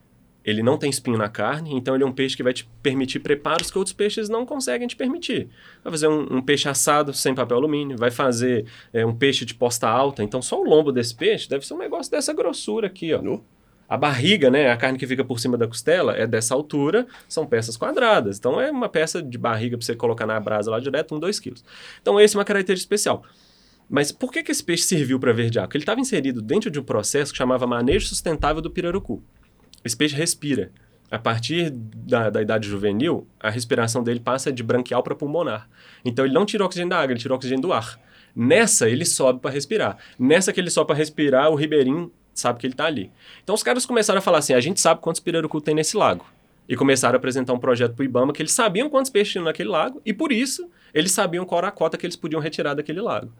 ele 0.45 0.61
não 0.61 0.77
tem 0.77 0.89
espinho 0.89 1.17
na 1.17 1.27
carne, 1.27 1.73
então 1.73 1.95
ele 1.95 2.03
é 2.03 2.07
um 2.07 2.11
peixe 2.11 2.37
que 2.37 2.43
vai 2.43 2.53
te 2.53 2.69
permitir 2.81 3.19
preparos 3.19 3.71
que 3.71 3.77
outros 3.77 3.93
peixes 3.93 4.29
não 4.29 4.45
conseguem 4.45 4.87
te 4.87 4.95
permitir. 4.95 5.49
Vai 5.83 5.91
fazer 5.91 6.07
um, 6.07 6.37
um 6.37 6.41
peixe 6.41 6.69
assado 6.69 7.13
sem 7.13 7.33
papel 7.33 7.57
alumínio, 7.57 7.97
vai 7.97 8.11
fazer 8.11 8.65
é, 8.93 9.05
um 9.05 9.13
peixe 9.13 9.43
de 9.43 9.55
posta 9.55 9.89
alta, 9.89 10.23
então 10.23 10.41
só 10.41 10.61
o 10.61 10.63
lombo 10.63 10.91
desse 10.91 11.15
peixe 11.15 11.49
deve 11.49 11.65
ser 11.65 11.73
um 11.73 11.79
negócio 11.79 12.11
dessa 12.11 12.31
grossura 12.33 12.87
aqui, 12.87 13.13
ó. 13.13 13.19
Uh. 13.19 13.43
A 13.89 13.95
barriga, 13.95 14.49
né, 14.49 14.69
a 14.69 14.75
carne 14.75 14.97
que 14.97 15.07
fica 15.07 15.23
por 15.23 15.39
cima 15.39 15.57
da 15.57 15.65
costela, 15.65 16.13
é 16.15 16.27
dessa 16.27 16.53
altura, 16.53 17.07
são 17.27 17.45
peças 17.47 17.77
quadradas. 17.77 18.37
Então 18.37 18.59
é 18.59 18.69
uma 18.69 18.89
peça 18.89 19.21
de 19.21 19.37
barriga 19.37 19.77
para 19.77 19.85
você 19.85 19.95
colocar 19.95 20.25
na 20.25 20.39
brasa 20.39 20.69
lá 20.69 20.79
direto, 20.79 21.15
um, 21.15 21.19
dois 21.19 21.39
quilos. 21.39 21.63
Então 22.01 22.19
esse 22.19 22.35
é 22.35 22.39
uma 22.39 22.45
característica 22.45 22.93
especial. 22.93 23.23
Mas 23.89 24.11
por 24.11 24.31
que, 24.31 24.43
que 24.43 24.51
esse 24.51 24.63
peixe 24.63 24.83
serviu 24.83 25.17
para 25.17 25.31
verdear? 25.31 25.65
Porque 25.65 25.77
ele 25.77 25.83
estava 25.83 26.01
inserido 26.01 26.41
dentro 26.41 26.69
de 26.69 26.79
um 26.79 26.83
processo 26.83 27.31
que 27.31 27.37
chamava 27.37 27.65
manejo 27.65 28.07
sustentável 28.07 28.61
do 28.61 28.69
pirarucu. 28.69 29.23
Esse 29.85 29.95
peixe 29.95 30.15
respira. 30.15 30.71
A 31.09 31.17
partir 31.17 31.69
da, 31.69 32.29
da 32.29 32.41
idade 32.41 32.67
juvenil, 32.67 33.25
a 33.39 33.49
respiração 33.49 34.03
dele 34.03 34.19
passa 34.19 34.51
de 34.51 34.61
branquial 34.61 35.01
para 35.01 35.15
pulmonar. 35.15 35.69
Então 36.03 36.25
ele 36.25 36.33
não 36.33 36.45
tira 36.45 36.65
oxigênio 36.65 36.89
da 36.89 36.99
água, 36.99 37.13
ele 37.13 37.19
tira 37.21 37.33
oxigênio 37.33 37.61
do 37.61 37.71
ar. 37.71 37.97
Nessa, 38.35 38.89
ele 38.89 39.05
sobe 39.05 39.39
para 39.39 39.49
respirar. 39.49 39.97
Nessa 40.19 40.51
que 40.51 40.59
ele 40.59 40.69
sobe 40.69 40.87
para 40.87 40.97
respirar, 40.97 41.49
o 41.49 41.55
ribeirinho 41.55 42.11
sabe 42.39 42.59
que 42.59 42.65
ele 42.65 42.73
está 42.73 42.85
ali. 42.85 43.11
Então 43.43 43.55
os 43.55 43.63
caras 43.63 43.85
começaram 43.85 44.19
a 44.19 44.21
falar 44.21 44.39
assim: 44.39 44.53
a 44.53 44.59
gente 44.59 44.79
sabe 44.79 45.01
quantos 45.01 45.21
pirarucu 45.21 45.61
tem 45.61 45.75
nesse 45.75 45.97
lago. 45.97 46.25
E 46.69 46.75
começaram 46.75 47.15
a 47.15 47.17
apresentar 47.17 47.53
um 47.53 47.59
projeto 47.59 47.93
para 47.93 48.01
o 48.03 48.05
Ibama 48.05 48.33
que 48.33 48.41
eles 48.41 48.51
sabiam 48.51 48.89
quantos 48.89 49.09
peixes 49.09 49.31
tinham 49.31 49.45
naquele 49.45 49.69
lago 49.69 50.01
e 50.05 50.13
por 50.13 50.33
isso 50.33 50.69
eles 50.93 51.11
sabiam 51.11 51.45
qual 51.45 51.59
era 51.59 51.69
a 51.69 51.71
cota 51.71 51.97
que 51.97 52.05
eles 52.05 52.17
podiam 52.17 52.41
retirar 52.41 52.73
daquele 52.73 52.99
lago. 52.99 53.31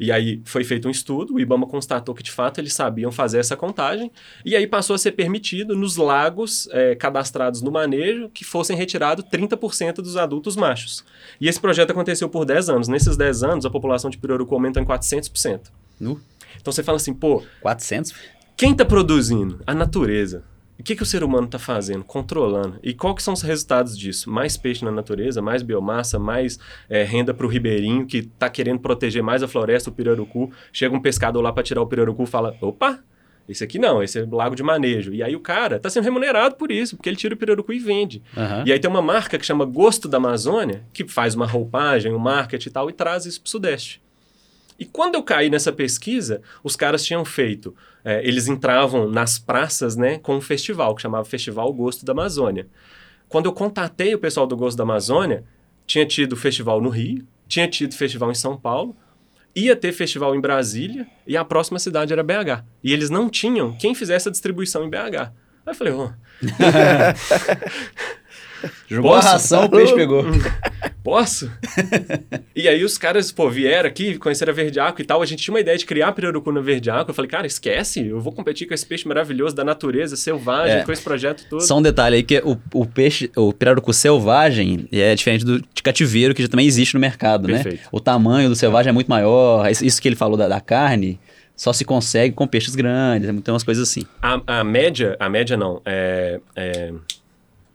E 0.00 0.10
aí 0.10 0.40
foi 0.44 0.64
feito 0.64 0.88
um 0.88 0.90
estudo, 0.90 1.34
o 1.34 1.40
Ibama 1.40 1.66
constatou 1.66 2.14
que 2.14 2.22
de 2.22 2.30
fato 2.30 2.58
eles 2.58 2.72
sabiam 2.72 3.12
fazer 3.12 3.38
essa 3.38 3.56
contagem, 3.56 4.10
e 4.44 4.56
aí 4.56 4.66
passou 4.66 4.94
a 4.94 4.98
ser 4.98 5.12
permitido 5.12 5.76
nos 5.76 5.96
lagos 5.96 6.68
é, 6.72 6.94
cadastrados 6.94 7.62
no 7.62 7.70
manejo 7.70 8.28
que 8.30 8.44
fossem 8.44 8.76
retirados 8.76 9.24
30% 9.26 9.96
dos 9.96 10.16
adultos 10.16 10.56
machos. 10.56 11.04
E 11.40 11.48
esse 11.48 11.60
projeto 11.60 11.90
aconteceu 11.90 12.28
por 12.28 12.44
10 12.44 12.70
anos. 12.70 12.88
Nesses 12.88 13.16
10 13.16 13.42
anos, 13.42 13.66
a 13.66 13.70
população 13.70 14.10
de 14.10 14.18
pirarucu 14.18 14.54
aumentou 14.54 14.82
em 14.82 14.86
400%. 14.86 15.70
No? 16.00 16.20
Então 16.60 16.72
você 16.72 16.82
fala 16.82 16.96
assim, 16.96 17.14
pô. 17.14 17.42
400? 17.60 18.14
Quem 18.56 18.72
está 18.72 18.84
produzindo? 18.84 19.60
A 19.66 19.74
natureza. 19.74 20.44
O 20.78 20.82
que, 20.82 20.96
que 20.96 21.02
o 21.02 21.06
ser 21.06 21.22
humano 21.22 21.46
está 21.46 21.60
fazendo? 21.60 22.02
Controlando. 22.02 22.78
E 22.82 22.92
qual 22.92 23.14
que 23.14 23.22
são 23.22 23.34
os 23.34 23.42
resultados 23.42 23.96
disso? 23.96 24.28
Mais 24.28 24.56
peixe 24.56 24.84
na 24.84 24.90
natureza, 24.90 25.40
mais 25.40 25.62
biomassa, 25.62 26.18
mais 26.18 26.58
é, 26.88 27.04
renda 27.04 27.32
para 27.32 27.46
o 27.46 27.48
ribeirinho 27.48 28.04
que 28.04 28.18
está 28.18 28.50
querendo 28.50 28.80
proteger 28.80 29.22
mais 29.22 29.42
a 29.44 29.48
floresta, 29.48 29.90
o 29.90 29.92
pirarucu. 29.92 30.50
Chega 30.72 30.94
um 30.94 31.00
pescador 31.00 31.40
lá 31.40 31.52
para 31.52 31.62
tirar 31.62 31.80
o 31.80 31.86
pirarucu 31.86 32.24
e 32.24 32.26
fala: 32.26 32.56
opa, 32.60 32.98
esse 33.48 33.62
aqui 33.62 33.78
não, 33.78 34.02
esse 34.02 34.18
é 34.18 34.26
lago 34.28 34.56
de 34.56 34.62
manejo. 34.62 35.12
E 35.14 35.22
aí 35.22 35.36
o 35.36 35.40
cara 35.40 35.76
está 35.76 35.88
sendo 35.88 36.04
remunerado 36.04 36.56
por 36.56 36.72
isso, 36.72 36.96
porque 36.96 37.08
ele 37.08 37.16
tira 37.16 37.34
o 37.34 37.36
pirarucu 37.36 37.72
e 37.72 37.78
vende. 37.78 38.22
Uhum. 38.36 38.66
E 38.66 38.72
aí 38.72 38.78
tem 38.78 38.90
uma 38.90 39.02
marca 39.02 39.38
que 39.38 39.46
chama 39.46 39.64
Gosto 39.64 40.08
da 40.08 40.16
Amazônia, 40.16 40.84
que 40.92 41.06
faz 41.06 41.34
uma 41.34 41.46
roupagem, 41.46 42.12
um 42.12 42.18
marketing 42.18 42.68
e 42.68 42.72
tal, 42.72 42.90
e 42.90 42.92
traz 42.92 43.24
isso 43.24 43.40
para 43.40 43.46
o 43.46 43.50
Sudeste. 43.50 44.02
E 44.82 44.84
quando 44.84 45.14
eu 45.14 45.22
caí 45.22 45.48
nessa 45.48 45.70
pesquisa, 45.70 46.42
os 46.60 46.74
caras 46.74 47.04
tinham 47.04 47.24
feito, 47.24 47.72
é, 48.04 48.20
eles 48.26 48.48
entravam 48.48 49.08
nas 49.08 49.38
praças 49.38 49.94
né, 49.94 50.18
com 50.18 50.34
um 50.34 50.40
festival, 50.40 50.96
que 50.96 51.02
chamava 51.02 51.24
Festival 51.24 51.72
Gosto 51.72 52.04
da 52.04 52.10
Amazônia. 52.10 52.66
Quando 53.28 53.46
eu 53.46 53.52
contatei 53.52 54.12
o 54.12 54.18
pessoal 54.18 54.44
do 54.44 54.56
Gosto 54.56 54.76
da 54.76 54.82
Amazônia, 54.82 55.44
tinha 55.86 56.04
tido 56.04 56.34
festival 56.34 56.80
no 56.80 56.88
Rio, 56.88 57.24
tinha 57.46 57.68
tido 57.68 57.94
festival 57.94 58.32
em 58.32 58.34
São 58.34 58.56
Paulo, 58.56 58.96
ia 59.54 59.76
ter 59.76 59.92
festival 59.92 60.34
em 60.34 60.40
Brasília 60.40 61.06
e 61.28 61.36
a 61.36 61.44
próxima 61.44 61.78
cidade 61.78 62.12
era 62.12 62.24
BH. 62.24 62.64
E 62.82 62.92
eles 62.92 63.08
não 63.08 63.30
tinham 63.30 63.76
quem 63.76 63.94
fizesse 63.94 64.28
a 64.28 64.32
distribuição 64.32 64.82
em 64.82 64.90
BH. 64.90 65.30
Aí 65.64 65.68
eu 65.68 65.74
falei, 65.76 65.92
oh. 65.92 66.10
Jogou 68.88 69.12
Posso? 69.12 69.28
a 69.28 69.32
ração, 69.32 69.64
o 69.64 69.70
peixe 69.70 69.94
pegou. 69.94 70.24
Posso? 71.02 71.50
e 72.54 72.68
aí 72.68 72.84
os 72.84 72.96
caras, 72.96 73.32
pô, 73.32 73.50
vieram 73.50 73.88
aqui, 73.88 74.16
conheceram 74.18 74.52
a 74.52 74.54
Verdeaco 74.54 75.00
e 75.00 75.04
tal. 75.04 75.20
A 75.22 75.26
gente 75.26 75.42
tinha 75.42 75.52
uma 75.52 75.60
ideia 75.60 75.76
de 75.76 75.84
criar 75.84 76.12
pirarucu 76.12 76.52
na 76.52 76.60
Verdeaco. 76.60 77.10
Eu 77.10 77.14
falei, 77.14 77.30
cara, 77.30 77.46
esquece, 77.46 78.06
eu 78.06 78.20
vou 78.20 78.32
competir 78.32 78.66
com 78.68 78.74
esse 78.74 78.86
peixe 78.86 79.06
maravilhoso 79.06 79.54
da 79.54 79.64
natureza, 79.64 80.16
selvagem, 80.16 80.78
é. 80.78 80.82
com 80.82 80.92
esse 80.92 81.02
projeto 81.02 81.44
todo. 81.48 81.62
Só 81.62 81.78
um 81.78 81.82
detalhe 81.82 82.16
aí, 82.16 82.22
que 82.22 82.38
o, 82.44 82.56
o 82.74 82.86
peixe, 82.86 83.30
o 83.36 83.52
pirarucu 83.52 83.92
selvagem 83.92 84.86
é 84.92 85.14
diferente 85.14 85.44
do 85.44 85.60
de 85.60 85.82
cativeiro, 85.82 86.34
que 86.34 86.42
já 86.42 86.48
também 86.48 86.66
existe 86.66 86.94
no 86.94 87.00
mercado, 87.00 87.48
né? 87.48 87.54
Perfeito. 87.54 87.82
né? 87.82 87.88
O 87.90 88.00
tamanho 88.00 88.48
do 88.48 88.54
selvagem 88.54 88.90
é 88.90 88.92
muito 88.92 89.08
maior. 89.08 89.68
Isso 89.70 90.00
que 90.00 90.08
ele 90.08 90.16
falou 90.16 90.36
da, 90.36 90.46
da 90.46 90.60
carne 90.60 91.18
só 91.56 91.72
se 91.72 91.84
consegue 91.84 92.34
com 92.34 92.46
peixes 92.46 92.74
grandes, 92.74 93.28
tem 93.42 93.52
umas 93.52 93.62
coisas 93.62 93.88
assim. 93.88 94.06
A, 94.20 94.60
a 94.60 94.64
média, 94.64 95.16
a 95.20 95.28
média 95.28 95.56
não, 95.56 95.80
é, 95.84 96.40
é, 96.56 96.92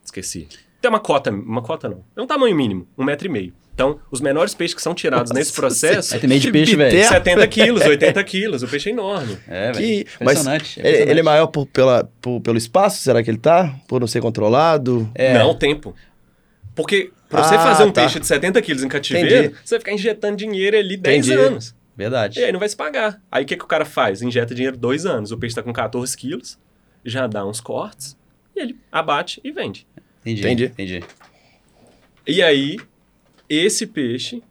esqueci. 0.04 0.48
Tem 0.88 0.94
uma 0.94 1.02
cota, 1.02 1.30
uma 1.32 1.62
cota 1.62 1.90
não, 1.90 2.02
é 2.16 2.22
um 2.22 2.26
tamanho 2.26 2.56
mínimo, 2.56 2.88
um 2.98 3.04
metro 3.04 3.28
e 3.28 3.30
meio. 3.30 3.54
Então, 3.74 4.00
os 4.10 4.22
menores 4.22 4.54
peixes 4.56 4.74
que 4.74 4.82
são 4.82 4.96
tirados 4.96 5.32
Nossa, 5.32 5.38
nesse 5.38 5.52
processo... 5.52 6.16
É 6.16 6.26
meio 6.26 6.40
de 6.40 6.50
peixe, 6.50 6.78
velho. 6.78 7.06
70 7.06 7.48
quilos, 7.48 7.86
80 7.86 8.24
quilos, 8.24 8.64
o 8.64 8.68
peixe 8.70 8.90
é 8.90 8.94
enorme. 8.94 9.38
É, 9.50 9.74
velho. 9.74 10.08
Impressionante. 10.22 10.80
Mas 10.82 10.86
Ele, 10.86 11.12
ele, 11.12 11.20
é 11.20 11.24
maior 11.24 11.48
por, 11.48 11.66
pela, 11.66 12.10
por, 12.22 12.40
pelo 12.40 12.58
espaço, 12.58 13.02
será 13.02 13.22
que 13.22 13.30
ele 13.30 13.38
tá? 13.38 13.76
Por 13.86 14.00
não 14.00 14.08
ser 14.08 14.22
controlado? 14.22 15.12
É. 15.14 15.34
Não, 15.38 15.54
tempo. 15.54 15.94
Porque 16.74 17.12
pra 17.28 17.44
você 17.44 17.56
ah, 17.56 17.60
fazer 17.60 17.84
um 17.84 17.92
tá. 17.92 18.04
peixe 18.04 18.18
de 18.18 18.26
70 18.26 18.62
quilos 18.62 18.82
em 18.82 18.88
cativeiro, 18.88 19.28
Entendi. 19.28 19.56
você 19.62 19.76
vai 19.76 19.80
ficar 19.82 19.92
injetando 19.92 20.38
dinheiro 20.38 20.78
ali 20.78 20.96
10 20.96 21.28
Entendi. 21.28 21.42
anos. 21.42 21.76
Verdade. 21.98 22.40
E 22.40 22.46
aí 22.46 22.52
não 22.54 22.60
vai 22.60 22.70
se 22.70 22.78
pagar. 22.78 23.22
Aí 23.30 23.44
o 23.44 23.46
que, 23.46 23.58
que 23.58 23.64
o 23.66 23.68
cara 23.68 23.84
faz? 23.84 24.22
Injeta 24.22 24.56
dinheiro 24.56 24.78
dois 24.78 25.06
anos. 25.06 25.34
O 25.34 25.38
peixe 25.38 25.52
está 25.52 25.62
com 25.62 25.74
14 25.74 26.16
quilos, 26.16 26.58
já 27.04 27.28
dá 27.28 27.46
uns 27.46 27.60
cortes, 27.60 28.18
e 28.56 28.62
ele 28.62 28.80
abate 28.92 29.42
e 29.44 29.52
vende. 29.52 29.86
Entendi. 30.32 30.66
Entendi. 30.66 30.66
Entendi. 30.66 31.04
E 32.26 32.42
aí, 32.42 32.78
esse 33.50 33.88
peixe 33.88 34.44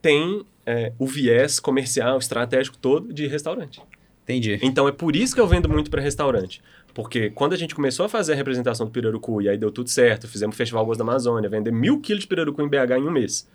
tem 0.00 0.44
é, 0.64 0.92
o 0.98 1.06
viés 1.06 1.60
comercial, 1.60 2.18
estratégico 2.18 2.76
todo 2.78 3.12
de 3.12 3.26
restaurante. 3.26 3.80
Entendi. 4.24 4.58
Então 4.62 4.86
é 4.86 4.92
por 4.92 5.16
isso 5.16 5.34
que 5.34 5.40
eu 5.40 5.46
vendo 5.46 5.68
muito 5.68 5.90
para 5.90 6.02
restaurante. 6.02 6.62
Porque 6.92 7.30
quando 7.30 7.54
a 7.54 7.56
gente 7.56 7.74
começou 7.74 8.04
a 8.04 8.08
fazer 8.08 8.32
a 8.32 8.36
representação 8.36 8.86
do 8.86 8.92
pirarucu, 8.92 9.40
e 9.40 9.48
aí 9.48 9.56
deu 9.56 9.70
tudo 9.70 9.88
certo, 9.88 10.28
fizemos 10.28 10.54
o 10.54 10.56
Festival 10.56 10.84
Gosto 10.84 10.98
da 10.98 11.04
Amazônia, 11.04 11.48
vender 11.48 11.70
mil 11.70 12.00
quilos 12.00 12.22
de 12.22 12.28
pirarucu 12.28 12.60
em 12.60 12.68
BH 12.68 12.98
em 12.98 13.08
um 13.08 13.10
mês. 13.10 13.48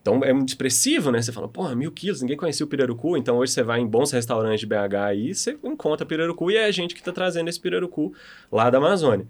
Então 0.00 0.22
é 0.22 0.32
muito 0.32 0.50
expressivo, 0.50 1.10
né? 1.10 1.20
Você 1.20 1.32
fala, 1.32 1.48
porra, 1.48 1.74
mil 1.74 1.90
quilos, 1.90 2.20
ninguém 2.20 2.36
conhecia 2.36 2.64
o 2.64 2.68
pirarucu. 2.68 3.16
Então 3.16 3.38
hoje 3.38 3.52
você 3.52 3.64
vai 3.64 3.80
em 3.80 3.86
bons 3.86 4.12
restaurantes 4.12 4.60
de 4.60 4.66
BH 4.66 4.94
aí, 5.04 5.34
você 5.34 5.58
encontra 5.64 6.06
pirarucu 6.06 6.50
e 6.52 6.56
é 6.56 6.66
a 6.66 6.70
gente 6.70 6.94
que 6.94 7.00
está 7.00 7.10
trazendo 7.10 7.48
esse 7.48 7.58
pirarucu 7.58 8.12
lá 8.52 8.70
da 8.70 8.78
Amazônia. 8.78 9.26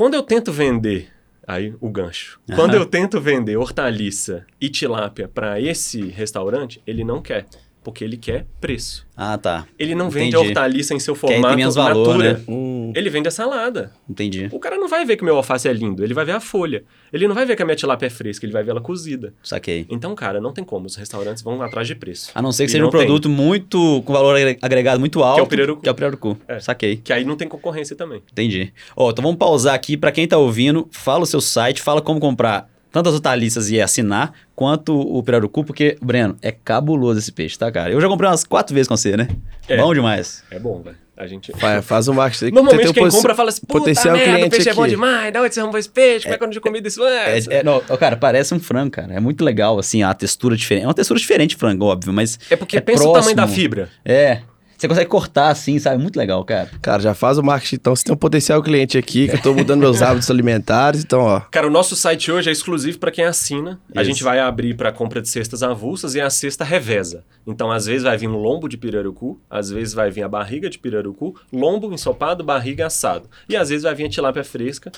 Quando 0.00 0.14
eu 0.14 0.22
tento 0.22 0.50
vender, 0.50 1.12
aí 1.46 1.74
o 1.78 1.90
gancho, 1.90 2.40
quando 2.54 2.74
eu 2.74 2.86
tento 2.86 3.20
vender 3.20 3.58
hortaliça 3.58 4.46
e 4.58 4.70
tilápia 4.70 5.28
para 5.28 5.60
esse 5.60 6.00
restaurante, 6.08 6.82
ele 6.86 7.04
não 7.04 7.20
quer 7.20 7.44
porque 7.82 8.04
ele 8.04 8.16
quer 8.16 8.46
preço. 8.60 9.06
Ah, 9.16 9.36
tá. 9.36 9.66
Ele 9.78 9.94
não 9.94 10.08
Entendi. 10.08 10.24
vende 10.24 10.36
a 10.36 10.40
hortaliça 10.40 10.94
em 10.94 10.98
seu 10.98 11.14
formato 11.14 11.56
menos 11.56 11.74
valor, 11.74 12.06
natura. 12.06 12.32
Né? 12.34 12.44
Hum. 12.48 12.92
Ele 12.94 13.10
vende 13.10 13.28
a 13.28 13.30
salada. 13.30 13.92
Entendi. 14.08 14.48
O 14.50 14.58
cara 14.58 14.76
não 14.76 14.88
vai 14.88 15.04
ver 15.04 15.16
que 15.16 15.22
o 15.22 15.24
meu 15.26 15.36
alface 15.36 15.68
é 15.68 15.72
lindo, 15.72 16.02
ele 16.02 16.14
vai 16.14 16.24
ver 16.24 16.32
a 16.32 16.40
folha. 16.40 16.84
Ele 17.12 17.26
não 17.26 17.34
vai 17.34 17.44
ver 17.44 17.56
que 17.56 17.62
a 17.62 17.64
minha 17.64 17.76
tilápia 17.76 18.06
é 18.06 18.10
fresca, 18.10 18.46
ele 18.46 18.52
vai 18.52 18.62
ver 18.62 18.70
ela 18.70 18.80
cozida. 18.80 19.34
Saquei. 19.42 19.86
Então, 19.90 20.14
cara, 20.14 20.40
não 20.40 20.52
tem 20.52 20.64
como. 20.64 20.86
Os 20.86 20.96
restaurantes 20.96 21.42
vão 21.42 21.60
atrás 21.60 21.86
de 21.86 21.94
preço. 21.94 22.30
A 22.34 22.40
não 22.40 22.52
ser 22.52 22.64
que 22.64 22.70
e 22.70 22.72
seja 22.72 22.86
um 22.86 22.90
produto 22.90 23.28
tem. 23.28 23.32
muito 23.32 24.02
com 24.04 24.12
valor 24.12 24.36
agregado 24.62 25.00
muito 25.00 25.22
alto. 25.22 25.34
Que 25.34 25.40
é 25.40 25.44
o 25.44 25.46
pirarucu. 25.46 25.82
Que 25.82 25.88
é 25.88 25.92
o 25.92 25.94
pirarucu. 25.94 26.38
É. 26.46 26.60
Saquei. 26.60 26.96
Que 26.96 27.12
aí 27.12 27.24
não 27.24 27.36
tem 27.36 27.48
concorrência 27.48 27.96
também. 27.96 28.22
Entendi. 28.30 28.72
Ó, 28.96 29.06
oh, 29.06 29.10
então 29.10 29.22
vamos 29.22 29.38
pausar 29.38 29.74
aqui. 29.74 29.96
para 29.96 30.12
quem 30.12 30.26
tá 30.26 30.38
ouvindo, 30.38 30.88
fala 30.92 31.24
o 31.24 31.26
seu 31.26 31.40
site, 31.40 31.82
fala 31.82 32.00
como 32.00 32.20
comprar 32.20 32.69
tanto 32.90 33.08
as 33.08 33.14
hortaliças 33.14 33.70
e 33.70 33.80
assinar, 33.80 34.32
quanto 34.54 34.98
o 34.98 35.22
pirarucu, 35.22 35.64
porque, 35.64 35.96
Breno, 36.02 36.36
é 36.42 36.52
cabuloso 36.52 37.18
esse 37.18 37.32
peixe, 37.32 37.58
tá, 37.58 37.70
cara? 37.70 37.90
Eu 37.90 38.00
já 38.00 38.08
comprei 38.08 38.28
umas 38.28 38.44
quatro 38.44 38.74
vezes 38.74 38.88
com 38.88 38.96
você, 38.96 39.16
né? 39.16 39.28
É, 39.68 39.76
bom 39.76 39.94
demais. 39.94 40.42
É 40.50 40.58
bom, 40.58 40.82
velho. 40.82 40.96
A 41.16 41.26
gente... 41.26 41.52
Faz, 41.52 41.84
faz 41.86 42.08
um 42.08 42.14
marketing. 42.14 42.50
Normalmente 42.52 42.92
quem 42.94 43.08
compra 43.08 43.34
fala 43.34 43.50
assim, 43.50 43.60
potencial 43.66 44.14
merda, 44.14 44.32
cliente 44.32 44.46
o 44.46 44.50
peixe 44.50 44.70
aqui. 44.70 44.78
é 44.78 44.82
bom 44.82 44.88
demais, 44.88 45.32
da 45.32 45.42
onde 45.42 45.54
você 45.54 45.60
arrumou 45.60 45.78
esse 45.78 45.88
peixe, 45.88 46.24
como 46.24 46.34
é 46.34 46.38
que 46.38 46.42
eu 46.42 46.46
não 46.46 46.52
tinha 46.52 46.62
comido 46.62 46.88
isso 46.88 47.02
antes? 47.02 47.48
É, 47.48 47.58
é, 47.58 47.62
não, 47.62 47.80
cara, 47.98 48.16
parece 48.16 48.54
um 48.54 48.60
frango, 48.60 48.90
cara. 48.90 49.14
É 49.14 49.20
muito 49.20 49.44
legal, 49.44 49.78
assim, 49.78 50.02
a 50.02 50.14
textura 50.14 50.56
diferente. 50.56 50.84
É 50.84 50.86
uma 50.86 50.94
textura 50.94 51.20
diferente 51.20 51.50
de 51.50 51.56
frango, 51.56 51.84
óbvio, 51.84 52.12
mas 52.12 52.38
É 52.48 52.56
porque 52.56 52.78
é 52.78 52.80
pensa 52.80 53.02
próximo. 53.02 53.18
o 53.18 53.20
tamanho 53.20 53.36
da 53.36 53.46
fibra. 53.46 53.88
É, 54.04 54.40
você 54.80 54.88
consegue 54.88 55.10
cortar 55.10 55.50
assim, 55.50 55.78
sabe? 55.78 56.02
Muito 56.02 56.16
legal, 56.16 56.42
cara. 56.42 56.70
Cara, 56.80 57.02
já 57.02 57.12
faz 57.12 57.36
o 57.36 57.42
marketing 57.42 57.74
então. 57.74 57.94
Você 57.94 58.04
tem 58.04 58.14
um 58.14 58.16
potencial 58.16 58.62
cliente 58.62 58.96
aqui, 58.96 59.28
que 59.28 59.36
eu 59.36 59.42
tô 59.42 59.52
mudando 59.52 59.80
meus 59.80 60.00
hábitos 60.04 60.30
alimentares, 60.30 61.04
então, 61.04 61.20
ó. 61.20 61.40
Cara, 61.40 61.66
o 61.66 61.70
nosso 61.70 61.94
site 61.94 62.32
hoje 62.32 62.48
é 62.48 62.52
exclusivo 62.52 62.98
para 62.98 63.10
quem 63.10 63.26
assina. 63.26 63.78
Isso. 63.90 63.98
A 63.98 64.04
gente 64.04 64.24
vai 64.24 64.38
abrir 64.38 64.74
para 64.74 64.90
compra 64.90 65.20
de 65.20 65.28
cestas 65.28 65.62
avulsas 65.62 66.14
e 66.14 66.20
a 66.20 66.30
cesta 66.30 66.64
reveza. 66.64 67.24
Então, 67.46 67.70
às 67.70 67.84
vezes 67.84 68.04
vai 68.04 68.16
vir 68.16 68.28
um 68.28 68.38
lombo 68.38 68.68
de 68.68 68.78
pirarucu, 68.78 69.38
às 69.50 69.68
vezes 69.68 69.92
vai 69.92 70.10
vir 70.10 70.22
a 70.22 70.28
barriga 70.28 70.70
de 70.70 70.78
pirarucu, 70.78 71.38
lombo 71.52 71.92
ensopado, 71.92 72.42
barriga 72.42 72.86
assado. 72.86 73.28
E 73.50 73.56
às 73.56 73.68
vezes 73.68 73.82
vai 73.82 73.94
vir 73.94 74.06
a 74.06 74.08
tilápia 74.08 74.44
fresca, 74.44 74.90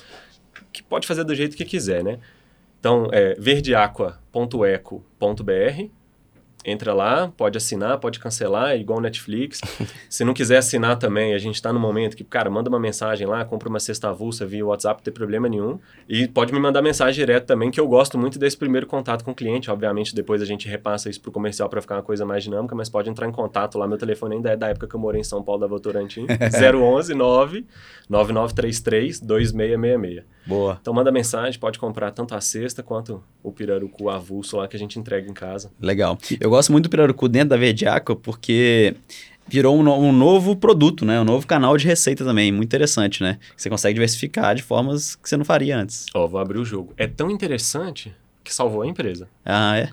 que 0.72 0.80
pode 0.80 1.08
fazer 1.08 1.24
do 1.24 1.34
jeito 1.34 1.56
que 1.56 1.64
quiser, 1.64 2.04
né? 2.04 2.20
Então, 2.78 3.08
é 3.10 3.34
verdeaqua.eco.br 3.36 6.01
entra 6.64 6.94
lá, 6.94 7.32
pode 7.36 7.56
assinar, 7.56 7.98
pode 7.98 8.18
cancelar, 8.18 8.70
é 8.70 8.78
igual 8.78 9.00
Netflix. 9.00 9.60
Se 10.08 10.24
não 10.24 10.34
quiser 10.34 10.58
assinar 10.58 10.96
também, 10.96 11.34
a 11.34 11.38
gente 11.38 11.56
está 11.56 11.72
no 11.72 11.80
momento 11.80 12.16
que, 12.16 12.24
cara, 12.24 12.48
manda 12.50 12.68
uma 12.68 12.78
mensagem 12.78 13.26
lá, 13.26 13.44
compra 13.44 13.68
uma 13.68 13.80
cesta 13.80 14.08
avulsa 14.08 14.46
via 14.46 14.64
WhatsApp, 14.64 15.00
não 15.00 15.04
tem 15.04 15.12
problema 15.12 15.48
nenhum. 15.48 15.78
E 16.08 16.28
pode 16.28 16.52
me 16.52 16.60
mandar 16.60 16.82
mensagem 16.82 17.14
direto 17.14 17.46
também, 17.46 17.70
que 17.70 17.80
eu 17.80 17.86
gosto 17.86 18.16
muito 18.18 18.38
desse 18.38 18.56
primeiro 18.56 18.86
contato 18.86 19.24
com 19.24 19.32
o 19.32 19.34
cliente. 19.34 19.70
Obviamente, 19.70 20.14
depois 20.14 20.40
a 20.42 20.44
gente 20.44 20.68
repassa 20.68 21.10
isso 21.10 21.20
pro 21.20 21.32
comercial 21.32 21.68
para 21.68 21.80
ficar 21.80 21.96
uma 21.96 22.02
coisa 22.02 22.24
mais 22.24 22.44
dinâmica, 22.44 22.74
mas 22.74 22.88
pode 22.88 23.10
entrar 23.10 23.28
em 23.28 23.32
contato 23.32 23.78
lá. 23.78 23.86
Meu 23.86 23.98
telefone 23.98 24.36
ainda 24.36 24.50
é 24.50 24.56
da 24.56 24.68
época 24.68 24.86
que 24.86 24.94
eu 24.94 25.00
morei 25.00 25.20
em 25.20 25.24
São 25.24 25.42
Paulo, 25.42 25.60
da 25.60 25.66
Votorantim. 25.66 26.26
011 26.28 27.14
9 27.14 27.66
9933 28.08 29.20
2666. 29.20 30.24
Boa. 30.46 30.78
Então 30.80 30.92
manda 30.92 31.12
mensagem, 31.12 31.58
pode 31.58 31.78
comprar 31.78 32.10
tanto 32.10 32.34
a 32.34 32.40
cesta 32.40 32.82
quanto 32.82 33.22
o 33.42 33.52
pirarucu 33.52 34.10
avulso 34.10 34.56
lá 34.56 34.66
que 34.66 34.76
a 34.76 34.78
gente 34.78 34.98
entrega 34.98 35.28
em 35.28 35.34
casa. 35.34 35.70
Legal. 35.80 36.18
Eu 36.40 36.50
gosto 36.50 36.72
muito 36.72 36.84
do 36.84 36.90
pirarucu 36.90 37.28
dentro 37.28 37.50
da 37.50 37.56
Verdiaco 37.56 38.16
porque 38.16 38.96
virou 39.46 39.76
um, 39.76 39.88
um, 39.88 40.12
novo 40.12 40.56
produto, 40.56 41.04
né? 41.04 41.20
Um 41.20 41.24
novo 41.24 41.46
canal 41.46 41.76
de 41.76 41.86
receita 41.86 42.24
também, 42.24 42.50
muito 42.50 42.68
interessante, 42.68 43.22
né? 43.22 43.38
Você 43.56 43.68
consegue 43.68 43.94
diversificar 43.94 44.54
de 44.54 44.62
formas 44.62 45.14
que 45.14 45.28
você 45.28 45.36
não 45.36 45.44
faria 45.44 45.76
antes. 45.78 46.06
Ó, 46.14 46.24
oh, 46.24 46.28
vou 46.28 46.40
abrir 46.40 46.58
o 46.58 46.64
jogo. 46.64 46.92
É 46.96 47.06
tão 47.06 47.30
interessante 47.30 48.14
que 48.42 48.54
salvou 48.54 48.82
a 48.82 48.86
empresa. 48.86 49.28
Ah, 49.44 49.78
é? 49.78 49.90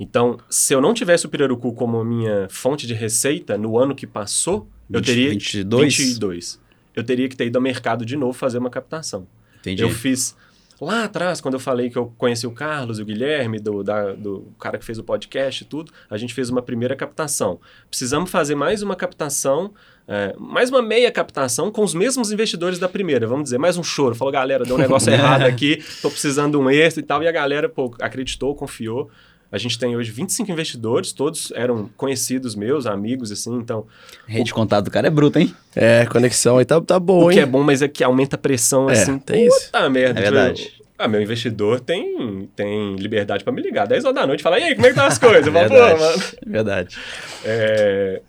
Então, 0.00 0.38
se 0.48 0.74
eu 0.74 0.80
não 0.80 0.94
tivesse 0.94 1.26
o 1.26 1.28
pirarucu 1.28 1.72
como 1.74 2.02
minha 2.04 2.48
fonte 2.50 2.86
de 2.86 2.94
receita 2.94 3.58
no 3.58 3.78
ano 3.78 3.94
que 3.94 4.06
passou, 4.06 4.68
20, 4.88 4.94
eu 4.94 5.02
teria 5.02 5.30
22. 5.30 5.96
22. 5.96 6.60
Eu 6.94 7.04
teria 7.04 7.28
que 7.28 7.36
ter 7.36 7.46
ido 7.46 7.56
ao 7.56 7.62
mercado 7.62 8.04
de 8.04 8.16
novo 8.16 8.32
fazer 8.32 8.58
uma 8.58 8.70
captação. 8.70 9.26
Entendi. 9.62 9.82
Eu 9.82 9.90
fiz 9.90 10.36
lá 10.80 11.04
atrás, 11.04 11.40
quando 11.40 11.54
eu 11.54 11.60
falei 11.60 11.88
que 11.88 11.96
eu 11.96 12.12
conheci 12.18 12.44
o 12.44 12.50
Carlos 12.50 12.98
e 12.98 13.02
o 13.02 13.04
Guilherme, 13.04 13.60
do, 13.60 13.84
da, 13.84 14.12
do 14.12 14.52
cara 14.58 14.76
que 14.76 14.84
fez 14.84 14.98
o 14.98 15.04
podcast 15.04 15.62
e 15.62 15.66
tudo, 15.66 15.92
a 16.10 16.16
gente 16.16 16.34
fez 16.34 16.50
uma 16.50 16.60
primeira 16.60 16.96
captação. 16.96 17.60
Precisamos 17.88 18.30
fazer 18.30 18.56
mais 18.56 18.82
uma 18.82 18.96
captação, 18.96 19.72
é, 20.08 20.34
mais 20.36 20.70
uma 20.70 20.82
meia 20.82 21.10
captação 21.12 21.70
com 21.70 21.84
os 21.84 21.94
mesmos 21.94 22.32
investidores 22.32 22.80
da 22.80 22.88
primeira, 22.88 23.26
vamos 23.28 23.44
dizer, 23.44 23.58
mais 23.58 23.78
um 23.78 23.82
choro. 23.84 24.16
Falou, 24.16 24.32
galera, 24.32 24.64
deu 24.64 24.74
um 24.74 24.78
negócio 24.78 25.10
errado 25.14 25.42
aqui, 25.42 25.82
tô 26.02 26.10
precisando 26.10 26.58
de 26.58 26.64
um 26.64 26.68
extra 26.68 27.00
e 27.00 27.06
tal. 27.06 27.22
E 27.22 27.28
a 27.28 27.32
galera, 27.32 27.68
pô, 27.68 27.94
acreditou, 28.00 28.54
confiou. 28.54 29.08
A 29.52 29.58
gente 29.58 29.78
tem 29.78 29.94
hoje 29.94 30.10
25 30.10 30.50
investidores, 30.50 31.12
todos 31.12 31.52
eram 31.54 31.90
conhecidos 31.94 32.54
meus, 32.54 32.86
amigos, 32.86 33.30
assim, 33.30 33.54
então... 33.54 33.86
Rede 34.26 34.44
de 34.44 34.54
contato 34.54 34.86
do 34.86 34.90
cara 34.90 35.08
é 35.08 35.10
bruto, 35.10 35.38
hein? 35.38 35.54
É, 35.76 36.06
conexão 36.06 36.56
aí 36.56 36.64
tá, 36.64 36.80
tá 36.80 36.98
bom, 36.98 37.24
hein? 37.24 37.28
O 37.28 37.30
que 37.32 37.40
é 37.40 37.44
bom, 37.44 37.62
mas 37.62 37.82
é 37.82 37.88
que 37.88 38.02
aumenta 38.02 38.36
a 38.36 38.38
pressão, 38.38 38.88
é, 38.88 38.94
assim. 38.94 39.18
tem 39.18 39.46
isso. 39.46 39.66
Puta 39.66 39.90
merda. 39.90 40.18
É 40.18 40.22
verdade. 40.22 40.82
ah, 40.96 41.06
meu 41.06 41.20
investidor 41.20 41.80
tem, 41.80 42.48
tem 42.56 42.96
liberdade 42.96 43.44
para 43.44 43.52
me 43.52 43.60
ligar 43.60 43.86
10 43.86 44.06
horas 44.06 44.14
da 44.14 44.26
noite 44.26 44.40
e 44.40 44.42
falar, 44.42 44.58
e 44.58 44.62
aí, 44.64 44.74
como 44.74 44.86
é 44.86 44.88
que 44.88 44.96
tá 44.96 45.06
as 45.06 45.18
coisas? 45.18 45.46
Eu 45.46 45.52
falo, 45.52 45.68
pô, 45.68 45.74
mano. 45.74 46.22
Verdade. 46.46 46.96
É... 47.44 48.22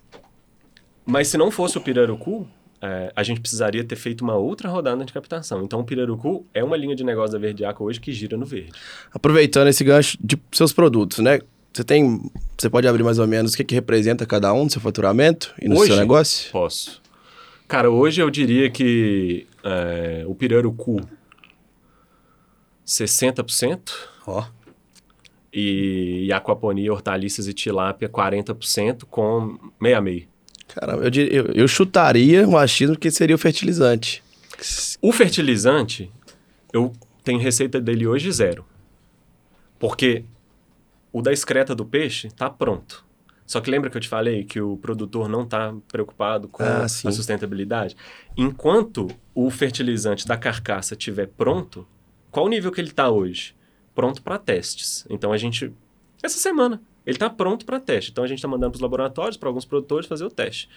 Mas 1.06 1.28
se 1.28 1.38
não 1.38 1.50
fosse 1.50 1.78
o 1.78 1.80
Pirarucu, 1.80 2.46
é, 2.84 3.10
a 3.16 3.22
gente 3.22 3.40
precisaria 3.40 3.82
ter 3.82 3.96
feito 3.96 4.22
uma 4.22 4.34
outra 4.34 4.68
rodada 4.68 5.02
de 5.06 5.12
captação. 5.12 5.62
Então, 5.62 5.80
o 5.80 5.84
Pirarucu 5.84 6.44
é 6.52 6.62
uma 6.62 6.76
linha 6.76 6.94
de 6.94 7.02
negócio 7.02 7.32
da 7.32 7.38
Verdiaco 7.38 7.82
hoje 7.82 7.98
que 7.98 8.12
gira 8.12 8.36
no 8.36 8.44
verde. 8.44 8.72
Aproveitando 9.10 9.68
esse 9.68 9.82
gancho 9.82 10.18
de 10.22 10.38
seus 10.52 10.70
produtos, 10.70 11.20
né? 11.20 11.40
Você 11.72 11.82
tem. 11.82 12.30
Você 12.58 12.68
pode 12.68 12.86
abrir 12.86 13.02
mais 13.02 13.18
ou 13.18 13.26
menos 13.26 13.54
o 13.54 13.56
que, 13.56 13.64
que 13.64 13.74
representa 13.74 14.26
cada 14.26 14.52
um 14.52 14.64
no 14.64 14.70
seu 14.70 14.82
faturamento 14.82 15.54
e 15.60 15.66
no 15.66 15.78
hoje, 15.78 15.92
seu 15.92 15.96
negócio? 15.96 16.52
Posso. 16.52 17.02
Cara, 17.66 17.90
hoje 17.90 18.20
eu 18.20 18.28
diria 18.28 18.70
que 18.70 19.46
é, 19.64 20.24
o 20.26 20.34
Pirarucu 20.34 21.00
60%. 22.86 23.92
Ó. 24.26 24.40
Oh. 24.40 24.64
E, 25.50 26.26
e 26.26 26.32
aquaponia, 26.32 26.92
hortaliças 26.92 27.46
e 27.46 27.54
tilápia 27.54 28.08
40% 28.08 29.04
com 29.08 29.58
meia 29.80 30.00
meia. 30.00 30.33
Caramba, 30.74 31.04
eu, 31.04 31.10
diria, 31.10 31.32
eu, 31.32 31.44
eu 31.54 31.68
chutaria 31.68 32.46
um 32.48 32.56
achismo 32.56 32.96
que 32.98 33.10
seria 33.10 33.36
o 33.36 33.38
fertilizante. 33.38 34.22
O 35.00 35.12
fertilizante, 35.12 36.10
eu 36.72 36.92
tem 37.22 37.38
receita 37.38 37.80
dele 37.80 38.06
hoje 38.06 38.30
zero. 38.32 38.64
Porque 39.78 40.24
o 41.12 41.22
da 41.22 41.32
excreta 41.32 41.74
do 41.74 41.84
peixe 41.84 42.26
está 42.26 42.50
pronto. 42.50 43.04
Só 43.46 43.60
que 43.60 43.70
lembra 43.70 43.88
que 43.90 43.96
eu 43.96 44.00
te 44.00 44.08
falei 44.08 44.44
que 44.44 44.60
o 44.60 44.76
produtor 44.76 45.28
não 45.28 45.42
está 45.42 45.74
preocupado 45.92 46.48
com 46.48 46.62
ah, 46.62 46.84
a 46.84 46.88
sustentabilidade? 46.88 47.94
Enquanto 48.36 49.08
o 49.34 49.50
fertilizante 49.50 50.26
da 50.26 50.36
carcaça 50.36 50.94
estiver 50.94 51.28
pronto, 51.28 51.86
qual 52.30 52.46
o 52.46 52.48
nível 52.48 52.72
que 52.72 52.80
ele 52.80 52.88
está 52.88 53.10
hoje? 53.10 53.54
Pronto 53.94 54.22
para 54.22 54.38
testes. 54.38 55.06
Então 55.08 55.32
a 55.32 55.36
gente. 55.36 55.72
Essa 56.22 56.38
semana, 56.38 56.82
ele 57.06 57.16
está 57.16 57.28
pronto 57.28 57.64
para 57.64 57.78
teste. 57.80 58.10
Então 58.10 58.24
a 58.24 58.26
gente 58.26 58.38
está 58.38 58.48
mandando 58.48 58.72
para 58.72 58.78
os 58.78 58.82
laboratórios, 58.82 59.36
para 59.36 59.48
alguns 59.48 59.64
produtores 59.64 60.06
fazer 60.06 60.24
o 60.24 60.30
teste. 60.30 60.68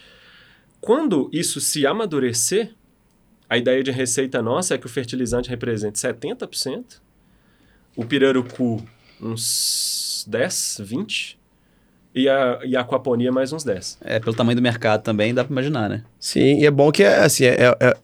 Quando 0.80 1.30
isso 1.34 1.60
se 1.60 1.86
amadurecer, 1.86 2.74
a 3.50 3.58
ideia 3.58 3.82
de 3.82 3.92
receita 3.92 4.42
nossa 4.42 4.76
é 4.76 4.78
que 4.78 4.86
o 4.86 4.90
fertilizante 4.90 5.50
represente 5.50 5.98
70%, 6.00 7.02
o 7.96 8.06
pirarucu 8.06 8.84
uns 9.22 10.26
10, 10.28 10.82
20, 10.82 11.38
e 12.14 12.28
a, 12.28 12.60
e 12.64 12.76
a 12.76 12.82
aquaponia 12.82 13.32
mais 13.32 13.54
uns 13.54 13.64
10. 13.64 14.00
É, 14.02 14.20
pelo 14.20 14.36
tamanho 14.36 14.56
do 14.56 14.62
mercado 14.62 15.04
também, 15.04 15.34
dá 15.34 15.44
para 15.44 15.54
imaginar, 15.54 15.88
né? 15.88 16.04
Sim, 16.20 16.60
e 16.60 16.66
é 16.66 16.72
bom 16.72 16.92
que 16.92 17.04
é 17.04 17.20
assim, 17.20 17.46
é, 17.46 17.76
é, 17.80 17.98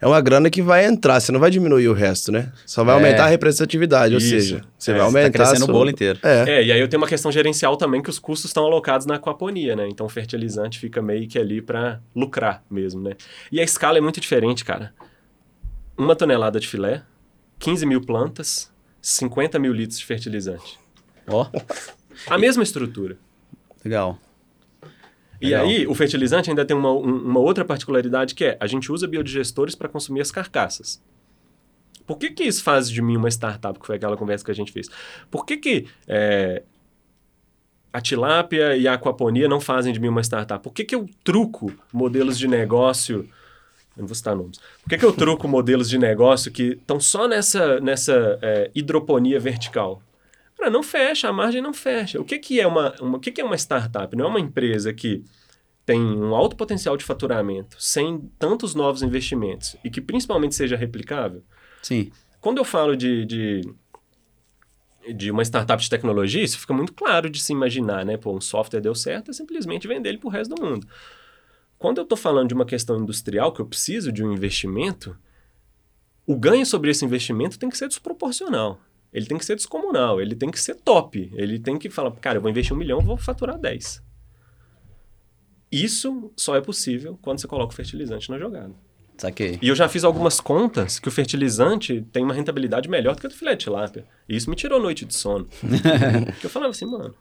é 0.00 0.06
uma 0.06 0.20
grana 0.20 0.48
que 0.48 0.62
vai 0.62 0.84
entrar, 0.84 1.20
você 1.20 1.32
não 1.32 1.40
vai 1.40 1.50
diminuir 1.50 1.88
o 1.88 1.92
resto, 1.92 2.30
né? 2.30 2.52
Só 2.64 2.84
vai 2.84 2.94
é. 2.94 2.98
aumentar 2.98 3.24
a 3.24 3.28
representatividade, 3.28 4.14
Isso. 4.14 4.34
ou 4.34 4.40
seja, 4.40 4.64
você 4.78 4.92
é. 4.92 4.94
vai 4.94 5.02
aumentar... 5.02 5.30
Tá 5.30 5.44
crescendo 5.44 5.64
sua... 5.64 5.74
o 5.74 5.76
bolo 5.76 5.90
inteiro. 5.90 6.18
É. 6.22 6.50
é, 6.50 6.64
e 6.64 6.72
aí 6.72 6.80
eu 6.80 6.88
tenho 6.88 7.02
uma 7.02 7.08
questão 7.08 7.32
gerencial 7.32 7.76
também 7.76 8.00
que 8.00 8.08
os 8.08 8.18
custos 8.18 8.50
estão 8.50 8.64
alocados 8.64 9.06
na 9.06 9.16
aquaponia, 9.16 9.74
né? 9.74 9.88
Então 9.88 10.06
o 10.06 10.08
fertilizante 10.08 10.78
fica 10.78 11.02
meio 11.02 11.26
que 11.26 11.38
ali 11.38 11.60
para 11.60 12.00
lucrar 12.14 12.62
mesmo, 12.70 13.02
né? 13.02 13.14
E 13.50 13.60
a 13.60 13.64
escala 13.64 13.98
é 13.98 14.00
muito 14.00 14.20
diferente, 14.20 14.64
cara. 14.64 14.94
Uma 15.96 16.14
tonelada 16.14 16.60
de 16.60 16.68
filé, 16.68 17.02
15 17.58 17.84
mil 17.84 18.00
plantas, 18.00 18.70
50 19.02 19.58
mil 19.58 19.72
litros 19.72 19.98
de 19.98 20.04
fertilizante. 20.04 20.78
Ó. 21.26 21.46
Oh. 21.52 22.32
A 22.32 22.38
mesma 22.38 22.62
estrutura. 22.62 23.16
Legal. 23.84 24.18
E 25.40 25.46
Legal. 25.46 25.66
aí, 25.66 25.86
o 25.86 25.94
fertilizante 25.94 26.50
ainda 26.50 26.64
tem 26.64 26.76
uma, 26.76 26.90
uma 26.90 27.40
outra 27.40 27.64
particularidade 27.64 28.34
que 28.34 28.44
é, 28.44 28.56
a 28.58 28.66
gente 28.66 28.90
usa 28.90 29.06
biodigestores 29.06 29.74
para 29.74 29.88
consumir 29.88 30.20
as 30.20 30.32
carcaças. 30.32 31.00
Por 32.04 32.18
que, 32.18 32.30
que 32.30 32.42
isso 32.42 32.62
faz 32.62 32.90
de 32.90 33.00
mim 33.02 33.16
uma 33.16 33.28
startup, 33.28 33.78
que 33.78 33.86
foi 33.86 33.96
aquela 33.96 34.16
conversa 34.16 34.44
que 34.44 34.50
a 34.50 34.54
gente 34.54 34.72
fez? 34.72 34.88
Por 35.30 35.44
que, 35.44 35.58
que 35.58 35.86
é, 36.08 36.62
a 37.92 38.00
tilápia 38.00 38.76
e 38.76 38.88
a 38.88 38.94
aquaponia 38.94 39.46
não 39.46 39.60
fazem 39.60 39.92
de 39.92 40.00
mim 40.00 40.08
uma 40.08 40.22
startup? 40.22 40.62
Por 40.62 40.72
que, 40.72 40.84
que 40.84 40.94
eu 40.94 41.08
truco 41.22 41.72
modelos 41.92 42.38
de 42.38 42.48
negócio... 42.48 43.28
Eu 43.96 44.02
não 44.02 44.06
vou 44.06 44.14
citar 44.14 44.34
nomes. 44.34 44.58
Por 44.82 44.88
que, 44.88 44.98
que 44.98 45.04
eu 45.04 45.12
truco 45.12 45.46
modelos 45.46 45.88
de 45.88 45.98
negócio 45.98 46.50
que 46.50 46.78
estão 46.80 46.98
só 46.98 47.28
nessa, 47.28 47.78
nessa 47.80 48.38
é, 48.40 48.70
hidroponia 48.74 49.38
vertical? 49.38 50.02
Cara, 50.58 50.70
não 50.70 50.82
fecha, 50.82 51.28
a 51.28 51.32
margem 51.32 51.62
não 51.62 51.72
fecha. 51.72 52.20
O 52.20 52.24
que, 52.24 52.36
que 52.36 52.60
é 52.60 52.66
uma, 52.66 52.92
uma, 53.00 53.16
o 53.16 53.20
que, 53.20 53.30
que 53.30 53.40
é 53.40 53.44
uma 53.44 53.56
startup? 53.56 54.14
Não 54.16 54.24
é 54.24 54.28
uma 54.28 54.40
empresa 54.40 54.92
que 54.92 55.24
tem 55.86 56.00
um 56.00 56.34
alto 56.34 56.56
potencial 56.56 56.96
de 56.96 57.04
faturamento, 57.04 57.80
sem 57.80 58.28
tantos 58.38 58.74
novos 58.74 59.00
investimentos 59.02 59.76
e 59.84 59.88
que 59.88 60.00
principalmente 60.00 60.56
seja 60.56 60.76
replicável? 60.76 61.44
Sim. 61.80 62.10
Quando 62.40 62.58
eu 62.58 62.64
falo 62.64 62.96
de, 62.96 63.24
de, 63.24 63.60
de 65.14 65.30
uma 65.30 65.44
startup 65.44 65.80
de 65.80 65.88
tecnologia, 65.88 66.42
isso 66.42 66.58
fica 66.58 66.74
muito 66.74 66.92
claro 66.92 67.30
de 67.30 67.40
se 67.40 67.52
imaginar, 67.52 68.04
né? 68.04 68.16
Pô, 68.16 68.36
um 68.36 68.40
software 68.40 68.80
deu 68.80 68.96
certo, 68.96 69.30
é 69.30 69.34
simplesmente 69.34 69.86
vender 69.86 70.08
ele 70.08 70.18
para 70.18 70.28
o 70.28 70.30
resto 70.30 70.56
do 70.56 70.62
mundo. 70.62 70.86
Quando 71.78 71.98
eu 71.98 72.02
estou 72.02 72.18
falando 72.18 72.48
de 72.48 72.54
uma 72.54 72.66
questão 72.66 72.98
industrial, 72.98 73.52
que 73.52 73.60
eu 73.60 73.66
preciso 73.66 74.10
de 74.10 74.24
um 74.24 74.32
investimento, 74.32 75.16
o 76.26 76.36
ganho 76.36 76.66
sobre 76.66 76.90
esse 76.90 77.04
investimento 77.04 77.58
tem 77.60 77.70
que 77.70 77.78
ser 77.78 77.86
desproporcional 77.86 78.80
ele 79.12 79.26
tem 79.26 79.38
que 79.38 79.44
ser 79.44 79.56
descomunal, 79.56 80.20
ele 80.20 80.34
tem 80.34 80.50
que 80.50 80.60
ser 80.60 80.74
top. 80.76 81.30
Ele 81.34 81.58
tem 81.58 81.78
que 81.78 81.88
falar, 81.88 82.10
cara, 82.12 82.38
eu 82.38 82.42
vou 82.42 82.50
investir 82.50 82.74
um 82.74 82.78
milhão, 82.78 83.00
vou 83.00 83.16
faturar 83.16 83.58
10. 83.58 84.02
Isso 85.70 86.32
só 86.36 86.56
é 86.56 86.60
possível 86.60 87.18
quando 87.20 87.40
você 87.40 87.46
coloca 87.46 87.72
o 87.72 87.76
fertilizante 87.76 88.30
na 88.30 88.38
jogada. 88.38 88.74
Saquei. 89.18 89.58
E 89.60 89.68
eu 89.68 89.74
já 89.74 89.88
fiz 89.88 90.04
algumas 90.04 90.40
contas 90.40 90.98
que 90.98 91.08
o 91.08 91.10
fertilizante 91.10 92.06
tem 92.12 92.22
uma 92.22 92.32
rentabilidade 92.32 92.88
melhor 92.88 93.16
do 93.16 93.20
que 93.20 93.26
o 93.26 93.30
do 93.30 93.34
filé 93.34 93.56
de 93.56 93.64
tilápia. 93.64 94.06
E 94.28 94.36
isso 94.36 94.48
me 94.48 94.54
tirou 94.54 94.80
noite 94.80 95.04
de 95.04 95.14
sono. 95.14 95.46
Porque 95.46 96.46
eu 96.46 96.50
falava 96.50 96.70
assim, 96.70 96.86
mano, 96.86 97.14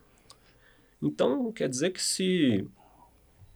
então 1.02 1.52
quer 1.52 1.68
dizer 1.68 1.90
que 1.90 2.02
se, 2.02 2.68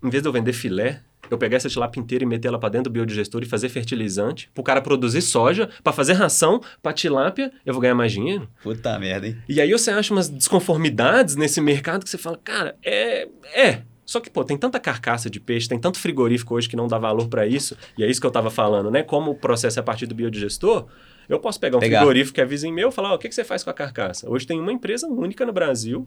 em 0.03 0.09
vez 0.09 0.23
de 0.23 0.27
eu 0.27 0.34
vender 0.34 0.53
filé, 0.53 1.03
eu 1.34 1.38
pegar 1.38 1.57
essa 1.57 1.69
tilápia 1.69 1.99
inteira 1.99 2.23
e 2.23 2.27
meter 2.27 2.47
ela 2.47 2.59
para 2.59 2.69
dentro 2.69 2.91
do 2.91 2.93
biodigestor 2.93 3.41
e 3.43 3.45
fazer 3.45 3.69
fertilizante, 3.69 4.49
pro 4.53 4.63
cara 4.63 4.82
produzir 4.82 5.21
soja, 5.21 5.69
para 5.84 5.93
fazer 5.93 6.13
ração 6.13 6.61
pra 6.82 6.93
tilápia, 6.93 7.51
eu 7.65 7.73
vou 7.73 7.82
ganhar 7.82 7.95
mais 7.95 8.11
dinheiro. 8.11 8.49
Puta 8.63 8.97
merda, 8.99 9.27
hein? 9.27 9.38
E 9.47 9.61
aí 9.61 9.71
você 9.71 9.91
acha 9.91 10.13
umas 10.13 10.29
desconformidades 10.29 11.36
nesse 11.36 11.61
mercado 11.61 12.03
que 12.03 12.09
você 12.09 12.17
fala, 12.17 12.39
cara, 12.43 12.75
é. 12.84 13.27
É. 13.53 13.82
Só 14.05 14.19
que, 14.19 14.29
pô, 14.29 14.43
tem 14.43 14.57
tanta 14.57 14.79
carcaça 14.79 15.29
de 15.29 15.39
peixe, 15.39 15.69
tem 15.69 15.79
tanto 15.79 15.97
frigorífico 15.97 16.53
hoje 16.53 16.67
que 16.67 16.75
não 16.75 16.88
dá 16.88 16.97
valor 16.97 17.29
para 17.29 17.47
isso, 17.47 17.77
e 17.97 18.03
é 18.03 18.09
isso 18.09 18.19
que 18.19 18.27
eu 18.27 18.32
tava 18.32 18.49
falando, 18.49 18.91
né? 18.91 19.03
Como 19.03 19.32
o 19.32 19.36
processo 19.36 19.79
é 19.79 19.82
a 19.82 19.84
partir 19.84 20.05
do 20.05 20.13
biodigestor, 20.13 20.88
eu 21.29 21.39
posso 21.39 21.59
pegar 21.59 21.77
um 21.77 21.79
pegar. 21.79 21.99
frigorífico 21.99 22.36
que 22.36 22.41
é 22.41 22.45
vizinho 22.45 22.73
meu 22.73 22.89
e 22.89 22.91
falar, 22.91 23.13
oh, 23.13 23.15
o 23.15 23.17
que, 23.17 23.29
que 23.29 23.36
você 23.36 23.45
faz 23.45 23.63
com 23.63 23.69
a 23.69 23.73
carcaça? 23.73 24.29
Hoje 24.29 24.45
tem 24.45 24.59
uma 24.59 24.73
empresa 24.73 25.07
única 25.07 25.45
no 25.45 25.53
Brasil 25.53 26.05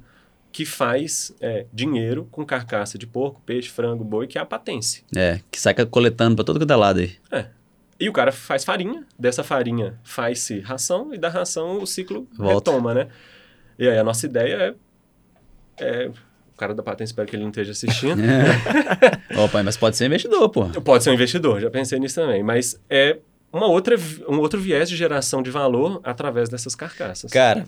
que 0.55 0.64
faz 0.64 1.34
é, 1.40 1.66
dinheiro 1.72 2.28
com 2.30 2.46
carcaça 2.46 2.96
de 2.96 3.09
porco, 3.09 3.42
peixe, 3.44 3.68
frango, 3.68 4.05
boi, 4.05 4.28
que 4.28 4.38
é 4.38 4.40
a 4.40 4.46
patência. 4.46 5.02
É, 5.14 5.40
que 5.50 5.61
sai 5.61 5.74
coletando 5.86 6.36
para 6.36 6.44
todo 6.44 6.64
que 6.64 6.72
é 6.72 6.76
lado 6.76 7.00
aí. 7.00 7.16
É. 7.32 7.46
E 7.98 8.09
o 8.09 8.12
cara 8.12 8.30
faz 8.30 8.64
farinha, 8.64 9.05
dessa 9.18 9.42
farinha 9.42 9.98
faz-se 10.05 10.61
ração, 10.61 11.12
e 11.12 11.18
da 11.18 11.28
ração 11.28 11.82
o 11.82 11.86
ciclo 11.88 12.28
Volta. 12.38 12.70
retoma, 12.70 12.94
né? 12.94 13.09
E 13.76 13.88
aí 13.88 13.98
a 13.98 14.05
nossa 14.05 14.26
ideia 14.26 14.76
é, 15.76 16.05
é 16.05 16.09
o 16.09 16.57
cara 16.57 16.72
da 16.72 16.84
patente, 16.84 17.09
espero 17.09 17.26
que 17.26 17.34
ele 17.34 17.42
não 17.42 17.50
esteja 17.50 17.72
assistindo. 17.72 18.22
Opa, 19.36 19.61
mas 19.64 19.76
pode 19.76 19.96
ser 19.96 20.07
investidor, 20.07 20.48
pô. 20.50 20.66
Pode 20.82 21.02
ser 21.02 21.11
um 21.11 21.14
investidor, 21.14 21.61
já 21.61 21.68
pensei 21.68 21.98
nisso 21.98 22.14
também. 22.14 22.44
Mas 22.44 22.80
é 22.88 23.18
uma 23.52 23.66
outra, 23.66 23.96
um 24.28 24.38
outro 24.38 24.61
viés 24.61 24.88
de 24.88 24.94
geração 24.94 25.42
de 25.42 25.50
valor 25.50 26.00
através 26.05 26.48
dessas 26.48 26.76
carcaças. 26.76 27.32
Cara, 27.32 27.66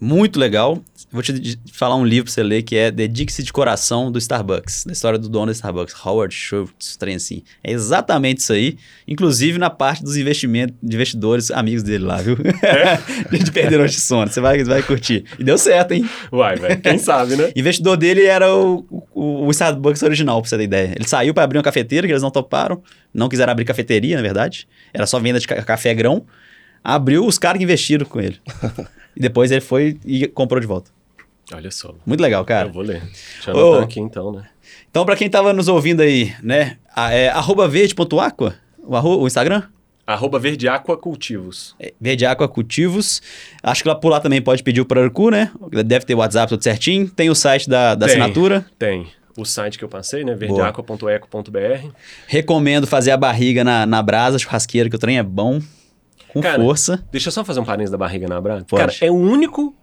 muito 0.00 0.38
legal. 0.38 0.82
Vou 1.10 1.22
te 1.22 1.58
falar 1.72 1.96
um 1.96 2.04
livro 2.04 2.24
pra 2.24 2.32
você 2.32 2.42
ler 2.42 2.62
que 2.62 2.76
é 2.76 2.90
Dedique-se 2.90 3.42
de 3.42 3.52
Coração 3.52 4.12
do 4.12 4.18
Starbucks, 4.18 4.84
da 4.84 4.92
história 4.92 5.18
do 5.18 5.28
dono 5.28 5.46
do 5.46 5.52
Starbucks, 5.52 5.94
Howard 6.04 6.34
Schultz, 6.34 6.96
trem 6.96 7.16
assim. 7.16 7.42
É 7.64 7.72
exatamente 7.72 8.38
isso 8.38 8.52
aí, 8.52 8.76
inclusive 9.06 9.58
na 9.58 9.70
parte 9.70 10.04
dos 10.04 10.16
investimentos, 10.16 10.76
de 10.82 10.94
investidores 10.94 11.50
amigos 11.50 11.82
dele 11.82 12.04
lá, 12.04 12.18
viu? 12.18 12.36
É? 12.62 12.92
a 13.32 13.36
gente 13.36 13.50
perdeu 13.50 13.78
noite 13.78 13.94
de 13.94 14.00
sono, 14.00 14.30
você 14.30 14.40
vai, 14.40 14.62
vai 14.64 14.82
curtir. 14.82 15.24
E 15.38 15.44
deu 15.44 15.56
certo, 15.56 15.92
hein? 15.92 16.08
Uai, 16.30 16.56
velho, 16.56 16.80
quem 16.80 16.98
sabe, 16.98 17.34
né? 17.34 17.50
investidor 17.56 17.96
dele 17.96 18.24
era 18.24 18.54
o, 18.54 18.84
o, 19.14 19.46
o, 19.46 19.50
Starbucks 19.50 20.02
original, 20.02 20.40
pra 20.42 20.48
você 20.48 20.58
ter 20.58 20.64
ideia. 20.64 20.92
Ele 20.94 21.08
saiu 21.08 21.32
para 21.32 21.44
abrir 21.44 21.58
uma 21.58 21.64
cafeteira, 21.64 22.06
que 22.06 22.12
eles 22.12 22.22
não 22.22 22.30
toparam, 22.30 22.82
não 23.14 23.28
quiseram 23.28 23.52
abrir 23.52 23.64
cafeteria, 23.64 24.16
na 24.16 24.22
verdade. 24.22 24.68
Era 24.92 25.06
só 25.06 25.18
venda 25.18 25.40
de 25.40 25.46
café 25.46 25.94
grão. 25.94 26.26
Abriu 26.82 27.26
os 27.26 27.38
caras 27.38 27.58
que 27.58 27.64
investiram 27.64 28.06
com 28.06 28.20
ele. 28.20 28.40
E 29.18 29.20
depois 29.20 29.50
ele 29.50 29.60
foi 29.60 29.98
e 30.06 30.28
comprou 30.28 30.60
de 30.60 30.66
volta. 30.68 30.92
Olha 31.52 31.72
só. 31.72 31.92
Muito 32.06 32.20
legal, 32.20 32.44
cara. 32.44 32.68
Eu 32.68 32.72
vou 32.72 32.82
ler. 32.82 33.00
Deixa 33.00 33.50
eu 33.50 33.56
anotar 33.56 33.80
oh, 33.80 33.84
aqui 33.84 33.98
então, 33.98 34.30
né? 34.30 34.44
Então, 34.88 35.04
para 35.04 35.16
quem 35.16 35.28
tava 35.28 35.52
nos 35.52 35.66
ouvindo 35.66 36.02
aí, 36.02 36.32
né? 36.40 36.76
É 36.96 37.28
arroba 37.28 37.66
verde.aqua, 37.66 38.54
o, 38.78 39.22
o 39.22 39.26
Instagram? 39.26 39.64
Arroba 40.06 40.38
verdeaquacultivos. 40.38 41.74
É, 41.80 41.92
verdeaquacultivos. 42.00 43.20
Acho 43.62 43.82
que 43.82 43.88
lá 43.88 43.94
por 43.94 44.08
lá 44.08 44.20
também 44.20 44.40
pode 44.40 44.62
pedir 44.62 44.80
o 44.80 44.86
Paracu, 44.86 45.30
né? 45.30 45.50
Deve 45.84 46.06
ter 46.06 46.14
o 46.14 46.18
WhatsApp 46.18 46.48
tudo 46.48 46.62
certinho. 46.62 47.10
Tem 47.10 47.28
o 47.28 47.34
site 47.34 47.68
da, 47.68 47.94
da 47.94 48.06
tem, 48.06 48.14
assinatura? 48.14 48.64
Tem. 48.78 49.08
O 49.36 49.44
site 49.44 49.78
que 49.78 49.84
eu 49.84 49.88
passei, 49.88 50.24
né? 50.24 50.34
verdeaqua.eco.br. 50.34 51.90
Recomendo 52.26 52.86
fazer 52.86 53.10
a 53.10 53.16
barriga 53.16 53.62
na, 53.64 53.84
na 53.84 54.02
brasa 54.02 54.38
churrasqueira, 54.38 54.88
que 54.88 54.96
o 54.96 54.98
trem 54.98 55.18
é 55.18 55.22
bom 55.22 55.60
com 56.32 56.40
Cara, 56.40 56.62
força. 56.62 57.04
Deixa 57.10 57.28
eu 57.28 57.32
só 57.32 57.44
fazer 57.44 57.60
um 57.60 57.64
parênteses 57.64 57.90
da 57.90 57.98
barriga 57.98 58.26
na 58.28 58.40
Brás. 58.40 58.64
Cara, 58.64 58.92
é 59.00 59.10
o 59.10 59.14
único. 59.14 59.74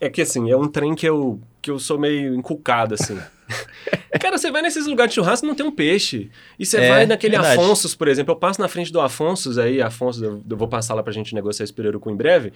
É 0.00 0.08
que 0.08 0.22
assim, 0.22 0.50
é 0.50 0.56
um 0.56 0.68
trem 0.68 0.94
que 0.94 1.06
eu, 1.06 1.40
que 1.60 1.70
eu 1.70 1.78
sou 1.78 1.98
meio 1.98 2.34
inculcado, 2.34 2.94
assim. 2.94 3.18
Cara, 4.20 4.38
você 4.38 4.50
vai 4.50 4.62
nesses 4.62 4.86
lugares 4.86 5.10
de 5.10 5.16
churrasco 5.16 5.46
não 5.46 5.54
tem 5.54 5.66
um 5.66 5.70
peixe. 5.70 6.30
E 6.58 6.66
você 6.66 6.78
é, 6.78 6.88
vai 6.88 7.06
naquele 7.06 7.36
verdade. 7.36 7.60
Afonsos, 7.60 7.94
por 7.94 8.08
exemplo. 8.08 8.32
Eu 8.32 8.36
passo 8.36 8.60
na 8.60 8.68
frente 8.68 8.92
do 8.92 9.00
Afonsos 9.00 9.58
aí, 9.58 9.82
Afonso, 9.82 10.24
eu, 10.24 10.42
eu 10.48 10.56
vou 10.56 10.68
passar 10.68 10.94
lá 10.94 11.02
pra 11.02 11.12
gente 11.12 11.34
negociar 11.34 11.64
esse 11.64 11.74
com 11.98 12.10
em 12.10 12.16
breve. 12.16 12.52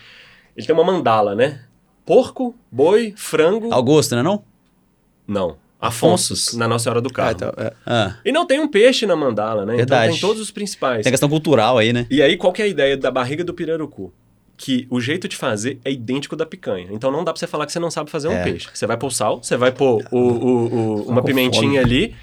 Ele 0.57 0.67
tem 0.67 0.75
uma 0.75 0.85
mandala, 0.85 1.35
né? 1.35 1.65
Porco, 2.05 2.55
boi, 2.71 3.15
frango. 3.17 3.73
Augusto, 3.73 4.15
né 4.15 4.23
não? 4.23 4.45
Não. 5.27 5.57
Afonsos, 5.83 6.55
na 6.55 6.69
Nossa 6.69 6.85
Senhora 6.85 7.01
do 7.01 7.13
Carmo. 7.13 7.31
Ah, 7.31 7.35
então, 7.35 7.65
é. 7.65 7.73
ah. 7.85 8.17
E 8.25 8.31
não 8.31 8.47
tem 8.47 8.61
um 8.61 8.69
peixe 8.69 9.05
na 9.05 9.17
mandala, 9.17 9.67
né? 9.67 9.75
Verdade. 9.75 10.05
Então 10.05 10.13
tem 10.13 10.21
todos 10.21 10.41
os 10.41 10.53
principais. 10.53 11.03
Tem 11.03 11.13
questão 11.13 11.29
cultural 11.29 11.77
aí, 11.77 11.93
né? 11.93 12.07
E 12.09 12.23
aí, 12.23 12.37
qual 12.37 12.53
que 12.53 12.63
é 12.63 12.67
a 12.67 12.69
ideia 12.69 12.97
da 12.97 13.11
barriga 13.11 13.43
do 13.43 13.53
pirarucu? 13.53 14.15
Que 14.57 14.87
o 14.89 15.01
jeito 15.01 15.27
de 15.27 15.37
fazer 15.37 15.81
é 15.85 15.91
idêntico 15.91 16.37
da 16.37 16.47
picanha. 16.47 16.87
Então 16.93 17.11
não 17.11 17.25
dá 17.25 17.33
pra 17.33 17.41
você 17.41 17.49
falar 17.49 17.67
que 17.67 17.73
você 17.73 17.81
não 17.81 17.91
sabe 17.91 18.13
fazer 18.13 18.29
é. 18.29 18.31
um 18.31 18.45
peixe. 18.45 18.69
Você 18.73 18.87
vai 18.87 18.97
pôr 18.97 19.11
sal, 19.11 19.43
você 19.43 19.57
vai 19.57 19.73
pôr 19.73 20.05
o, 20.13 20.19
o, 20.19 20.75
o, 20.75 21.03
uma 21.09 21.21
pimentinha 21.21 21.83
fome. 21.83 21.95
ali, 21.95 22.15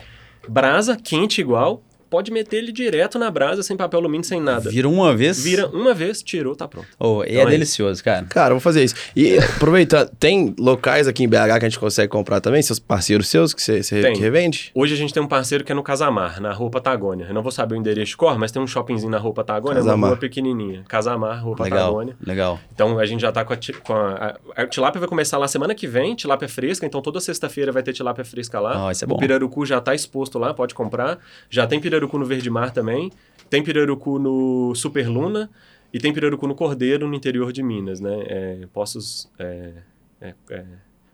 brasa, 0.48 0.96
quente 0.96 1.42
igual, 1.42 1.84
pode 2.10 2.32
meter 2.32 2.58
ele 2.58 2.72
direto 2.72 3.18
na 3.18 3.30
brasa, 3.32 3.64
sem 3.64 3.78
papel 3.78 4.00
alumínio, 4.00 4.26
sem 4.26 4.42
nada. 4.42 4.70
Vira 4.70 4.90
uma 4.90 5.16
vez? 5.16 5.42
Vira 5.44 5.68
uma 5.68 5.94
vez, 5.94 6.22
tirou, 6.22 6.56
tá 6.56 6.68
pronto. 6.68 6.88
Oh, 7.00 7.24
e 7.24 7.30
então 7.30 7.42
é, 7.42 7.46
é 7.46 7.50
delicioso, 7.50 8.04
cara. 8.04 8.26
Cara, 8.26 8.54
vou 8.54 8.60
fazer 8.60 8.84
isso. 8.84 8.96
E 9.16 9.38
aproveitando, 9.38 10.10
tem 10.20 10.54
locais 10.58 11.08
aqui 11.08 11.24
em 11.24 11.28
BH 11.28 11.36
que 11.60 11.66
a 11.66 11.70
gente 11.70 11.80
consegue 11.80 12.10
comprar 12.10 12.42
também? 12.42 12.62
Seus 12.62 12.80
parceiros 12.80 13.28
seus 13.28 13.54
que 13.54 13.62
você, 13.62 13.82
que 13.82 14.20
revende? 14.20 14.72
Hoje 14.74 14.94
a 14.94 14.98
gente 14.98 15.14
tem 15.14 15.22
um 15.22 15.28
parceiro 15.28 15.64
que 15.64 15.72
é 15.72 15.76
no 15.76 15.84
Casamar, 15.84 16.42
na 16.42 16.52
Rua 16.52 16.70
Patagônia. 16.70 17.26
Eu 17.30 17.34
não 17.34 17.44
vou 17.44 17.52
saber 17.52 17.76
o 17.76 17.78
endereço 17.78 18.12
de 18.12 18.18
cor, 18.18 18.38
mas 18.38 18.52
tem 18.52 18.62
um 18.62 18.68
shoppingzinho 18.68 19.12
na 19.12 19.18
Rua 19.18 19.34
Patagônia, 19.34 19.78
Casamar. 19.78 19.96
uma 19.96 20.08
rua 20.08 20.18
pequenininha. 20.18 20.84
Casamar, 20.88 21.44
Rua 21.44 21.56
legal, 21.60 21.80
Patagônia. 21.80 22.18
Legal. 22.26 22.60
Então 22.74 22.98
a 22.98 23.06
gente 23.06 23.22
já 23.22 23.32
tá 23.32 23.46
com 23.46 23.54
a, 23.54 23.58
com 23.84 23.94
a, 23.94 24.38
a, 24.56 24.64
a 24.64 24.68
tilápia 24.68 25.00
vai 25.00 25.08
começar 25.08 25.38
lá 25.38 25.48
semana 25.48 25.76
que 25.76 25.88
vem, 25.88 26.16
tilápia 26.16 26.50
fresca, 26.50 26.86
então 26.86 27.02
toda 27.02 27.20
sexta-feira 27.20 27.72
vai 27.72 27.84
ter 27.84 27.94
tilápia 27.94 28.26
fresca 28.26 28.60
lá. 28.60 28.88
Oh, 28.88 28.92
isso 28.92 29.04
é 29.04 29.08
bom. 29.08 29.16
O 29.16 29.20
pirarucu 29.20 29.66
já 29.66 29.80
tá 29.80 29.94
exposto 29.94 30.40
lá, 30.40 30.54
pode 30.54 30.74
comprar. 30.74 31.20
Já 31.50 31.68
tem 31.68 31.80
pirarucu 31.80 31.99
no 32.02 32.26
Verde 32.26 32.50
Mar 32.50 32.72
também. 32.72 33.12
Tem 33.50 33.64
pirarucu 33.64 34.20
no 34.20 34.74
Super 34.76 35.08
Luna 35.08 35.50
e 35.92 36.00
tem 36.00 36.14
pirarucu 36.14 36.48
no 36.48 36.56
Cordeiro, 36.56 37.08
no 37.08 37.16
interior 37.16 37.52
de 37.52 37.64
Minas, 37.64 38.00
né? 38.00 38.24
É, 38.28 38.68
Poços... 38.72 39.30
É, 39.40 39.74
é, 40.22 40.34
é, 40.52 40.66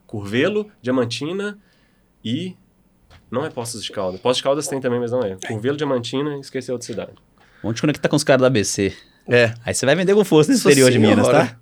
Curvelo, 0.05 0.69
Diamantina 0.81 1.57
e... 2.23 2.55
Não 3.31 3.43
é 3.45 3.49
Poços 3.49 3.83
de 3.83 3.91
Caldas. 3.91 4.19
Poços 4.19 4.38
de 4.38 4.43
Caldas 4.43 4.67
tem 4.67 4.79
também, 4.79 4.99
mas 4.99 5.11
não 5.11 5.21
é. 5.21 5.38
Curvelo, 5.47 5.77
Diamantina 5.77 6.36
e 6.36 6.39
esqueci 6.39 6.71
outra 6.71 6.86
cidade. 6.86 7.13
Vamos 7.61 7.77
te 7.77 7.81
conectar 7.81 8.07
com 8.07 8.15
os 8.15 8.23
caras 8.23 8.41
da 8.41 8.47
ABC. 8.47 8.93
É. 9.27 9.53
Aí 9.65 9.73
você 9.73 9.86
vai 9.86 9.95
vender 9.95 10.13
com 10.13 10.23
força 10.23 10.51
no 10.51 10.57
interior 10.57 10.91
de 10.91 10.99
Minas, 10.99 11.27
tá? 11.27 11.57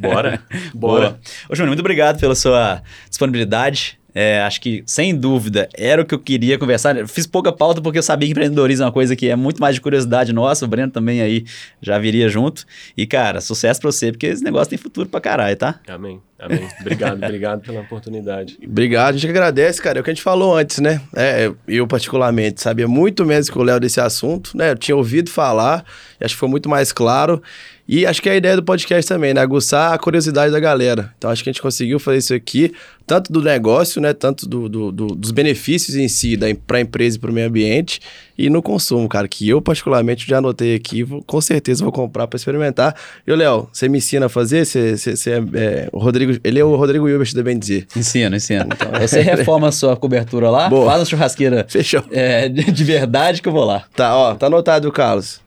Bora. 0.00 0.42
Bora. 0.74 1.20
Ô, 1.48 1.54
Júnior, 1.54 1.68
muito 1.68 1.80
obrigado 1.80 2.18
pela 2.18 2.34
sua 2.34 2.82
disponibilidade. 3.08 4.00
É, 4.18 4.40
acho 4.40 4.62
que, 4.62 4.82
sem 4.86 5.14
dúvida, 5.14 5.68
era 5.74 6.00
o 6.00 6.04
que 6.06 6.14
eu 6.14 6.18
queria 6.18 6.56
conversar. 6.56 7.06
Fiz 7.06 7.26
pouca 7.26 7.52
pauta 7.52 7.82
porque 7.82 7.98
eu 7.98 8.02
sabia 8.02 8.26
que 8.26 8.32
empreendedorismo 8.32 8.84
é 8.84 8.86
uma 8.86 8.92
coisa 8.92 9.14
que 9.14 9.28
é 9.28 9.36
muito 9.36 9.60
mais 9.60 9.74
de 9.74 9.80
curiosidade 9.82 10.32
nossa. 10.32 10.64
O 10.64 10.68
Breno 10.68 10.90
também 10.90 11.20
aí 11.20 11.44
já 11.82 11.98
viria 11.98 12.26
junto. 12.26 12.64
E, 12.96 13.06
cara, 13.06 13.42
sucesso 13.42 13.78
pra 13.78 13.92
você, 13.92 14.10
porque 14.10 14.24
esse 14.24 14.42
negócio 14.42 14.70
tem 14.70 14.78
futuro 14.78 15.06
pra 15.06 15.20
caralho, 15.20 15.54
tá? 15.54 15.80
Amém. 15.86 16.18
Amém. 16.38 16.68
Obrigado, 16.80 17.22
obrigado 17.24 17.60
pela 17.62 17.80
oportunidade. 17.80 18.58
Obrigado, 18.62 19.14
a 19.14 19.18
gente 19.18 19.30
agradece, 19.30 19.80
cara. 19.80 19.98
É 19.98 20.00
o 20.00 20.04
que 20.04 20.10
a 20.10 20.14
gente 20.14 20.22
falou 20.22 20.54
antes, 20.54 20.78
né? 20.78 21.00
É, 21.14 21.50
eu, 21.66 21.86
particularmente, 21.86 22.60
sabia 22.60 22.86
muito 22.86 23.24
menos 23.24 23.48
que 23.48 23.58
o 23.58 23.62
Léo 23.62 23.80
desse 23.80 24.00
assunto, 24.00 24.56
né? 24.56 24.72
Eu 24.72 24.76
tinha 24.76 24.94
ouvido 24.96 25.30
falar, 25.30 25.84
acho 26.20 26.34
que 26.34 26.38
foi 26.38 26.48
muito 26.48 26.68
mais 26.68 26.92
claro. 26.92 27.42
E 27.88 28.04
acho 28.04 28.20
que 28.20 28.28
é 28.28 28.32
a 28.32 28.36
ideia 28.36 28.56
do 28.56 28.64
podcast 28.64 29.08
também, 29.08 29.32
né? 29.32 29.40
Aguçar 29.40 29.92
a 29.92 29.98
curiosidade 29.98 30.52
da 30.52 30.58
galera. 30.58 31.14
Então 31.16 31.30
acho 31.30 31.44
que 31.44 31.50
a 31.50 31.52
gente 31.52 31.62
conseguiu 31.62 32.00
fazer 32.00 32.18
isso 32.18 32.34
aqui, 32.34 32.72
tanto 33.06 33.32
do 33.32 33.40
negócio, 33.40 34.00
né? 34.02 34.12
Tanto 34.12 34.48
do, 34.48 34.68
do, 34.68 34.90
do 34.90 35.06
dos 35.06 35.30
benefícios 35.30 35.94
em 35.94 36.08
si 36.08 36.36
para 36.66 36.78
a 36.78 36.80
empresa 36.80 37.16
e 37.16 37.20
para 37.20 37.30
o 37.30 37.32
meio 37.32 37.46
ambiente 37.46 38.00
e 38.36 38.50
no 38.50 38.60
consumo, 38.60 39.08
cara. 39.08 39.28
Que 39.28 39.48
eu, 39.48 39.62
particularmente, 39.62 40.28
já 40.28 40.38
anotei 40.38 40.74
aqui, 40.74 41.04
vou, 41.04 41.22
com 41.22 41.40
certeza 41.40 41.84
vou 41.84 41.92
comprar 41.92 42.26
para 42.26 42.36
experimentar. 42.36 42.96
E 43.24 43.32
Léo, 43.32 43.68
você 43.72 43.88
me 43.88 43.98
ensina 43.98 44.26
a 44.26 44.28
fazer? 44.28 44.66
Você, 44.66 44.96
você, 44.96 45.16
você 45.16 45.30
é, 45.30 45.42
é, 45.54 45.88
o 45.92 45.98
Rodrigo, 46.00 46.25
ele 46.44 46.58
é 46.58 46.64
o 46.64 46.74
Rodrigo 46.76 47.08
Hilbert, 47.08 47.34
da 47.34 47.42
bem 47.42 47.58
dizer. 47.58 47.86
Ensino, 47.96 48.36
ensino. 48.36 48.66
Então, 48.66 48.90
você 49.00 49.20
reforma 49.20 49.68
a 49.68 49.72
sua 49.72 49.96
cobertura 49.96 50.50
lá, 50.50 50.68
Boa. 50.68 50.86
faz 50.86 51.00
uma 51.00 51.04
churrasqueira 51.06 51.66
Fechou. 51.68 52.02
É, 52.10 52.48
de 52.48 52.84
verdade 52.84 53.42
que 53.42 53.48
eu 53.48 53.52
vou 53.52 53.64
lá. 53.64 53.84
Tá, 53.94 54.16
ó, 54.16 54.34
tá 54.34 54.46
anotado, 54.46 54.90
Carlos. 54.92 55.40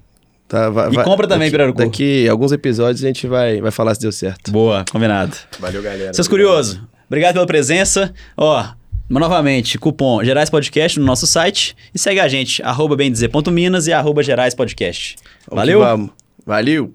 Tá, 0.47 0.69
vai, 0.69 0.91
e 0.91 0.95
vai, 0.95 1.05
compra 1.05 1.27
também, 1.27 1.51
Pirarucu. 1.51 1.77
Daqui 1.77 2.27
alguns 2.27 2.51
episódios 2.51 3.03
a 3.03 3.07
gente 3.07 3.27
vai, 3.27 3.61
vai 3.61 3.69
falar 3.69 3.93
se 3.93 4.01
deu 4.01 4.11
certo. 4.11 4.51
Boa, 4.51 4.83
combinado. 4.91 5.35
Valeu, 5.59 5.81
galera. 5.81 6.13
Seus 6.13 6.27
curiosos, 6.27 6.81
obrigado 7.07 7.35
pela 7.35 7.45
presença. 7.45 8.11
Ó, 8.35 8.65
novamente, 9.07 9.77
cupom 9.77 10.23
Gerais 10.23 10.49
Podcast 10.49 10.99
no 10.99 11.05
nosso 11.05 11.27
site 11.27 11.75
e 11.93 11.99
segue 11.99 12.19
a 12.19 12.27
gente, 12.27 12.63
arroba 12.63 12.95
bendizer.minas 12.95 13.85
e 13.85 13.93
arroba 13.93 14.23
Gerais 14.23 14.55
Podcast. 14.55 15.17
Valeu? 15.51 15.81
Vamos. 15.81 16.09
Valeu! 16.45 16.93